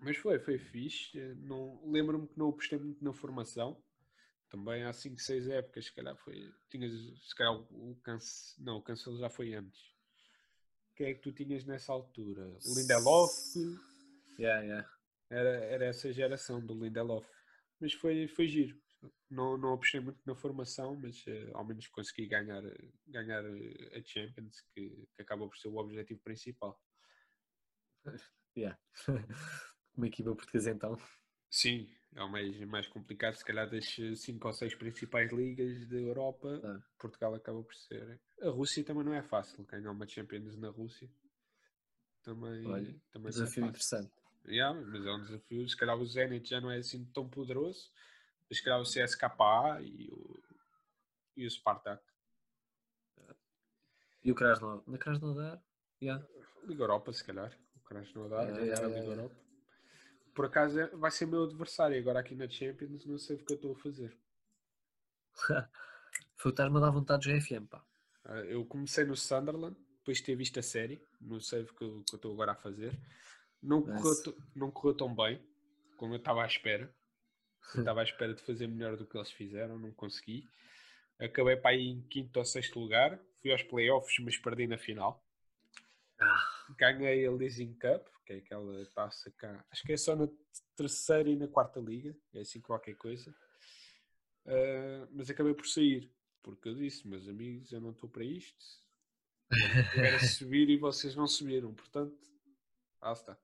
mas 0.00 0.16
foi, 0.16 0.38
foi 0.38 0.58
fixe. 0.58 1.18
Lembro-me 1.84 2.28
que 2.28 2.38
não 2.38 2.50
apostei 2.50 2.78
muito 2.78 3.02
na 3.02 3.12
formação. 3.12 3.82
Também 4.48 4.84
há 4.84 4.92
5, 4.92 5.20
6 5.20 5.48
épocas, 5.48 5.86
se 5.86 5.92
calhar 5.92 6.16
foi. 6.16 6.52
Tinhas, 6.70 6.92
se 6.92 7.34
calhar 7.34 7.54
o, 7.54 7.90
o 7.90 7.96
Cancelo. 7.96 8.64
Não, 8.64 8.78
o 8.78 8.82
Cancelo 8.82 9.18
já 9.18 9.28
foi 9.28 9.54
antes. 9.54 9.80
Quem 10.96 11.08
é 11.08 11.14
que 11.14 11.20
tu 11.20 11.32
tinhas 11.32 11.64
nessa 11.64 11.92
altura? 11.92 12.48
O 12.64 12.74
Lindelof. 12.74 13.32
Yeah, 14.38 14.62
yeah. 14.62 14.90
Era, 15.30 15.50
era 15.64 15.84
essa 15.84 16.12
geração 16.12 16.64
do 16.64 16.74
Lindelof. 16.74 17.28
Mas 17.78 17.92
foi, 17.92 18.26
foi 18.26 18.48
giro. 18.48 18.80
Não, 19.30 19.56
não 19.56 19.74
apostei 19.74 20.00
muito 20.00 20.20
na 20.26 20.34
formação, 20.34 20.96
mas 20.96 21.22
eh, 21.28 21.50
ao 21.52 21.64
menos 21.64 21.86
consegui 21.86 22.26
ganhar, 22.26 22.62
ganhar 23.06 23.44
eh, 23.44 23.98
a 23.98 24.02
Champions, 24.02 24.60
que, 24.72 25.06
que 25.14 25.22
acaba 25.22 25.46
por 25.46 25.56
ser 25.56 25.68
o 25.68 25.76
objetivo 25.76 26.20
principal. 26.20 26.80
yeah. 28.56 28.76
Uma 29.96 30.08
equipa 30.08 30.34
portuguesa 30.34 30.70
então. 30.70 30.96
Sim, 31.50 31.88
é 32.14 32.22
o 32.22 32.28
mais, 32.30 32.58
mais 32.66 32.86
complicado, 32.88 33.34
se 33.36 33.44
calhar 33.44 33.68
das 33.68 33.84
5 34.16 34.46
ou 34.46 34.52
6 34.52 34.74
principais 34.74 35.32
ligas 35.32 35.86
da 35.88 35.96
Europa, 35.96 36.60
Ah. 36.64 36.82
Portugal 36.98 37.34
acaba 37.34 37.62
por 37.62 37.74
ser. 37.74 38.20
A 38.42 38.48
Rússia 38.50 38.84
também 38.84 39.04
não 39.04 39.14
é 39.14 39.22
fácil 39.22 39.64
ganhar 39.64 39.90
uma 39.90 40.06
Champions 40.06 40.56
na 40.56 40.70
Rússia. 40.70 41.08
Também, 42.22 42.66
Olha, 42.66 43.00
também 43.10 43.28
é 43.28 43.32
Desafio 43.32 43.66
fácil. 43.66 43.68
interessante. 43.68 44.12
Yeah, 44.46 44.80
mas 44.80 45.04
é 45.04 45.12
um 45.12 45.20
desafio. 45.22 45.68
Se 45.68 45.76
calhar 45.76 45.96
o 45.98 46.06
Zenit 46.06 46.48
já 46.48 46.60
não 46.60 46.70
é 46.70 46.78
assim 46.78 47.04
tão 47.12 47.28
poderoso. 47.28 47.90
Mas 48.48 48.58
se 48.58 48.64
calhar 48.64 48.80
o 48.80 48.84
CSKA 48.84 49.82
e 49.82 50.08
o, 50.10 50.42
e 51.36 51.46
o 51.46 51.50
Spartak. 51.50 52.02
E 54.24 54.32
o 54.32 54.34
Krasnodar? 54.34 54.82
Na 54.86 54.98
Krasnodar? 54.98 55.62
Yeah. 56.02 56.26
Liga 56.64 56.82
Europa, 56.82 57.12
se 57.12 57.24
calhar. 57.24 57.56
O 57.76 57.80
Krasnodar 57.80 58.48
a 58.48 58.60
yeah, 58.60 58.86
Liga. 58.86 59.12
Europa. 59.12 59.36
Por 60.38 60.44
acaso 60.46 60.78
é- 60.78 60.86
vai 60.94 61.10
ser 61.10 61.26
meu 61.26 61.42
adversário 61.42 61.98
agora 61.98 62.20
aqui 62.20 62.36
na 62.36 62.48
Champions. 62.48 63.04
Não 63.04 63.18
sei 63.18 63.34
o 63.34 63.44
que 63.44 63.54
eu 63.54 63.56
estou 63.56 63.72
a 63.72 63.74
fazer. 63.74 64.16
Foi 66.36 66.50
o 66.50 66.54
estar-me 66.54 66.76
a 66.76 66.80
dar 66.80 66.90
vontade 66.92 67.26
do 67.26 67.32
GFM, 67.34 67.66
pá. 67.66 67.82
Ah, 68.24 68.38
Eu 68.42 68.64
comecei 68.64 69.04
no 69.04 69.16
Sunderland, 69.16 69.76
depois 69.96 70.18
de 70.18 70.22
ter 70.22 70.36
visto 70.36 70.60
a 70.60 70.62
série, 70.62 71.02
save 71.40 71.74
que 71.74 71.82
eu 71.82 72.04
que 72.04 72.14
eu 72.14 72.16
estou 72.18 72.32
agora 72.34 72.52
a 72.52 72.54
fazer. 72.54 72.96
Não 73.60 73.82
correu, 73.82 74.36
não 74.54 74.70
correu 74.70 74.96
tão 74.96 75.12
bem 75.12 75.42
como 75.96 76.14
eu 76.14 76.18
estava 76.18 76.44
à 76.44 76.46
espera. 76.46 76.88
Eu 77.74 77.80
estava 77.80 78.00
à 78.00 78.04
espera 78.04 78.32
de 78.32 78.40
fazer 78.42 78.68
melhor 78.68 78.96
do 78.96 79.04
que 79.04 79.18
eles 79.18 79.32
fizeram, 79.32 79.76
não 79.76 79.90
consegui. 79.92 80.48
Acabei 81.18 81.56
para 81.56 81.72
aí 81.72 81.88
em 81.88 82.00
quinto 82.02 82.38
ou 82.38 82.44
sexto 82.44 82.78
lugar. 82.78 83.18
Fui 83.42 83.50
aos 83.50 83.64
playoffs, 83.64 84.16
mas 84.20 84.38
perdi 84.38 84.68
na 84.68 84.78
final. 84.78 85.20
Ah, 86.20 86.46
Ganhei 86.76 87.26
a 87.26 87.30
Leasing 87.30 87.74
Cup, 87.74 88.06
que 88.26 88.34
é 88.34 88.36
aquela 88.36 88.84
taça 88.86 89.30
cá. 89.32 89.64
Acho 89.70 89.82
que 89.84 89.92
é 89.92 89.96
só 89.96 90.14
na 90.16 90.28
terceira 90.76 91.28
e 91.30 91.36
na 91.36 91.48
quarta 91.48 91.80
liga, 91.80 92.16
é 92.34 92.40
assim 92.40 92.60
qualquer 92.60 92.94
coisa. 92.96 93.34
Ah, 94.46 95.08
mas 95.12 95.30
acabei 95.30 95.54
por 95.54 95.66
sair, 95.66 96.10
porque 96.42 96.68
eu 96.68 96.74
disse, 96.74 97.06
meus 97.06 97.28
amigos, 97.28 97.70
eu 97.72 97.80
não 97.80 97.90
estou 97.90 98.08
para 98.08 98.24
isto. 98.24 98.64
Eu 99.94 100.04
era 100.04 100.18
subir 100.20 100.68
e 100.70 100.76
vocês 100.76 101.14
não 101.14 101.26
subiram, 101.26 101.74
portanto, 101.74 102.16
lá 103.00 103.12
está. 103.12 103.38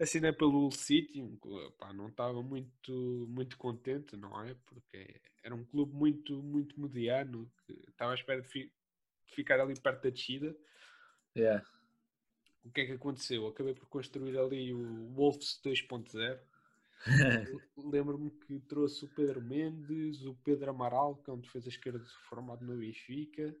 Assinei 0.00 0.32
pelo 0.32 0.70
City, 0.72 1.22
pá, 1.78 1.92
não 1.92 2.08
estava 2.08 2.42
muito, 2.42 3.26
muito 3.28 3.56
contente, 3.56 4.16
não 4.16 4.42
é? 4.42 4.54
Porque 4.66 5.20
era 5.42 5.54
um 5.54 5.64
clube 5.64 5.94
muito, 5.94 6.42
muito 6.42 6.80
mediano, 6.80 7.50
que 7.64 7.72
estava 7.88 8.10
à 8.10 8.14
espera 8.14 8.42
de, 8.42 8.48
fi- 8.48 8.72
ficar 9.28 9.60
ali 9.60 9.78
perto 9.80 10.02
da 10.02 10.10
descida. 10.10 10.56
yeah. 11.36 11.62
O 12.64 12.70
que 12.70 12.80
é 12.80 12.86
que 12.86 12.92
aconteceu? 12.92 13.46
Acabei 13.46 13.74
por 13.74 13.86
construir 13.88 14.38
ali 14.38 14.72
o 14.72 15.12
Wolves 15.12 15.60
2.0. 15.62 16.40
Lembro-me 17.76 18.30
que 18.30 18.58
trouxe 18.60 19.04
o 19.04 19.08
Pedro 19.08 19.42
Mendes, 19.42 20.24
o 20.24 20.34
Pedro 20.36 20.70
Amaral, 20.70 21.16
que 21.16 21.28
é 21.28 21.32
um 21.32 21.40
defesa 21.40 21.68
esquerda 21.68 22.02
formado 22.28 22.64
no 22.64 22.78
Benfica, 22.78 23.54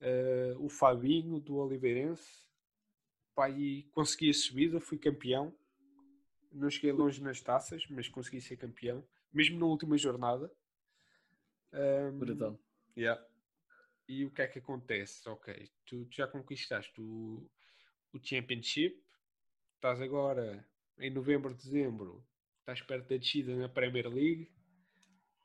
eh, 0.00 0.54
o 0.58 0.68
Fabinho, 0.68 1.38
do 1.38 1.56
Oliveirense. 1.56 2.44
Pá, 3.34 3.48
e 3.48 3.84
consegui 3.92 4.30
a 4.30 4.34
subida, 4.34 4.80
fui 4.80 4.98
campeão. 4.98 5.54
Não 6.52 6.68
cheguei 6.70 6.92
longe 6.92 7.22
nas 7.22 7.40
taças, 7.40 7.86
mas 7.88 8.08
consegui 8.08 8.40
ser 8.40 8.56
campeão, 8.56 9.06
mesmo 9.32 9.58
na 9.58 9.66
última 9.66 9.96
jornada. 9.96 10.50
Ahm, 11.72 12.18
Brutal. 12.18 12.58
Yeah. 12.96 13.24
E 14.08 14.24
o 14.24 14.30
que 14.30 14.42
é 14.42 14.46
que 14.46 14.58
acontece? 14.58 15.28
Ok, 15.28 15.70
tu, 15.84 16.04
tu 16.04 16.14
já 16.14 16.26
conquistaste 16.26 17.00
o, 17.00 17.50
o 18.14 18.20
Championship, 18.22 18.96
estás 19.74 20.00
agora 20.00 20.66
em 20.98 21.10
novembro, 21.10 21.52
dezembro, 21.52 22.24
estás 22.60 22.80
perto 22.80 23.08
da 23.08 23.16
descida 23.16 23.54
na 23.56 23.68
Premier 23.68 24.08
League, 24.08 24.50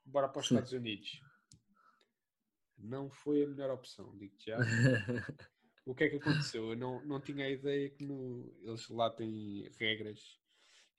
bora 0.05 0.29
para 0.29 0.39
os 0.39 0.47
Sim. 0.47 0.55
Estados 0.55 0.73
Unidos. 0.73 1.21
Não 2.77 3.09
foi 3.09 3.43
a 3.43 3.47
melhor 3.47 3.71
opção, 3.71 4.15
digo-te 4.17 4.45
já. 4.51 4.57
O 5.85 5.95
que 5.95 6.03
é 6.03 6.09
que 6.09 6.17
aconteceu? 6.17 6.69
Eu 6.69 6.75
não, 6.75 7.03
não 7.03 7.19
tinha 7.19 7.45
a 7.45 7.49
ideia 7.49 7.89
que 7.89 8.03
no, 8.03 8.53
eles 8.61 8.87
lá 8.89 9.09
têm 9.09 9.67
regras 9.79 10.37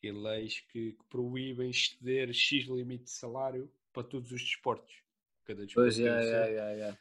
e 0.03 0.11
leis 0.11 0.59
que, 0.73 0.93
que 0.95 1.05
proíbem 1.09 1.71
exceder 1.71 2.33
X 2.33 2.67
limite 2.67 3.05
de 3.05 3.11
salário 3.11 3.71
para 3.93 4.03
todos 4.03 4.33
os 4.33 4.43
desportos. 4.43 4.93
Cada 5.45 5.65
desporto 5.65 5.85
pois, 5.85 5.95
seu. 5.95 6.07
yeah, 6.07 6.45
yeah, 6.47 6.73
yeah. 6.73 6.99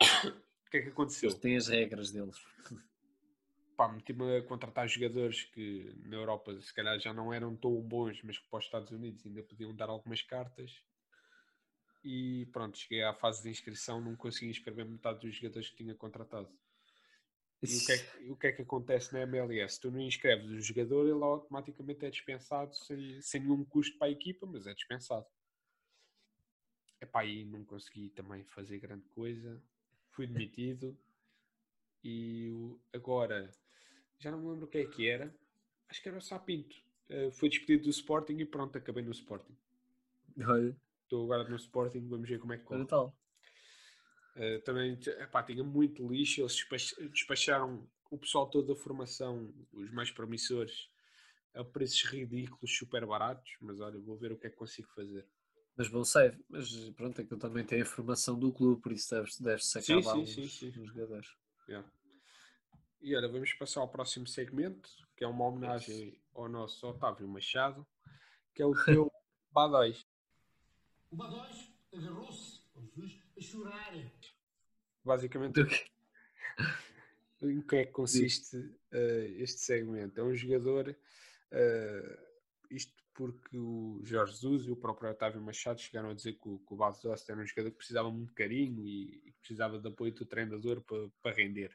O 0.66 0.70
que 0.70 0.78
é 0.78 0.82
que 0.82 0.88
aconteceu? 0.88 1.28
Eles 1.28 1.38
têm 1.38 1.56
as 1.56 1.68
regras 1.68 2.10
deles. 2.12 2.38
Pá, 3.78 3.86
meti-me 3.86 4.38
a 4.38 4.42
contratar 4.42 4.88
jogadores 4.88 5.44
que 5.44 5.94
na 6.04 6.16
Europa 6.16 6.60
se 6.60 6.74
calhar 6.74 6.98
já 6.98 7.14
não 7.14 7.32
eram 7.32 7.54
tão 7.54 7.80
bons, 7.80 8.20
mas 8.24 8.36
que 8.36 8.48
para 8.48 8.58
os 8.58 8.64
Estados 8.64 8.90
Unidos 8.90 9.24
ainda 9.24 9.40
podiam 9.40 9.72
dar 9.72 9.88
algumas 9.88 10.20
cartas. 10.20 10.82
E 12.02 12.46
pronto, 12.46 12.76
cheguei 12.76 13.04
à 13.04 13.14
fase 13.14 13.40
de 13.40 13.50
inscrição, 13.50 14.00
não 14.00 14.16
consegui 14.16 14.50
inscrever 14.50 14.84
metade 14.84 15.20
dos 15.20 15.32
jogadores 15.32 15.70
que 15.70 15.76
tinha 15.76 15.94
contratado. 15.94 16.50
E 17.62 17.76
o 17.76 17.86
que, 17.86 17.92
é 17.92 17.98
que, 17.98 18.30
o 18.32 18.36
que 18.36 18.46
é 18.48 18.52
que 18.52 18.62
acontece 18.62 19.12
na 19.12 19.20
MLS? 19.20 19.80
Tu 19.80 19.92
não 19.92 20.00
inscreves 20.00 20.50
o 20.50 20.60
jogador, 20.60 21.04
ele 21.04 21.22
automaticamente 21.22 22.04
é 22.04 22.10
dispensado 22.10 22.74
sem, 22.74 23.22
sem 23.22 23.42
nenhum 23.42 23.64
custo 23.64 23.96
para 23.96 24.08
a 24.08 24.10
equipa, 24.10 24.44
mas 24.44 24.66
é 24.66 24.74
dispensado. 24.74 25.26
Epá, 27.00 27.20
aí 27.20 27.44
não 27.44 27.64
consegui 27.64 28.10
também 28.10 28.42
fazer 28.42 28.80
grande 28.80 29.08
coisa. 29.10 29.62
Fui 30.10 30.26
demitido. 30.26 30.98
E 32.02 32.52
agora, 32.92 33.50
já 34.18 34.30
não 34.30 34.38
me 34.40 34.48
lembro 34.50 34.66
o 34.66 34.68
que 34.68 34.78
é 34.78 34.86
que 34.86 35.08
era. 35.08 35.34
Acho 35.88 36.02
que 36.02 36.08
era 36.08 36.18
o 36.18 36.22
Sapinto. 36.22 36.76
Eh, 37.08 37.30
foi 37.32 37.48
despedido 37.48 37.84
do 37.84 37.90
Sporting 37.90 38.38
e 38.38 38.44
pronto, 38.46 38.76
acabei 38.78 39.02
no 39.02 39.12
Sporting. 39.12 39.56
Olha, 40.46 40.74
Estou 41.02 41.24
agora 41.24 41.48
no 41.50 41.56
Sporting, 41.56 42.06
vamos 42.06 42.28
ver 42.28 42.38
como 42.38 42.52
é 42.52 42.56
que 42.58 42.62
corre. 42.70 42.86
brutal. 42.86 43.14
Uh, 44.36 44.60
também 44.62 44.92
epá, 45.20 45.42
tinha 45.42 45.64
muito 45.64 46.06
lixo. 46.08 46.40
Eles 46.40 46.54
despach- 46.54 46.94
despacharam 47.10 47.88
o 48.10 48.16
pessoal 48.18 48.48
todo 48.48 48.68
da 48.74 48.80
formação, 48.80 49.52
os 49.72 49.90
mais 49.92 50.10
promissores, 50.10 50.88
a 51.54 51.64
preços 51.64 52.02
ridículos, 52.04 52.76
super 52.76 53.06
baratos. 53.06 53.56
Mas 53.60 53.80
olha, 53.80 53.98
vou 54.00 54.16
ver 54.16 54.32
o 54.32 54.38
que 54.38 54.46
é 54.46 54.50
que 54.50 54.56
consigo 54.56 54.88
fazer. 54.94 55.26
Mas 55.76 55.88
bom 55.88 56.04
save. 56.04 56.38
Mas 56.48 56.90
pronto, 56.90 57.20
é 57.20 57.24
que 57.24 57.32
eu 57.32 57.38
também 57.38 57.64
tenho 57.64 57.82
a 57.82 57.86
formação 57.86 58.38
do 58.38 58.52
clube, 58.52 58.82
por 58.82 58.92
isso 58.92 59.10
deve-se 59.14 59.42
deve 59.42 59.62
Sim, 59.78 60.02
acabar 60.02 60.02
sim, 60.02 60.26
uns, 60.26 60.26
sim, 60.26 60.48
sim. 60.48 60.72
uns 60.76 60.88
jogadores. 60.88 61.28
Yeah. 61.68 61.88
E 63.00 63.14
olha, 63.14 63.28
vamos 63.28 63.52
passar 63.52 63.80
ao 63.80 63.88
próximo 63.88 64.26
segmento, 64.26 64.90
que 65.16 65.22
é 65.22 65.26
uma 65.26 65.44
homenagem 65.44 66.20
ao 66.34 66.48
nosso 66.48 66.86
Otávio 66.86 67.28
Machado, 67.28 67.86
que 68.52 68.60
é 68.60 68.66
o 68.66 68.74
teu 68.84 69.10
Badóis. 69.52 70.04
O 71.10 71.16
Badóis 71.16 71.72
agarrou-se 71.92 72.60
ao 72.74 72.82
Jesus 72.82 73.20
a 73.36 73.40
chorar. 73.40 73.94
Basicamente, 75.04 75.60
em 77.42 77.62
que 77.62 77.76
é 77.76 77.84
que 77.86 77.92
consiste 77.92 78.56
eh, 78.90 79.32
este 79.38 79.60
segmento? 79.60 80.20
É 80.20 80.24
um 80.24 80.34
jogador, 80.34 80.94
eh, 81.52 82.18
isto 82.70 82.92
porque 83.14 83.56
o 83.56 84.00
Jorge 84.04 84.32
Jesus 84.32 84.66
e 84.66 84.70
o 84.70 84.76
próprio 84.76 85.10
Otávio 85.10 85.40
Machado 85.40 85.80
chegaram 85.80 86.10
a 86.10 86.14
dizer 86.14 86.34
que 86.34 86.48
o, 86.48 86.58
que 86.58 86.74
o 86.74 86.76
Dost 86.76 87.30
era 87.30 87.40
um 87.40 87.46
jogador 87.46 87.70
que 87.70 87.76
precisava 87.76 88.10
muito 88.10 88.28
de 88.28 88.34
carinho 88.34 88.84
e, 88.84 89.22
e 89.24 89.32
que 89.32 89.38
precisava 89.40 89.78
de 89.78 89.88
apoio 89.88 90.12
do 90.12 90.26
treinador 90.26 90.80
para, 90.82 91.08
para 91.22 91.36
render 91.36 91.72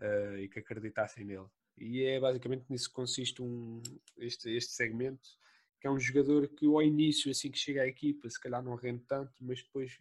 eh, 0.00 0.42
e 0.42 0.48
que 0.48 0.58
acreditassem 0.60 1.24
nele. 1.24 1.48
E 1.76 2.02
é 2.02 2.18
basicamente 2.20 2.66
nisso 2.68 2.88
que 2.88 2.94
consiste 2.94 3.42
um, 3.42 3.82
este, 4.16 4.50
este 4.50 4.72
segmento, 4.72 5.28
que 5.80 5.86
é 5.86 5.90
um 5.90 5.98
jogador 5.98 6.48
que 6.48 6.66
ao 6.66 6.82
início, 6.82 7.30
assim 7.30 7.50
que 7.50 7.58
chega 7.58 7.82
à 7.82 7.86
equipa, 7.86 8.28
se 8.28 8.40
calhar 8.40 8.62
não 8.62 8.74
rende 8.74 9.04
tanto, 9.04 9.32
mas 9.40 9.62
depois 9.62 9.98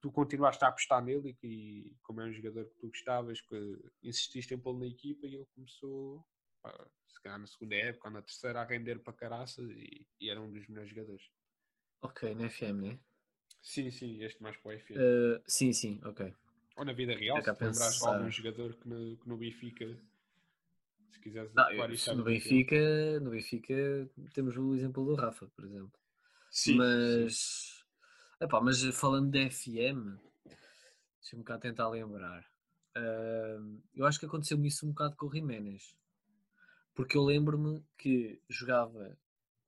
tu 0.00 0.12
continuaste 0.12 0.62
a 0.64 0.68
apostar 0.68 1.02
nele 1.02 1.36
e, 1.42 1.46
e 1.46 1.96
como 2.02 2.20
é 2.20 2.24
um 2.24 2.32
jogador 2.32 2.66
que 2.66 2.76
tu 2.78 2.88
gostavas, 2.88 3.40
que 3.40 3.78
insististe 4.02 4.52
em 4.52 4.58
pô-lo 4.58 4.80
na 4.80 4.86
equipa 4.86 5.26
e 5.26 5.34
ele 5.34 5.46
começou, 5.54 6.22
pá, 6.62 6.88
se 7.08 7.22
calhar 7.22 7.38
na 7.38 7.46
segunda 7.46 7.74
época 7.74 8.08
ou 8.08 8.12
na 8.12 8.22
terceira, 8.22 8.60
a 8.60 8.64
render 8.64 8.98
para 8.98 9.14
caraças 9.14 9.70
e, 9.70 10.06
e 10.20 10.28
era 10.28 10.40
um 10.40 10.52
dos 10.52 10.66
melhores 10.68 10.90
jogadores. 10.90 11.24
Ok, 12.02 12.34
na 12.34 12.50
FM, 12.50 12.80
né? 12.82 12.98
Sim, 13.62 13.90
sim, 13.90 14.22
este 14.22 14.42
mais 14.42 14.58
para 14.58 14.76
o 14.76 14.78
FM. 14.78 14.96
Uh, 14.96 15.42
sim, 15.46 15.72
sim, 15.72 16.00
ok. 16.04 16.34
Ou 16.76 16.84
na 16.84 16.92
vida 16.92 17.14
real, 17.14 17.38
é 17.38 17.42
se 17.42 17.50
lembrares 17.50 17.98
de 17.98 18.06
algum 18.06 18.30
jogador 18.30 18.74
que 18.74 18.88
no, 18.88 19.16
que 19.16 19.28
no 19.28 19.36
Benfica, 19.36 19.96
se 21.10 21.20
quiseres 21.20 21.52
Não, 21.54 21.70
eu- 21.70 21.90
isto 21.92 22.10
à 22.10 22.14
no, 22.14 22.24
real. 22.24 22.34
Benfica, 22.34 23.20
no 23.20 23.30
Benfica 23.30 24.10
temos 24.32 24.56
o 24.56 24.74
exemplo 24.74 25.04
do 25.04 25.14
Rafa, 25.14 25.46
por 25.48 25.64
exemplo. 25.64 25.92
Sim, 26.50 26.72
sim. 26.72 26.76
mas, 26.78 27.84
epá, 28.40 28.60
mas 28.60 28.82
falando 28.96 29.30
de 29.30 29.50
FM, 29.50 30.16
deixa-me 31.20 31.44
cá 31.44 31.58
tentar 31.58 31.88
lembrar. 31.88 32.44
Ahm, 32.96 33.80
eu 33.94 34.06
acho 34.06 34.20
que 34.20 34.26
aconteceu-me 34.26 34.68
isso 34.68 34.86
um 34.86 34.90
bocado 34.90 35.16
com 35.16 35.26
o 35.26 35.32
Jiménez. 35.32 35.96
Porque 36.94 37.16
eu 37.16 37.24
lembro-me 37.24 37.82
que 37.98 38.40
jogava 38.48 39.18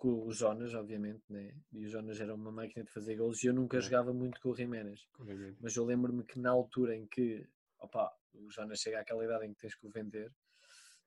com 0.07 0.27
o 0.29 0.33
Jonas, 0.33 0.73
obviamente, 0.75 1.23
né? 1.29 1.53
e 1.73 1.85
o 1.85 1.89
Jonas 1.89 2.21
era 2.21 2.33
uma 2.35 2.53
máquina 2.53 2.85
de 2.85 2.91
fazer 2.93 3.17
gols 3.17 3.43
e 3.43 3.49
eu 3.49 3.55
nunca 3.55 3.79
É. 3.79 3.81
jogava 3.81 4.13
muito 4.13 4.41
com 4.41 4.51
o 4.51 4.55
Jiménez. 4.55 5.05
Obviamente. 5.19 5.59
Mas 5.61 5.75
eu 5.77 5.85
lembro-me 5.85 6.23
que 6.25 6.39
na 6.39 6.51
altura 6.51 6.95
em 6.95 7.07
que 7.07 7.45
opa, 7.81 8.13
o 8.35 8.49
Jonas 8.51 8.79
chega 8.79 9.01
àquela 9.01 9.25
idade 9.25 9.47
em 9.47 9.53
que 9.53 9.61
tens 9.61 9.75
que 9.75 9.87
o 9.87 9.91
vender, 9.91 10.33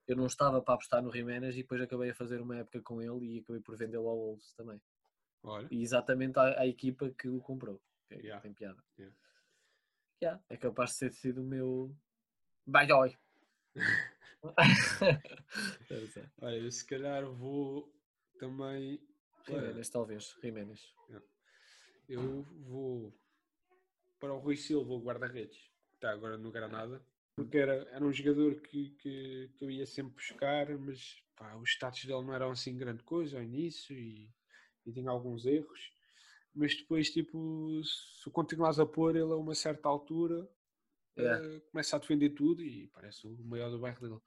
eu 0.08 0.16
não 0.18 0.26
estava 0.26 0.62
para 0.62 0.74
apostar 0.74 1.02
no 1.02 1.12
Jiménez 1.12 1.56
e 1.56 1.62
depois 1.62 1.82
acabei 1.82 2.10
a 2.10 2.16
fazer 2.16 2.41
uma 2.41 2.58
época 2.58 2.82
com 2.82 3.02
ele 3.02 3.36
e 3.36 3.39
acabei 3.39 3.62
por 3.62 3.78
vendê-lo 3.78 4.08
ao 4.10 4.18
Wolves 4.18 4.54
também. 4.54 4.82
Olha, 5.43 5.68
E 5.72 5.82
exatamente 5.82 6.38
à, 6.38 6.60
à 6.60 6.68
equipa 6.68 7.10
que 7.12 7.30
o 7.30 7.39
comprou. 7.39 7.82
Que 8.10 8.16
é- 8.16 8.20
Yeah. 8.20 8.41
tem 8.41 8.54
piada. 8.54 8.84
Yeah. 8.97 9.16
Yeah, 10.22 10.43
É 10.50 10.58
capaz 10.58 10.91
de 10.93 11.00
ter 11.00 11.14
sido 11.14 11.41
o 11.41 11.45
meu. 11.45 11.95
Baiói. 12.66 13.16
Olha, 16.41 16.56
eu 16.58 16.72
se 16.72 16.86
calhar 16.86 17.26
vou 17.26 17.89
também. 18.40 19.00
Jiménez, 19.46 19.90
talvez. 19.90 20.38
Jiménez. 20.42 20.96
Eu 22.08 22.42
vou 22.68 23.14
para 24.20 24.34
o 24.34 24.40
Rui 24.40 24.58
Silva, 24.58 24.94
o 24.94 25.02
guarda-redes, 25.02 25.58
que 25.90 25.96
está 25.96 26.12
agora 26.12 26.38
no 26.38 26.52
Granada, 26.52 27.06
porque 27.36 27.58
era, 27.58 27.88
era 27.92 28.04
um 28.04 28.12
jogador 28.12 28.60
que, 28.62 28.90
que, 28.92 29.52
que 29.56 29.64
eu 29.64 29.70
ia 29.70 29.86
sempre 29.86 30.14
buscar, 30.14 30.76
mas 30.78 31.24
pá, 31.36 31.56
os 31.56 31.70
status 31.70 32.06
dele 32.06 32.24
não 32.24 32.34
eram 32.34 32.52
assim 32.52 32.76
grande 32.76 33.04
coisa 33.04 33.38
ao 33.38 33.44
início 33.44 33.96
e, 33.96 34.30
e 34.86 34.92
tinha 34.92 35.10
alguns 35.10 35.46
erros. 35.46 35.94
Mas 36.54 36.76
depois, 36.76 37.12
tipo, 37.12 37.82
se 37.84 38.30
continuares 38.32 38.80
a 38.80 38.86
pôr 38.86 39.16
ele 39.16 39.32
a 39.32 39.36
uma 39.36 39.54
certa 39.54 39.88
altura, 39.88 40.50
É. 41.16 41.24
eh, 41.24 41.60
começa 41.72 41.96
a 41.96 42.00
defender 42.00 42.32
tudo 42.32 42.64
e 42.64 42.88
parece 42.88 43.28
o 43.28 43.38
maior 43.46 43.70
do 43.70 43.80
bairro 43.80 44.02
dele. 44.02 44.22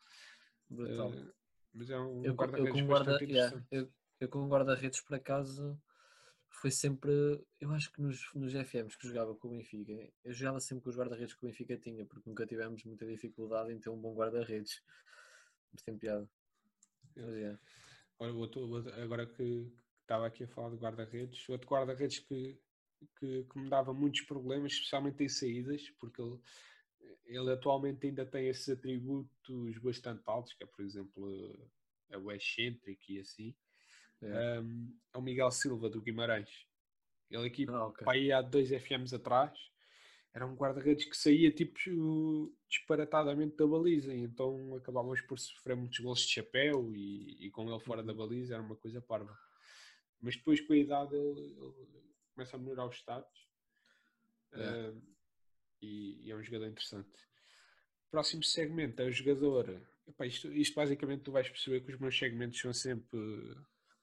Brutal. 0.71 1.13
Eh, 1.13 1.33
mas 1.75 1.91
é 1.91 1.99
um 1.99 2.23
eu, 2.23 2.27
eu 2.27 2.35
guarda-redes 2.35 2.87
guarda, 2.87 3.13
bastante 3.13 3.33
yeah, 3.33 3.57
interessante. 3.57 3.67
eu, 3.73 3.93
eu 4.25 4.29
com 4.29 4.49
guarda-redes 4.49 5.01
por 5.01 5.15
acaso 5.17 5.81
foi 6.49 6.71
sempre, 6.71 7.13
eu 7.61 7.73
acho 7.73 7.93
que 7.93 8.01
nos, 8.01 8.21
nos 8.35 8.55
FMs 8.55 8.97
que 8.97 9.09
jogava 9.09 9.35
com 9.35 9.49
o 9.49 9.51
Benfica, 9.53 9.93
eu 10.25 10.33
jogava 10.33 10.61
sempre 10.61 10.85
com 10.85 10.91
os 10.91 10.97
guarda-redes 10.97 11.35
que 11.35 11.45
o 11.45 11.49
Benfica 11.49 11.77
tinha, 11.77 12.05
porque 12.07 12.29
nunca 12.29 12.47
tivemos 12.47 12.85
muita 12.85 13.07
dificuldade 13.07 13.73
em 13.73 13.81
ter 13.81 13.91
um 13.91 14.01
bom 14.01 14.15
guarda-redes. 14.15 14.81
Mas 15.73 15.83
tem 15.83 15.97
piada. 15.99 16.29
Mas, 17.17 17.35
yeah. 17.37 17.59
Olha, 18.19 18.35
outro- 18.35 18.77
agora 19.03 19.27
que 19.27 19.73
estava 20.03 20.27
aqui 20.27 20.45
a 20.45 20.49
falar 20.49 20.71
de 20.71 20.77
guarda-redes, 20.77 21.49
outro 21.49 21.69
guarda-redes 21.69 22.21
que, 22.21 22.59
que, 23.19 23.45
que 23.45 23.59
me 23.59 23.69
dava 23.69 23.93
muitos 23.95 24.23
problemas, 24.23 24.73
especialmente 24.73 25.25
em 25.25 25.29
saídas, 25.29 25.91
porque 25.99 26.21
ele, 26.23 26.39
ele 27.27 27.53
atualmente 27.53 28.07
ainda 28.07 28.27
tem 28.27 28.49
esses 28.49 28.69
atributos 28.69 29.79
bastante 29.79 30.23
altos, 30.27 30.53
que 30.55 30.65
é, 30.65 30.67
por 30.67 30.85
exemplo, 30.85 31.71
é 32.11 32.19
o 32.19 32.31
excêntrico 32.31 33.03
e 33.09 33.21
assim. 33.21 33.55
É. 34.23 34.61
Um, 34.61 34.97
é 35.15 35.19
o 35.19 35.23
Miguel 35.23 35.51
Silva 35.51 35.89
do 35.91 36.01
Guimarães. 36.01 36.67
Ele 37.31 37.47
aqui, 37.47 37.67
Ah, 37.69 37.87
ok. 37.87 38.05
para 38.05 38.13
aí 38.17 38.31
há 38.31 38.41
dois 38.43 38.71
FMs 38.71 39.15
atrás, 39.15 39.59
era 40.35 40.47
um 40.47 40.55
guarda-redes 40.55 41.05
que 41.07 41.17
saía 41.17 41.51
tipo 41.51 42.55
disparatadamente 42.69 43.57
da 43.57 43.67
baliza, 43.67 44.15
e 44.15 44.21
então 44.21 44.75
acabávamos 44.77 45.21
por 45.23 45.39
sofrer 45.39 45.77
muitos 45.77 45.99
gols 45.99 46.21
de 46.21 46.29
chapéu 46.33 46.95
e, 46.95 47.47
e 47.47 47.51
com 47.51 47.69
ele 47.69 47.81
fora 47.81 48.01
Uhum. 48.01 48.07
da 48.07 48.15
baliza 48.15 48.55
era 48.55 48.63
uma 48.63 48.77
coisa 48.77 49.01
parva. 49.01 49.37
Mas 50.21 50.37
depois 50.37 50.61
com 50.61 50.73
a 50.73 50.77
idade 50.77 51.15
ele, 51.17 51.41
ele 51.41 52.03
começa 52.35 52.57
a 52.57 52.59
melhorar 52.61 52.87
os 52.87 52.97
status 52.97 53.49
É. 54.53 54.91
um, 54.91 55.03
e, 55.83 56.27
e 56.27 56.31
é 56.31 56.37
um 56.37 56.43
jogador 56.43 56.67
interessante. 56.69 57.19
Próximo 58.11 58.43
segmento 58.43 59.03
é 59.03 59.07
o 59.07 59.13
jogador. 59.13 59.69
Epá, 60.07 60.27
isto, 60.27 60.53
isto 60.53 60.75
basicamente 60.75 61.23
tu 61.25 61.33
vais 61.33 61.49
perceber 61.49 61.81
que 61.81 61.93
os 61.93 61.99
meus 61.99 62.17
segmentos 62.19 62.61
são 62.61 62.73
sempre 62.73 63.19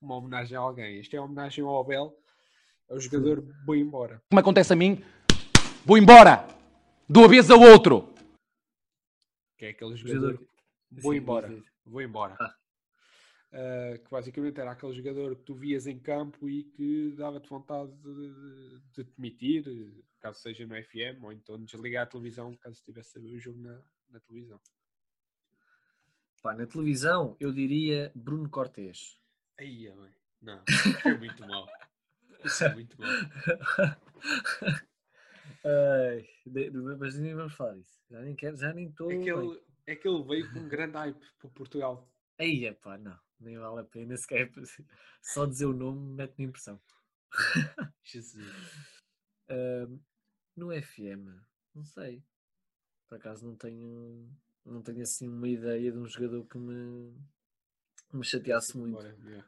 uma 0.01 0.15
homenagem 0.15 0.57
a 0.57 0.61
alguém. 0.61 0.99
Este 0.99 1.15
é 1.15 1.19
uma 1.19 1.25
homenagem 1.27 1.63
ao 1.63 1.79
Abel, 1.79 2.17
é 2.89 2.93
o 2.95 2.99
jogador 2.99 3.43
Vou 3.65 3.75
embora. 3.75 4.21
como 4.29 4.39
acontece 4.39 4.73
a 4.73 4.75
mim, 4.75 5.03
vou 5.85 5.97
embora. 5.97 6.45
De 7.09 7.17
uma 7.17 7.27
vez 7.27 7.49
ao 7.49 7.59
outro. 7.59 8.13
Que 9.57 9.65
é 9.65 9.69
aquele 9.69 9.95
jogador. 9.95 10.31
Jogador- 10.33 10.49
Vou 10.91 11.13
embora. 11.13 11.63
Vou 11.85 12.01
embora. 12.01 12.35
Ah. 12.39 12.55
Uh, 13.51 13.99
que 14.03 14.11
basicamente 14.11 14.59
era 14.59 14.71
aquele 14.71 14.93
jogador 14.93 15.35
que 15.35 15.41
tu 15.43 15.55
vias 15.55 15.87
em 15.87 15.99
campo 15.99 16.47
e 16.47 16.63
que 16.65 17.11
dava-te 17.17 17.49
vontade 17.49 17.91
de, 17.97 18.79
de 18.93 19.03
te 19.03 19.11
demitir, 19.17 19.63
caso 20.19 20.39
seja 20.39 20.67
no 20.67 20.75
FM, 20.75 21.23
ou 21.23 21.31
então 21.31 21.63
desligar 21.63 22.03
a 22.03 22.05
televisão 22.05 22.55
caso 22.57 22.75
estivesse 22.75 23.17
a 23.17 23.21
ver 23.21 23.29
o 23.35 23.39
jogo 23.39 23.59
na, 23.59 23.81
na 24.11 24.19
televisão. 24.19 24.59
Pá, 26.43 26.53
na 26.53 26.67
televisão 26.67 27.35
eu 27.39 27.51
diria 27.51 28.11
Bruno 28.15 28.47
Cortês. 28.49 29.17
Aí, 29.59 29.87
é 29.87 29.91
bem. 29.95 30.09
Não, 30.41 30.63
é 31.05 31.17
muito 31.17 31.45
mal. 31.47 31.67
Isso 32.45 32.63
é 32.63 32.73
muito 32.73 32.95
mal. 32.99 33.09
Ai, 35.65 36.27
de- 36.45 36.69
de- 36.69 36.77
mas 36.97 37.15
nem 37.19 37.35
vamos 37.35 37.53
falar 37.53 37.75
disso. 37.75 37.99
Já 38.09 38.21
nem 38.21 38.35
quero, 38.35 38.55
já 38.55 38.73
nem 38.73 38.87
estou. 38.87 39.11
É 39.11 39.17
que 39.17 39.29
ele, 39.29 39.61
é 39.87 39.95
que 39.95 40.07
ele 40.07 40.23
veio 40.23 40.51
com 40.53 40.59
um 40.59 40.67
grande 40.69 40.93
hype 40.95 41.19
para 41.39 41.49
Portugal. 41.49 42.09
Aí, 42.37 42.71
pá, 42.75 42.97
não, 42.97 43.19
nem 43.39 43.57
vale 43.57 43.81
a 43.81 43.83
pena 43.83 44.15
sequer. 44.15 44.49
Só 45.21 45.45
dizer 45.45 45.65
o 45.65 45.73
nome 45.73 46.15
mete-me 46.15 46.45
impressão. 46.45 46.79
Jesus. 48.03 48.45
No 50.55 50.71
FM, 50.73 51.41
não 51.73 51.83
sei. 51.85 52.21
Por 53.07 53.15
acaso 53.17 53.47
não 53.47 53.55
tenho, 53.55 54.29
não 54.65 54.81
tenho 54.83 55.01
assim 55.01 55.27
uma 55.29 55.47
ideia 55.47 55.89
de 55.91 55.97
um 55.97 56.05
jogador 56.05 56.45
que 56.45 56.57
me, 56.57 57.15
me 58.17 58.23
chateasse 58.23 58.77
muito. 58.77 58.99
É. 59.01 59.43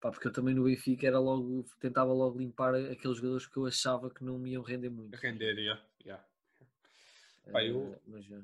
Pá, 0.00 0.10
porque 0.12 0.28
eu 0.28 0.32
também 0.32 0.54
no 0.54 0.64
Benfica 0.64 1.06
era 1.06 1.18
logo, 1.18 1.64
tentava 1.80 2.12
logo 2.12 2.38
limpar 2.38 2.74
aqueles 2.74 3.16
jogadores 3.16 3.46
que 3.46 3.56
eu 3.56 3.66
achava 3.66 4.08
que 4.10 4.22
não 4.24 4.38
me 4.38 4.52
iam 4.52 4.62
render 4.62 4.90
muito. 4.90 5.14
Render, 5.16 5.56
já. 5.64 5.82
já. 6.04 6.24
Pá, 7.50 7.64
eu- 7.64 7.94
Ah, 7.94 8.00
mas 8.06 8.24
já. 8.24 8.40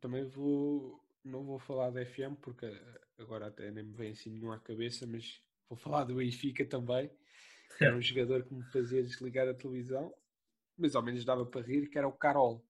Também 0.00 0.24
vou. 0.24 1.00
Não 1.24 1.42
vou 1.44 1.58
falar 1.58 1.90
da 1.90 2.04
FM 2.04 2.36
porque 2.40 2.66
eh, 2.66 3.00
agora 3.18 3.46
até 3.48 3.70
nem 3.70 3.84
me 3.84 3.92
vem 3.92 4.12
assim 4.12 4.30
nenhum 4.30 4.52
à 4.52 4.58
cabeça, 4.60 5.06
mas 5.06 5.40
vou 5.68 5.76
falar 5.76 6.04
do 6.04 6.14
Benfica 6.16 6.64
também. 6.64 7.10
Era 7.94 7.96
um 7.96 8.00
jogador 8.02 8.44
que 8.44 8.54
me 8.54 8.62
fazia 8.70 9.02
desligar 9.02 9.48
a 9.48 9.54
televisão, 9.54 10.14
mas 10.78 10.94
ao 10.94 11.02
menos 11.02 11.24
dava 11.24 11.44
para 11.44 11.60
rir, 11.66 11.88
que 11.88 11.98
era 11.98 12.06
o 12.06 12.12
Carol. 12.12 12.64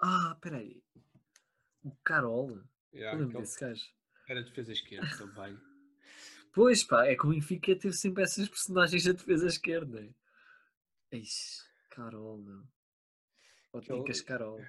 Ah, 0.00 0.36
peraí. 0.40 0.82
O 1.82 1.90
Carol. 2.02 2.60
Já, 2.92 3.12
Eu 3.12 3.18
lembro 3.18 3.24
aquele- 3.28 3.42
desse 3.42 3.60
gajo. 3.60 3.84
Era 4.28 4.42
defesa 4.42 4.72
esquerda 4.72 5.08
também. 5.18 5.58
Pois 6.52 6.84
pá, 6.84 7.06
é 7.06 7.16
que 7.16 7.26
o 7.26 7.30
Benfica 7.30 7.74
teve 7.76 7.94
sempre 7.94 8.22
essas 8.22 8.48
personagens 8.48 9.04
da 9.04 9.12
defesa 9.12 9.46
esquerda. 9.46 10.08
Ixi, 11.12 11.62
Carol, 11.90 12.38
meu. 12.38 12.62
Ou 13.72 13.80
Aquele- 13.80 13.98
Ticas 14.00 14.20
Carol. 14.22 14.60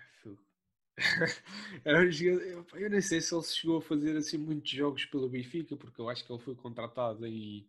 Jogador- 2.12 2.66
eu, 2.80 2.90
nem 2.90 3.02
sei 3.02 3.20
se 3.22 3.36
ele 3.36 3.44
chegou 3.44 3.78
a 3.78 3.82
fazer 3.82 4.16
assim 4.18 4.38
muitos 4.38 4.72
jogos 4.72 5.06
pelo 5.06 5.30
Benfica, 5.30 5.76
porque 5.76 6.00
eu 6.00 6.10
acho 6.10 6.26
que 6.26 6.32
ele 6.32 6.42
foi 6.42 6.56
contratado 6.56 7.26
em, 7.26 7.68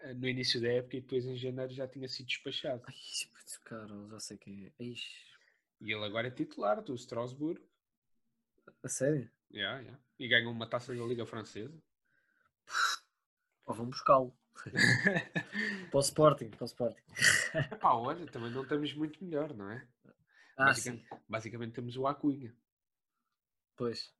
eh, 0.00 0.14
no 0.14 0.28
início 0.28 0.60
da 0.60 0.68
época 0.68 0.96
e 0.96 1.00
depois 1.00 1.24
em 1.24 1.36
janeiro 1.36 1.72
já 1.72 1.86
tinha 1.86 2.08
sido 2.08 2.26
despachado. 2.26 2.82
Ai, 2.86 2.94
Carol, 3.64 4.08
já 4.10 4.18
sei 4.20 4.36
quem 4.38 4.66
é. 4.66 4.72
Ixi, 4.82 5.08
E 5.80 5.92
ele 5.92 6.04
agora 6.04 6.28
é 6.28 6.30
titular 6.30 6.82
do 6.82 6.94
Strasbourg. 6.94 7.60
a 8.82 8.88
sério? 8.88 9.30
Yeah, 9.52 9.80
yeah. 9.80 10.00
E 10.22 10.28
ganhou 10.28 10.52
uma 10.52 10.68
taça 10.68 10.94
da 10.94 11.04
Liga 11.04 11.26
Francesa. 11.26 11.76
Ou 13.66 13.74
vão 13.74 13.86
buscá-lo. 13.86 14.32
Para 15.90 15.98
o 15.98 16.00
Sporting, 16.00 16.48
para 16.50 16.62
o 16.62 16.66
Sporting. 16.66 17.02
Epá, 17.72 17.94
olha, 17.94 18.24
também 18.28 18.52
não 18.52 18.62
estamos 18.62 18.94
muito 18.94 19.24
melhor, 19.24 19.52
não 19.52 19.68
é? 19.68 19.84
Ah, 20.56 20.72
sim. 20.72 20.92
basicamente, 20.92 21.24
basicamente 21.28 21.72
temos 21.72 21.96
o 21.96 22.06
Acunha. 22.06 22.54
Pois. 23.76 24.14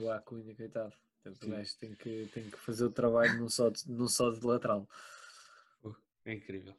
O 0.00 0.10
Acunha, 0.10 0.54
coitado. 0.54 0.94
Portanto. 1.22 1.44
O 1.44 1.50
gajo 1.50 1.76
tem 1.76 1.94
que, 1.94 2.30
tem 2.32 2.48
que 2.48 2.56
fazer 2.56 2.84
o 2.84 2.90
trabalho 2.90 3.38
não 3.38 3.50
só 3.50 3.68
de, 3.68 3.90
não 3.90 4.08
só 4.08 4.30
de 4.30 4.46
lateral. 4.46 4.88
é 6.24 6.32
incrível. 6.32 6.74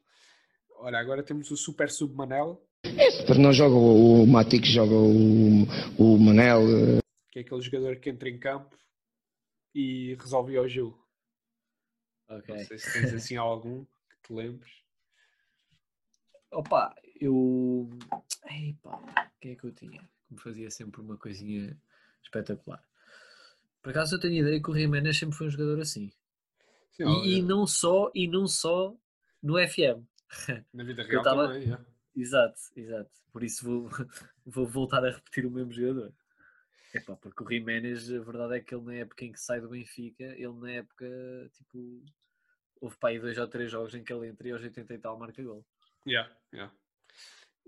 Olha, 0.78 0.98
agora 0.98 1.22
temos 1.22 1.52
o 1.52 1.58
Super 1.58 1.92
Submanel, 1.92 2.66
Não 3.38 3.54
joga 3.54 3.76
o, 3.76 4.24
o 4.24 4.28
Matic, 4.28 4.66
joga 4.66 4.96
o, 4.96 5.66
o 6.00 6.18
Manel. 6.18 7.00
Que 7.32 7.40
é 7.40 7.42
aquele 7.42 7.62
jogador 7.62 7.96
que 7.98 8.10
entra 8.10 8.30
em 8.30 8.40
campo 8.40 8.78
e 9.74 10.16
resolve 10.16 10.58
o 10.58 10.68
jogo. 10.68 11.08
Ok. 12.28 12.56
Não 12.56 12.66
sei 12.66 12.78
se 12.78 12.94
tens 12.94 13.14
assim 13.14 13.36
algum 13.38 13.84
que 13.86 14.18
te 14.28 14.34
lembres. 14.34 14.72
Opa, 16.52 16.96
eu. 17.20 17.90
Ei, 18.50 18.76
pá, 18.82 19.32
quem 19.40 19.52
é 19.52 19.56
que 19.56 19.64
eu 19.66 19.72
tinha? 19.72 20.02
Que 20.28 20.34
me 20.34 20.40
fazia 20.40 20.70
sempre 20.72 21.02
uma 21.02 21.18
coisinha 21.18 21.80
espetacular. 22.24 22.84
Por 23.82 23.92
acaso 23.92 24.16
eu 24.16 24.20
tenho 24.20 24.34
a 24.36 24.48
ideia 24.48 24.62
que 24.62 24.70
o 24.70 24.76
Jiménez 24.76 25.18
sempre 25.18 25.38
foi 25.38 25.48
um 25.48 25.52
jogador 25.52 25.80
assim. 25.80 26.12
Sim, 26.92 27.06
E, 27.24 27.38
e 27.38 27.42
não 27.42 27.66
só, 27.66 28.12
e 28.14 28.28
não 28.28 28.48
só 28.48 28.96
no 29.42 29.56
FM. 29.56 30.04
na 30.74 30.84
vida 30.84 31.04
eu 31.04 31.08
real 31.08 31.24
tava- 31.24 31.48
também. 31.48 31.64
yeah. 31.64 31.86
Exato, 32.16 32.60
exato. 32.76 33.12
Por 33.32 33.44
isso 33.44 33.64
vou, 33.64 33.90
vou 34.46 34.68
voltar 34.68 35.06
a 35.06 35.12
repetir 35.12 35.46
o 35.46 35.52
mesmo 35.52 35.72
jogador. 35.72 36.12
Epá, 36.94 37.16
porque 37.16 37.44
o 37.44 37.48
Jiménez, 37.48 38.12
a 38.12 38.20
verdade 38.20 38.58
é 38.58 38.60
que 38.60 38.74
ele 38.74 38.86
na 38.86 38.96
época 38.96 39.26
em 39.26 39.32
que 39.32 39.40
sai 39.40 39.62
do 39.62 39.70
Benfica, 39.70 40.24
ele 40.24 40.54
na 40.54 40.72
época, 40.72 41.08
tipo, 41.54 42.04
houve 42.82 42.98
para 42.98 43.10
aí 43.10 43.20
dois 43.20 43.38
ou 43.38 43.48
três 43.48 43.72
jogos 43.72 43.94
em 43.94 44.04
que 44.04 44.12
ele 44.12 44.28
entra 44.28 44.48
e 44.48 44.52
aos 44.52 44.64
80 44.64 44.94
e 44.94 44.98
tal 44.98 45.18
marca 45.18 45.44
gol. 45.44 45.66
Yeah, 46.08 46.36
yeah. 46.52 46.74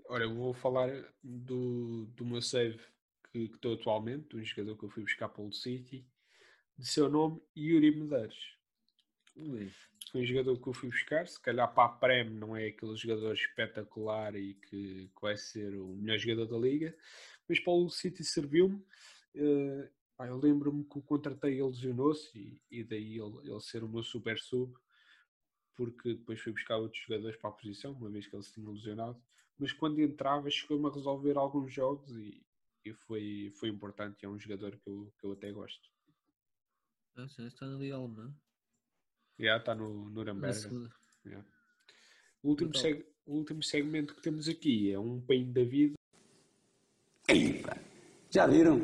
Olha, 0.06 0.24
eu 0.24 0.34
vou 0.34 0.52
falar 0.52 0.90
do, 1.22 2.06
do 2.06 2.24
meu 2.24 2.42
save 2.42 2.80
que 3.30 3.48
que 3.48 3.54
estou 3.54 3.74
atualmente, 3.74 4.28
de 4.28 4.36
um 4.36 4.44
jogador 4.44 4.76
que 4.76 4.84
eu 4.84 4.90
fui 4.90 5.02
buscar 5.02 5.28
para 5.28 5.42
o 5.42 5.52
City, 5.52 6.04
de 6.76 6.86
seu 6.86 7.08
nome 7.08 7.40
Yuri 7.56 7.94
Medeiros. 7.94 8.56
Ui. 9.36 9.72
Foi 10.10 10.20
um 10.20 10.26
jogador 10.26 10.60
que 10.60 10.68
eu 10.68 10.74
fui 10.74 10.90
buscar, 10.90 11.26
se 11.26 11.40
calhar 11.40 11.72
para 11.72 11.84
a 11.84 11.88
Prem 11.88 12.28
não 12.28 12.54
é 12.54 12.66
aquele 12.66 12.94
jogador 12.96 13.32
espetacular 13.32 14.34
e 14.36 14.54
que, 14.54 15.08
que 15.14 15.22
vai 15.22 15.36
ser 15.38 15.74
o 15.74 15.94
melhor 15.94 16.18
jogador 16.18 16.46
da 16.46 16.58
liga, 16.58 16.94
mas 17.48 17.58
para 17.58 17.72
o 17.72 17.88
City 17.88 18.22
serviu-me 18.22 18.84
eh, 19.34 19.90
pá, 20.16 20.26
eu 20.26 20.36
lembro-me 20.38 20.84
que 20.84 20.98
o 20.98 21.02
contratei 21.02 21.54
ele 21.54 21.62
lesionou-se 21.68 22.38
e, 22.38 22.60
e 22.70 22.84
daí 22.84 23.18
ele, 23.18 23.50
ele 23.50 23.60
ser 23.60 23.82
o 23.84 23.88
meu 23.88 24.02
super 24.02 24.38
sub, 24.38 24.74
porque 25.74 26.14
depois 26.14 26.40
fui 26.40 26.52
buscar 26.52 26.76
outros 26.76 27.02
jogadores 27.02 27.36
para 27.36 27.50
a 27.50 27.52
posição, 27.54 27.92
uma 27.92 28.10
vez 28.10 28.26
que 28.26 28.36
ele 28.36 28.42
se 28.42 28.52
tinha 28.52 28.68
lesionado. 28.68 29.20
Mas 29.58 29.72
quando 29.72 30.00
entrava, 30.00 30.50
chegou-me 30.50 30.86
a 30.86 30.92
resolver 30.92 31.36
alguns 31.36 31.72
jogos 31.72 32.10
e, 32.16 32.44
e 32.84 32.92
foi, 32.92 33.52
foi 33.58 33.68
importante. 33.68 34.24
É 34.24 34.28
um 34.28 34.38
jogador 34.38 34.76
que 34.76 34.88
eu, 34.88 35.12
que 35.18 35.26
eu 35.26 35.32
até 35.32 35.50
gosto. 35.52 35.90
Ah, 37.14 37.28
sim, 37.28 37.46
está 37.46 37.66
ali 37.66 37.92
algo, 37.92 38.08
não 38.22 38.28
é? 38.28 38.34
Já 39.38 39.56
está 39.56 39.74
no 39.74 40.08
Nuremberg. 40.10 40.90
Yeah. 41.24 41.46
O, 42.42 42.48
último 42.50 42.70
Brutal. 42.70 42.82
seg- 42.82 43.06
o 43.26 43.34
último 43.34 43.62
segmento 43.62 44.14
que 44.14 44.22
temos 44.22 44.48
aqui 44.48 44.90
é 44.90 44.98
um 44.98 45.20
pain 45.20 45.52
da 45.52 45.64
vida. 45.64 45.94
Já 48.30 48.46
viram? 48.46 48.80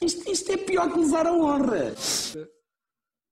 Isto, 0.00 0.30
isto- 0.30 0.52
é 0.52 0.56
pior 0.56 0.92
que 0.92 0.98
levar 0.98 1.26
a 1.26 1.32
honra. 1.32 1.94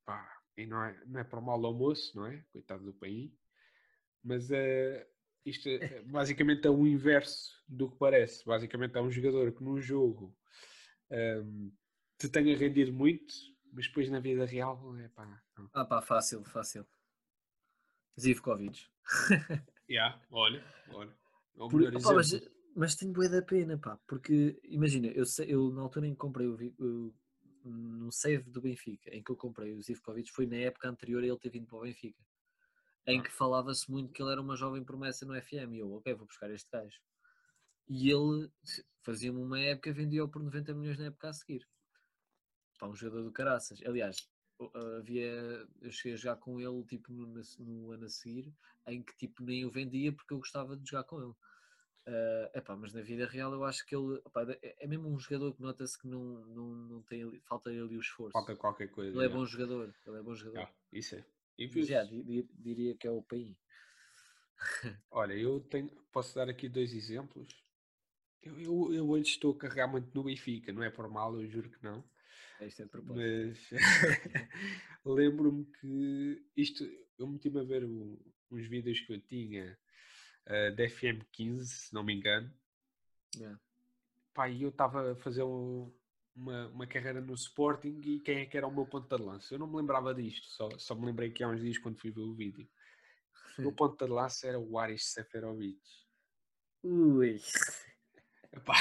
Pá, 0.04 0.38
e 0.56 0.66
não 0.66 0.82
é, 0.84 1.04
não 1.06 1.20
é 1.20 1.24
para 1.24 1.38
o 1.38 1.42
mal 1.42 1.64
almoço, 1.64 2.16
não 2.16 2.26
é? 2.26 2.44
Coitado 2.52 2.84
do 2.84 2.92
país. 2.94 3.30
Mas 4.22 4.50
é, 4.50 5.08
isto 5.44 5.68
é, 5.68 6.02
basicamente 6.02 6.66
é 6.66 6.70
o 6.70 6.86
inverso 6.86 7.52
do 7.68 7.90
que 7.90 7.96
parece. 7.98 8.44
Basicamente 8.44 8.96
é 8.96 9.00
um 9.00 9.10
jogador 9.10 9.52
que 9.52 9.62
num 9.62 9.80
jogo 9.80 10.36
hum, 11.10 11.72
te 12.18 12.28
tenha 12.28 12.56
rendido 12.56 12.92
muito, 12.92 13.32
mas 13.72 13.86
depois 13.86 14.08
na 14.10 14.18
vida 14.20 14.44
real 14.44 14.96
é 14.98 15.08
pá. 15.08 15.24
Não. 15.56 15.70
Ah 15.72 15.84
pá, 15.84 16.02
fácil, 16.02 16.44
fácil. 16.44 16.86
Zivkovic. 18.18 18.86
Yeah, 19.88 20.20
olha, 20.32 20.64
olha. 20.88 21.16
É 21.56 21.62
o 21.62 21.68
Por- 21.68 21.94
opá, 21.94 22.12
mas. 22.14 22.32
Mas 22.76 22.94
tenho 22.94 23.12
bué 23.12 23.28
da 23.28 23.42
pena, 23.42 23.78
pá, 23.78 23.98
porque 24.06 24.58
imagina, 24.64 25.08
eu, 25.08 25.24
eu 25.46 25.70
na 25.72 25.82
altura 25.82 26.06
em 26.06 26.12
que 26.12 26.18
comprei 26.18 26.46
o, 26.46 26.54
o- 26.78 27.14
no 27.64 28.12
save 28.12 28.48
do 28.50 28.60
Benfica, 28.60 29.10
em 29.14 29.22
que 29.22 29.30
eu 29.30 29.36
comprei 29.36 29.72
o 29.72 29.82
Zivkovic, 29.82 30.30
foi 30.30 30.46
na 30.46 30.56
época 30.56 30.88
anterior 30.88 31.22
a 31.22 31.26
ele 31.26 31.38
ter 31.38 31.50
vindo 31.50 31.66
para 31.66 31.78
o 31.78 31.82
Benfica, 31.82 32.22
em 33.06 33.20
Ah. 33.20 33.22
que 33.22 33.32
falava-se 33.32 33.90
muito 33.90 34.12
que 34.12 34.22
ele 34.22 34.32
era 34.32 34.40
uma 34.40 34.56
jovem 34.56 34.84
promessa 34.84 35.26
no 35.26 35.34
FM, 35.34 35.76
e 35.76 35.80
eu, 35.80 35.92
ok, 35.92 36.14
vou 36.14 36.26
buscar 36.26 36.50
este 36.50 36.70
gajo. 36.70 37.00
E 37.88 38.10
ele 38.10 38.50
fazia-me 39.02 39.40
uma 39.40 39.60
época, 39.60 39.92
vendia-o 39.92 40.28
por 40.28 40.42
90 40.42 40.74
milhões 40.74 40.98
na 40.98 41.06
época 41.06 41.28
a 41.28 41.32
seguir. 41.32 41.66
Pá, 42.78 42.88
um 42.88 42.94
jogador 42.94 43.24
do 43.24 43.32
caraças. 43.32 43.80
Aliás, 43.84 44.28
havia, 44.98 45.66
eu 45.80 45.90
cheguei 45.90 46.14
a 46.14 46.16
jogar 46.16 46.36
com 46.36 46.60
ele 46.60 46.84
tipo 46.84 47.12
no, 47.12 47.26
no 47.58 47.90
ano 47.92 48.06
a 48.06 48.08
seguir, 48.08 48.52
em 48.86 49.02
que 49.02 49.16
tipo 49.16 49.42
nem 49.42 49.64
o 49.64 49.70
vendia 49.70 50.12
porque 50.12 50.32
eu 50.34 50.38
gostava 50.38 50.76
de 50.76 50.88
jogar 50.88 51.04
com 51.04 51.20
ele. 51.22 51.34
Ah, 52.06 52.50
epá, 52.54 52.76
mas 52.76 52.92
na 52.92 53.02
vida 53.02 53.26
real 53.26 53.52
eu 53.52 53.64
acho 53.64 53.84
que 53.84 53.94
ele 53.94 54.22
é, 54.62 54.84
é 54.84 54.86
mesmo 54.86 55.08
um 55.08 55.18
jogador 55.18 55.52
que 55.52 55.60
nota-se 55.60 55.98
que 55.98 56.06
não, 56.06 56.46
não, 56.46 56.66
não 56.68 57.02
tem 57.02 57.24
ali- 57.24 57.40
falta 57.40 57.68
ali 57.68 57.80
o 57.80 58.00
esforço. 58.00 58.32
Falta 58.32 58.54
qualquer 58.54 58.88
coisa. 58.88 59.10
Ele 59.10 59.18
é 59.18 59.22
yeah. 59.22 59.36
bom 59.36 59.44
jogador, 59.44 59.92
ele 60.06 60.16
é 60.16 60.22
bom 60.22 60.34
jogador. 60.34 60.58
Yeah, 60.58 60.74
isso 60.92 61.16
é. 61.16 61.24
E 61.58 61.82
já, 61.82 62.04
di- 62.04 62.22
di- 62.22 62.48
diria 62.54 62.94
que 62.96 63.08
é 63.08 63.10
o 63.10 63.22
país. 63.22 63.56
Olha, 65.10 65.34
eu 65.34 65.58
tenho, 65.60 65.90
posso 66.12 66.34
dar 66.34 66.48
aqui 66.48 66.68
dois 66.68 66.92
exemplos. 66.92 67.64
Eu, 68.42 68.60
eu, 68.60 68.94
eu 68.94 69.08
hoje 69.10 69.30
estou 69.30 69.52
a 69.52 69.58
carregar 69.58 69.88
muito 69.88 70.14
no 70.14 70.22
Benfica, 70.22 70.72
não 70.72 70.82
é 70.84 70.90
por 70.90 71.08
mal, 71.10 71.34
eu 71.40 71.48
juro 71.48 71.70
que 71.70 71.82
não. 71.82 72.04
É 72.60 72.68
propósito. 72.86 73.16
Mas 73.16 73.70
lembro-me 75.04 75.64
que 75.80 76.46
isto, 76.56 76.84
eu 77.18 77.26
meti-me 77.26 77.60
a 77.60 77.64
ver 77.64 77.84
o- 77.84 78.18
uns 78.50 78.66
vídeos 78.68 79.00
que 79.00 79.12
eu 79.12 79.20
tinha 79.20 79.76
eh, 80.46 80.70
da 80.70 80.84
FM15, 80.84 81.64
se 81.64 81.94
não 81.94 82.02
me 82.02 82.14
engano. 82.14 82.52
Yeah. 83.36 83.58
Pá, 84.32 84.48
e 84.48 84.62
eu 84.62 84.68
estava 84.70 85.12
a 85.12 85.16
fazer 85.16 85.42
um- 85.42 85.92
uma, 86.34 86.68
uma 86.68 86.86
carreira 86.86 87.20
no 87.20 87.34
Sporting 87.34 88.00
e 88.04 88.20
quem 88.20 88.38
é 88.40 88.46
que 88.46 88.56
era 88.56 88.66
o 88.66 88.70
meu 88.74 88.86
ponta 88.86 89.16
de 89.16 89.22
lança? 89.22 89.54
Eu 89.54 89.58
não 89.58 89.66
me 89.66 89.76
lembrava 89.76 90.14
disto, 90.14 90.46
só, 90.48 90.68
só 90.78 90.94
me 90.94 91.06
lembrei 91.06 91.30
que 91.30 91.42
há 91.42 91.48
uns 91.48 91.60
dias 91.60 91.78
quando 91.78 91.98
fui 91.98 92.10
ver 92.10 92.20
o 92.20 92.34
vídeo. 92.34 92.68
O 93.58 93.62
meu 93.62 93.72
ponta 93.72 94.04
de 94.06 94.12
lança 94.12 94.46
era 94.46 94.58
o 94.58 94.78
Aris 94.78 95.12
Seferovic. 95.12 95.80
Ui. 96.82 97.40
Epá, 98.52 98.74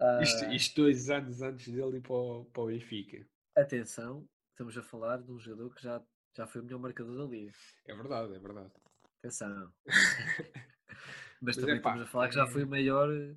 Ah, 0.00 0.20
isto, 0.22 0.44
isto 0.46 0.82
dois 0.82 1.08
anos 1.10 1.40
antes 1.42 1.68
dele 1.72 1.98
ir 1.98 2.00
para 2.02 2.12
o, 2.12 2.44
para 2.46 2.62
o 2.62 2.66
Benfica. 2.66 3.26
Atenção, 3.56 4.28
estamos 4.50 4.76
a 4.76 4.82
falar 4.82 5.22
de 5.22 5.30
um 5.30 5.38
jogador 5.38 5.74
que 5.74 5.82
já, 5.82 6.02
já 6.36 6.46
foi 6.46 6.60
o 6.60 6.64
melhor 6.64 6.78
marcador 6.80 7.16
da 7.16 7.24
liga. 7.24 7.52
É 7.86 7.94
verdade, 7.94 8.34
é 8.34 8.38
verdade. 8.38 8.72
Atenção. 9.20 9.72
Mas 11.40 11.56
Mas 11.56 11.56
também 11.56 11.76
epá, 11.76 11.90
estamos 11.90 12.02
a 12.02 12.06
falar 12.06 12.28
que 12.28 12.34
já 12.34 12.46
foi 12.46 12.64
o 12.64 12.68
maior 12.68 13.10
eh, 13.14 13.36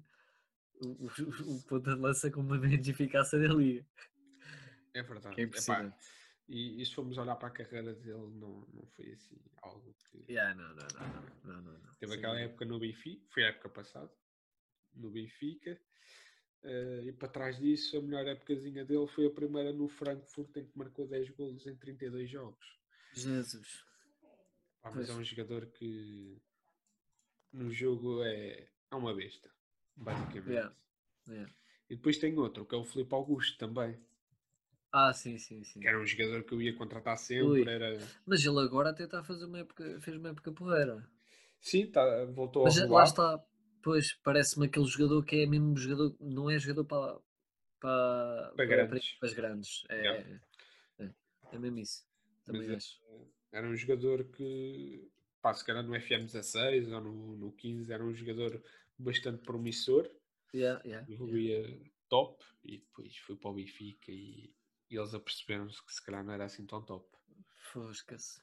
o, 0.81 1.07
o, 1.07 1.55
o 1.57 1.63
ponta 1.63 1.95
de 1.95 2.01
lança 2.01 2.31
com 2.31 2.41
uma 2.41 2.57
média 2.57 2.77
de 2.77 2.91
eficácia 2.91 3.39
da 3.39 3.53
liga. 3.53 3.85
É 4.93 5.01
verdade. 5.03 5.35
Que 5.35 5.41
é 5.41 5.43
Epá, 5.43 5.47
impressionante. 5.47 6.07
e, 6.47 6.81
e 6.81 6.85
se 6.85 6.93
formos 6.95 7.17
olhar 7.17 7.35
para 7.35 7.47
a 7.49 7.51
carreira 7.51 7.93
dele, 7.95 8.29
não, 8.35 8.67
não 8.73 8.85
foi 8.95 9.11
assim 9.13 9.37
algo 9.61 9.95
que. 10.09 10.25
Yeah, 10.29 10.55
não, 10.55 10.69
não, 10.75 10.91
não, 10.93 11.31
não, 11.43 11.61
não, 11.61 11.79
não. 11.79 11.93
Teve 11.99 12.13
Sem 12.13 12.19
aquela 12.19 12.39
época 12.39 12.65
no 12.65 12.79
Benfica, 12.79 13.25
foi 13.31 13.43
a 13.43 13.47
época 13.47 13.69
passada, 13.69 14.11
no 14.93 15.11
Benfica. 15.11 15.79
eh, 16.63 17.01
e 17.05 17.13
para 17.13 17.29
trás 17.29 17.57
disso, 17.59 17.97
a 17.97 18.01
melhor 18.01 18.27
épocazinha 18.27 18.85
dele 18.85 19.07
foi 19.07 19.27
a 19.27 19.31
primeira 19.31 19.73
no 19.73 19.87
Frankfurt, 19.89 20.55
em 20.57 20.65
que 20.67 20.77
marcou 20.77 21.07
10 21.07 21.29
golos 21.31 21.65
em 21.67 21.75
32 21.77 22.29
jogos. 22.29 22.65
Jesus. 23.13 23.85
Pá, 24.83 24.91
mas 24.93 25.09
é 25.09 25.13
um 25.13 25.23
jogador 25.23 25.65
que 25.67 26.39
no 27.53 27.71
jogo 27.71 28.23
é, 28.23 28.67
é 28.91 28.95
uma 28.95 29.13
besta, 29.15 29.49
basicamente. 29.95 30.51
Yeah. 30.51 30.75
Yeah. 31.27 31.49
E 31.89 31.95
depois 31.95 32.17
tem 32.17 32.37
outro, 32.37 32.65
que 32.65 32.75
é 32.75 32.77
o 32.77 32.83
Filipe 32.83 33.13
Augusto 33.15 33.57
também, 33.57 33.97
Ah, 34.91 35.11
sim, 35.11 35.37
sim, 35.39 35.63
sim. 35.63 35.81
que 35.81 35.87
era 35.87 35.99
um 35.99 36.05
jogador 36.05 36.43
que 36.43 36.53
eu 36.53 36.61
ia 36.61 36.75
contratar 36.75 37.17
sempre. 37.17 37.61
Ui. 37.61 37.67
Era... 37.67 37.97
Mas 38.27 38.45
ele 38.45 38.59
agora 38.59 38.89
até 38.91 39.05
está 39.05 39.21
a 39.21 39.23
fazer 39.23 39.45
uma 39.45 39.59
época, 39.59 39.99
fez 40.01 40.17
uma 40.17 40.29
época 40.29 40.51
porreira. 40.51 41.03
Sim, 41.61 41.87
tá, 41.87 42.25
voltou 42.25 42.65
Mas 42.65 42.77
a 42.77 42.85
lá 42.85 43.03
está, 43.03 43.43
pois 43.81 44.13
parece-me 44.23 44.65
aquele 44.67 44.85
jogador 44.85 45.23
que 45.23 45.37
é 45.37 45.45
mesmo 45.45 45.75
jogador, 45.77 46.15
não 46.19 46.49
é 46.49 46.59
jogador 46.59 46.85
para, 46.85 47.19
para, 47.79 48.53
para, 48.55 48.65
grandes. 48.65 49.11
para 49.13 49.29
as 49.29 49.33
grandes. 49.33 49.83
É, 49.89 50.01
Yeah. 50.03 50.39
é, 50.99 51.09
é 51.53 51.57
mesmo 51.59 51.79
isso. 51.79 52.05
Também 52.45 52.61
Mas 52.61 52.69
é- 52.69 52.75
acho. 52.75 53.03
Era 53.53 53.67
um 53.67 53.75
jogador 53.75 54.25
que, 54.25 55.09
pá, 55.41 55.53
se 55.53 55.63
calhar 55.65 55.83
no 55.83 55.95
FM16 55.95 56.91
ou 56.91 56.99
no, 57.01 57.37
no 57.37 57.51
15, 57.53 57.93
era 57.93 58.03
um 58.03 58.13
jogador 58.13 58.61
bastante 58.97 59.43
promissor, 59.43 60.09
Yeah, 60.53 60.81
yeah, 60.85 61.07
yeah. 61.07 61.13
evoluía 61.13 61.79
top, 62.09 62.43
e 62.63 62.77
depois 62.79 63.15
foi 63.17 63.35
para 63.35 63.49
o 63.49 63.53
Benfica 63.53 64.11
e, 64.11 64.53
e 64.89 64.95
eles 64.97 65.13
aperceberam-se 65.13 65.83
que 65.85 65.93
se 65.93 66.03
calhar 66.05 66.23
não 66.23 66.33
era 66.33 66.45
assim 66.45 66.65
tão 66.65 66.81
top. 66.83 67.07
Fosca-se. 67.71 68.41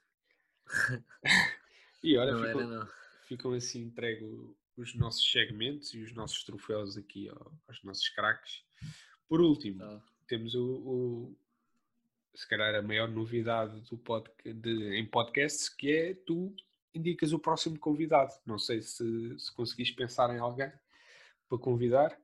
E 2.03 2.17
olha, 2.17 2.33
Não 2.33 2.43
ficam, 2.47 2.61
era, 2.63 2.87
ficam 3.29 3.53
assim 3.53 3.83
entregue 3.83 4.25
os 4.77 4.95
nossos 4.95 5.31
segmentos 5.31 5.93
e 5.93 5.99
os 6.03 6.13
nossos 6.15 6.43
troféus 6.45 6.97
aqui 6.97 7.29
ao- 7.29 7.53
aos 7.69 7.83
nossos 7.85 8.09
craques. 8.09 8.65
Por 9.29 9.41
último, 9.41 9.79
Tá. 9.79 10.03
temos 10.27 10.55
o, 10.55 10.65
o- 10.65 11.39
se 12.35 12.49
calhar 12.49 12.75
a 12.75 12.83
maior 12.83 13.09
novidade 13.09 13.81
do 13.83 13.99
podca- 13.99 14.53
de- 14.55 14.97
em 14.97 15.07
podcasts, 15.07 15.69
que 15.69 15.91
é 15.93 16.15
tu 16.15 16.55
indicas 16.95 17.33
o 17.33 17.39
próximo 17.39 17.79
convidado. 17.79 18.33
Não 18.47 18.59
sei 18.59 18.83
se, 18.83 19.39
se 19.39 19.53
conseguiste 19.55 19.95
pensar 19.97 20.35
em 20.35 20.39
alguém 20.39 20.73
para 21.49 21.59
convidar. 21.59 22.19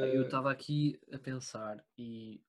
Eu 0.00 0.22
Eh, 0.22 0.24
estava 0.24 0.50
aqui 0.50 0.98
a 1.12 1.18
pensar 1.18 1.84
e 1.96 2.40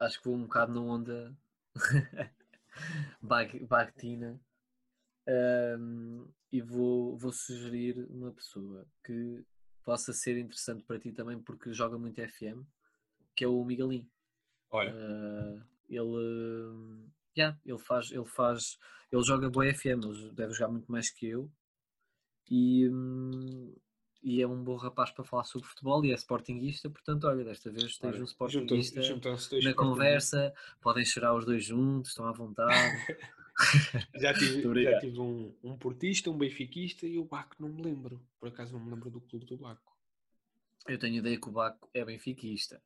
acho 0.00 0.20
que 0.20 0.26
vou 0.28 0.36
um 0.36 0.42
bocado 0.44 0.74
na 0.74 0.80
onda 0.80 1.36
bagtina 3.68 4.40
Ahm, 5.28 6.26
e 6.52 6.60
vou, 6.62 7.16
vou 7.18 7.32
sugerir 7.32 8.06
uma 8.10 8.32
pessoa 8.32 8.86
que 9.04 9.44
possa 9.84 10.12
ser 10.12 10.38
interessante 10.38 10.84
para 10.84 10.98
ti 11.00 11.12
também 11.12 11.38
porque 11.40 11.72
joga 11.72 11.98
muito 11.98 12.20
FM, 12.20 12.64
que 13.34 13.44
é 13.44 13.48
o 13.48 13.64
Miguelinho. 13.64 14.08
olha, 14.70 14.96
Ah, 14.96 15.62
ele, 15.88 17.10
yeah, 17.36 17.58
ele 17.64 17.78
faz, 17.78 18.10
ele 18.10 18.24
faz, 18.24 18.78
ele 19.10 19.22
joga 19.22 19.50
boa 19.50 19.72
FM, 19.72 20.04
ele 20.04 20.30
deve 20.32 20.52
jogar 20.52 20.70
muito 20.70 20.90
mais 20.90 21.10
que 21.10 21.26
eu 21.26 21.50
e, 22.50 22.88
e 24.22 24.40
é 24.40 24.46
um 24.46 24.62
bom 24.62 24.76
rapaz 24.76 25.10
para 25.10 25.24
falar 25.24 25.44
sobre 25.44 25.68
futebol 25.68 26.04
e 26.04 26.12
é 26.12 26.14
sportinguista, 26.14 26.88
portanto, 26.90 27.26
olha, 27.26 27.44
desta 27.44 27.70
vez 27.70 27.98
tens 27.98 28.14
olha, 28.14 28.22
um 28.22 28.26
sportinguista 28.26 29.00
na 29.62 29.74
conversa, 29.74 30.52
podem 30.80 31.04
chorar 31.04 31.34
os 31.34 31.44
dois 31.44 31.64
juntos, 31.64 32.10
estão 32.10 32.26
à 32.26 32.32
vontade. 32.32 32.74
Já 34.14 34.34
tive, 34.34 34.82
já 34.82 34.98
tive 35.00 35.18
um, 35.18 35.54
um 35.62 35.78
portista, 35.78 36.30
um 36.30 36.36
benfiquista 36.36 37.06
e 37.06 37.18
o 37.18 37.24
Baco 37.24 37.56
não 37.58 37.70
me 37.70 37.82
lembro. 37.82 38.22
Por 38.38 38.50
acaso 38.50 38.74
não 38.74 38.84
me 38.84 38.90
lembro 38.90 39.08
do 39.08 39.18
clube 39.18 39.46
do 39.46 39.56
Baco. 39.56 39.96
Eu 40.86 40.98
tenho 40.98 41.16
ideia 41.16 41.40
que 41.40 41.48
o 41.48 41.52
Baco 41.52 41.88
é 41.94 42.04
benfiquista, 42.04 42.82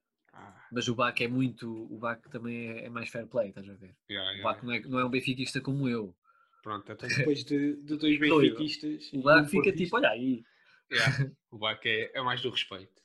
mas 0.72 0.88
o 0.88 0.94
Baco 0.94 1.22
é 1.22 1.28
muito, 1.28 1.68
o 1.92 1.98
Baco 1.98 2.28
também 2.28 2.70
é, 2.70 2.84
é 2.84 2.88
mais 2.88 3.08
fair 3.08 3.26
play, 3.26 3.48
estás 3.48 3.68
a 3.68 3.74
ver? 3.74 3.94
yeah, 4.10 4.30
O 4.30 4.34
yeah. 4.34 4.42
Baco 4.42 4.66
não 4.66 4.72
é, 4.72 4.80
não 4.80 4.98
é 4.98 5.04
um 5.04 5.10
benfiquista 5.10 5.60
como 5.60 5.88
eu. 5.88 6.14
Pronto, 6.62 6.90
então 6.92 7.08
depois 7.34 7.44
de, 7.44 7.76
de 7.76 7.96
dois 7.96 8.18
benfiquistas. 8.18 9.10
O 9.12 9.18
um 9.18 9.22
Baco 9.22 9.48
fica 9.48 9.64
portista- 9.64 9.84
tipo, 9.84 9.96
olha 9.96 10.10
aí. 10.10 10.44
Yeah, 10.92 11.30
O 11.50 11.58
Baco 11.58 11.86
é, 11.88 12.10
é 12.14 12.20
mais 12.22 12.40
do 12.42 12.50
respeito. 12.50 13.02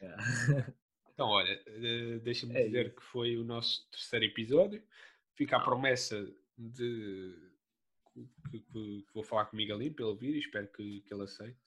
Yeah. 0.00 0.22
Então, 1.12 1.26
olha, 1.28 1.60
deixa-me 2.22 2.54
É 2.54 2.64
dizer 2.66 2.86
isso. 2.86 2.96
que 2.96 3.02
foi 3.02 3.36
o 3.36 3.44
nosso 3.44 3.88
terceiro 3.90 4.24
episódio. 4.26 4.80
Fica 5.34 5.56
a 5.56 5.60
Ah. 5.60 5.64
promessa 5.64 6.24
de 6.56 7.34
que, 8.50 8.60
que- 8.60 8.60
que 9.02 9.04
vou 9.14 9.22
falar 9.24 9.46
com 9.46 9.54
o 9.54 9.56
Miguelinho 9.56 9.92
vir 10.16 10.34
e 10.36 10.38
espero 10.38 10.68
que, 10.68 11.00
que 11.00 11.12
ele 11.12 11.22
aceite. 11.24 11.58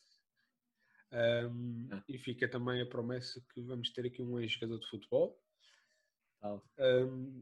Ahm, 1.12 1.88
Ah. 1.92 2.04
E 2.08 2.18
fica 2.18 2.48
também 2.48 2.82
a 2.82 2.86
promessa 2.86 3.42
que 3.54 3.62
vamos 3.62 3.90
ter 3.92 4.06
aqui 4.06 4.22
um 4.22 4.40
ex-jogador 4.40 4.80
de 4.80 4.90
futebol. 4.90 5.38
Ahm, 6.80 7.42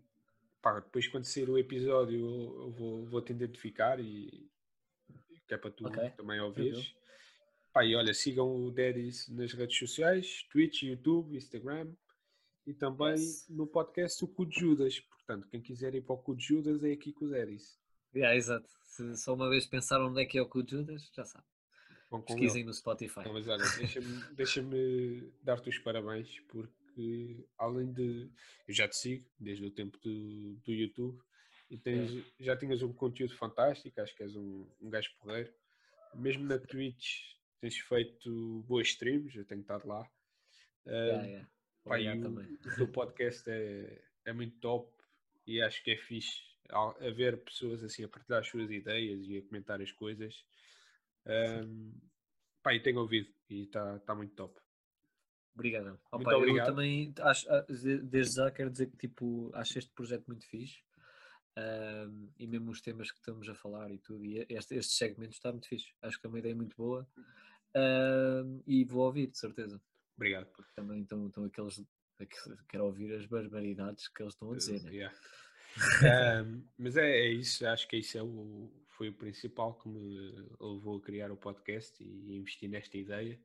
pá, 0.61 0.79
depois, 0.79 1.07
quando 1.07 1.25
sair 1.25 1.49
o 1.49 1.57
episódio, 1.57 2.19
eu, 2.19 2.61
eu 2.63 2.71
vou, 2.71 3.05
vou-te 3.05 3.31
identificar 3.31 3.99
e 3.99 4.49
que 5.47 5.53
é 5.53 5.57
para 5.57 5.71
tu 5.71 5.87
Ok, 5.87 6.09
também 6.11 6.39
ouvires. 6.39 6.93
Pá, 7.73 7.83
e 7.85 7.95
olha, 7.95 8.13
sigam 8.13 8.53
o 8.65 8.71
Daddies 8.71 9.27
nas 9.29 9.53
redes 9.53 9.77
sociais, 9.77 10.43
Twitch, 10.51 10.83
YouTube, 10.83 11.35
Instagram 11.35 11.91
e 12.67 12.73
também 12.73 13.13
Yes. 13.13 13.47
no 13.49 13.65
podcast 13.67 14.23
o 14.23 14.27
Cu 14.27 14.45
de 14.45 14.59
Judas. 14.59 14.99
Portanto, 14.99 15.47
quem 15.47 15.61
quiser 15.61 15.93
ir 15.95 16.01
para 16.01 16.15
o 16.15 16.17
Cu 16.17 16.35
de 16.35 16.43
Judas 16.43 16.83
é 16.83 16.91
aqui 16.91 17.13
com 17.13 17.25
o 17.25 17.29
Daddies. 17.29 17.79
Yeah, 18.15 18.35
exato. 18.35 18.67
Se 18.85 19.15
só 19.17 19.33
uma 19.35 19.47
vez 19.49 19.65
pensaram 19.67 20.07
onde 20.07 20.21
é 20.21 20.25
que 20.25 20.37
é 20.37 20.41
o 20.41 20.47
cu 20.49 20.63
de 20.63 20.71
Judas, 20.71 21.09
já 21.15 21.23
sabe. 21.23 21.45
Com 22.09 22.21
Pesquisem 22.21 22.61
ele. 22.61 22.67
no 22.67 22.73
Spotify. 22.73 23.19
Não, 23.25 23.33
mas 23.33 23.47
olha, 23.47 23.63
deixa-me 23.77 24.07
deixa-me 24.35 25.31
dar-te 25.43 25.69
os 25.69 25.77
parabéns 25.79 26.39
porque 26.47 27.45
além 27.57 27.91
de 27.93 28.29
eu 28.67 28.73
já 28.73 28.87
te 28.87 28.95
sigo 28.97 29.25
desde 29.39 29.65
o 29.65 29.71
tempo 29.71 29.97
do, 29.99 30.55
do 30.65 30.71
YouTube 30.73 31.19
e 31.69 31.77
tens, 31.77 32.25
já 32.39 32.57
tinhas 32.57 32.81
um 32.81 32.91
conteúdo 32.91 33.35
fantástico, 33.35 34.01
acho 34.01 34.15
que 34.15 34.23
és 34.23 34.35
um, 34.35 34.65
um 34.81 34.89
gajo 34.89 35.11
porreiro. 35.19 35.53
Mesmo 36.15 36.43
na 36.45 36.57
Twitch 36.57 37.21
tens 37.61 37.77
feito 37.77 38.63
boas 38.67 38.87
streams, 38.87 39.37
eu 39.37 39.45
tenho 39.45 39.61
estado 39.61 39.87
lá. 39.87 40.09
Yeah, 40.87 41.21
Ah, 41.21 41.25
yeah. 41.27 41.47
pá, 41.83 41.91
Obrigado 41.95 42.19
o, 42.19 42.23
também. 42.23 42.53
o 42.53 42.75
teu 42.75 42.87
podcast 42.87 43.43
é, 43.47 44.01
é 44.25 44.33
muito 44.33 44.57
top 44.59 44.91
e 45.45 45.61
acho 45.61 45.83
que 45.83 45.91
é 45.91 45.95
fixe 45.97 46.41
haver 47.01 47.37
pessoas 47.43 47.83
assim 47.83 48.03
a 48.03 48.07
partilhar 48.07 48.41
as 48.41 48.47
suas 48.47 48.69
ideias 48.71 49.27
e 49.27 49.37
a 49.37 49.41
comentar 49.43 49.79
as 49.81 49.91
coisas. 49.91 50.43
Ahm, 51.29 51.91
pá, 52.63 52.73
e 52.73 52.81
tenho 52.81 52.99
ouvido 52.99 53.29
e 53.49 53.63
está 53.63 53.99
tá 53.99 54.15
muito 54.15 54.33
top. 54.35 54.59
Obrigadão. 55.53 55.91
Muito 55.91 56.05
Opa, 56.11 56.31
eu 56.31 56.37
obrigado. 56.37 56.65
também 56.67 57.13
acho, 57.19 57.51
ah, 57.51 57.61
de- 57.69 58.01
desde 58.01 58.35
já 58.35 58.49
quero 58.51 58.69
dizer 58.71 58.87
que 58.89 58.97
tipo, 58.97 59.51
acho 59.53 59.77
este 59.77 59.91
projeto 59.91 60.25
muito 60.27 60.45
fixe. 60.45 60.81
ahm, 61.57 62.29
e 62.37 62.47
mesmo 62.47 62.71
os 62.71 62.79
temas 62.81 63.11
que 63.11 63.17
estamos 63.17 63.49
a 63.49 63.53
falar 63.55 63.91
e 63.91 63.97
tudo, 63.99 64.23
e 64.25 64.45
este, 64.49 64.75
estes 64.75 64.97
segmentos 64.97 65.35
está 65.35 65.51
muito 65.51 65.67
fixe. 65.67 65.93
Acho 66.01 66.17
que 66.19 66.25
é 66.25 66.29
uma 66.29 66.39
ideia 66.39 66.55
muito 66.55 66.75
boa. 66.77 67.05
ahm, 67.75 68.61
e 68.65 68.85
vou 68.85 69.05
ouvir, 69.05 69.27
de 69.27 69.37
certeza. 69.37 69.81
Obrigado. 70.15 70.45
Porque 70.53 70.71
também 70.75 71.01
estão, 71.01 71.27
estão 71.27 71.43
aqueles. 71.45 71.79
aqu- 72.19 72.57
Quero 72.67 72.85
ouvir 72.85 73.13
as 73.13 73.25
barbaridades 73.25 74.07
que 74.07 74.21
eles 74.23 74.33
estão 74.33 74.51
a 74.53 74.55
dizer. 74.55 74.81
né? 74.83 74.91
Yeah. 74.91 75.17
Ahm, 76.43 76.63
mas 76.77 76.95
é, 76.97 77.09
é 77.09 77.31
isso, 77.31 77.65
acho 77.67 77.87
que 77.87 77.97
isso 77.97 78.17
é 78.17 78.23
o, 78.23 78.71
foi 78.99 79.07
o 79.07 79.13
principal 79.13 79.75
que 79.79 79.87
me 79.87 80.17
levou 80.59 80.97
a 80.97 81.01
criar 81.01 81.31
o 81.31 81.37
podcast 81.37 82.03
e 82.03 82.35
investir 82.35 82.69
nesta 82.69 82.97
ideia. 82.97 83.39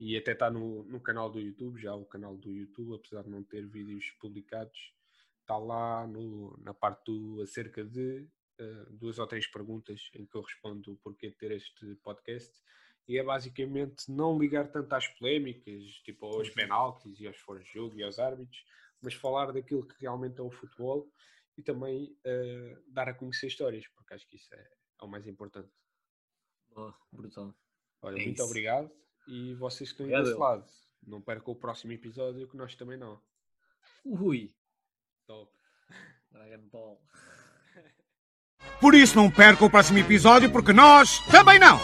E 0.00 0.16
até 0.16 0.32
está 0.32 0.50
no, 0.50 0.84
no 0.84 0.98
canal 1.02 1.30
do 1.30 1.38
YouTube, 1.38 1.78
já 1.78 1.94
o 1.94 2.06
canal 2.06 2.34
do 2.34 2.50
YouTube, 2.50 2.94
apesar 2.94 3.22
de 3.24 3.28
não 3.28 3.44
ter 3.44 3.66
vídeos 3.66 4.06
publicados, 4.18 4.94
está 5.42 5.58
lá 5.58 6.06
no- 6.06 6.56
na 6.62 6.72
parte 6.72 7.04
do 7.12 7.42
acerca 7.42 7.84
de 7.84 8.26
eh, 8.58 8.86
duas 8.90 9.18
ou 9.18 9.26
três 9.26 9.46
perguntas 9.46 10.00
em 10.14 10.24
que 10.24 10.34
eu 10.34 10.40
respondo 10.40 10.90
o 10.92 10.96
porquê 10.96 11.28
de 11.28 11.36
ter 11.36 11.50
este 11.52 11.94
podcast. 11.96 12.50
E 13.06 13.18
é 13.18 13.22
basicamente 13.22 14.10
não 14.10 14.38
ligar 14.38 14.72
tanto 14.72 14.90
às 14.94 15.06
polémicas, 15.08 15.82
tipo 16.06 16.24
aos 16.24 16.48
penaltis 16.48 17.20
e 17.20 17.26
aos 17.26 17.36
fora 17.36 17.60
de 17.62 17.70
jogo 17.70 17.98
e 17.98 18.02
aos 18.02 18.18
árbitros, 18.18 18.64
mas 19.02 19.12
falar 19.12 19.52
daquilo 19.52 19.86
que 19.86 20.00
realmente 20.00 20.40
é 20.40 20.42
o 20.42 20.50
futebol 20.50 21.06
e 21.58 21.62
também 21.62 22.16
eh, 22.24 22.78
dar 22.88 23.10
a 23.10 23.14
conhecer 23.14 23.48
histórias, 23.48 23.86
porque 23.88 24.14
acho 24.14 24.26
que 24.26 24.36
isso 24.36 24.54
é, 24.54 24.66
é 25.00 25.04
o 25.04 25.08
mais 25.08 25.26
importante. 25.26 25.70
Oh, 26.74 26.92
brutal. 27.12 27.54
Olha, 28.02 28.20
É 28.20 28.24
muito 28.24 28.36
isso. 28.36 28.44
obrigado 28.44 28.90
e 29.26 29.54
vocês 29.54 29.92
que 29.92 30.02
estão 30.02 30.22
desse 30.22 30.38
lado, 30.38 30.64
não 31.06 31.20
percam 31.20 31.52
o 31.52 31.56
próximo 31.56 31.92
episódio 31.92 32.46
que 32.48 32.56
nós 32.56 32.74
também 32.74 32.98
não. 32.98 33.20
Ui! 34.04 34.54
Top. 35.26 35.50
Dragon 36.30 36.68
Ball. 36.68 37.00
Por 38.80 38.94
isso 38.94 39.16
não 39.16 39.30
perca 39.30 39.64
o 39.64 39.70
próximo 39.70 39.98
episódio, 39.98 40.50
porque 40.52 40.72
nós 40.72 41.18
também 41.30 41.58
não. 41.58 41.78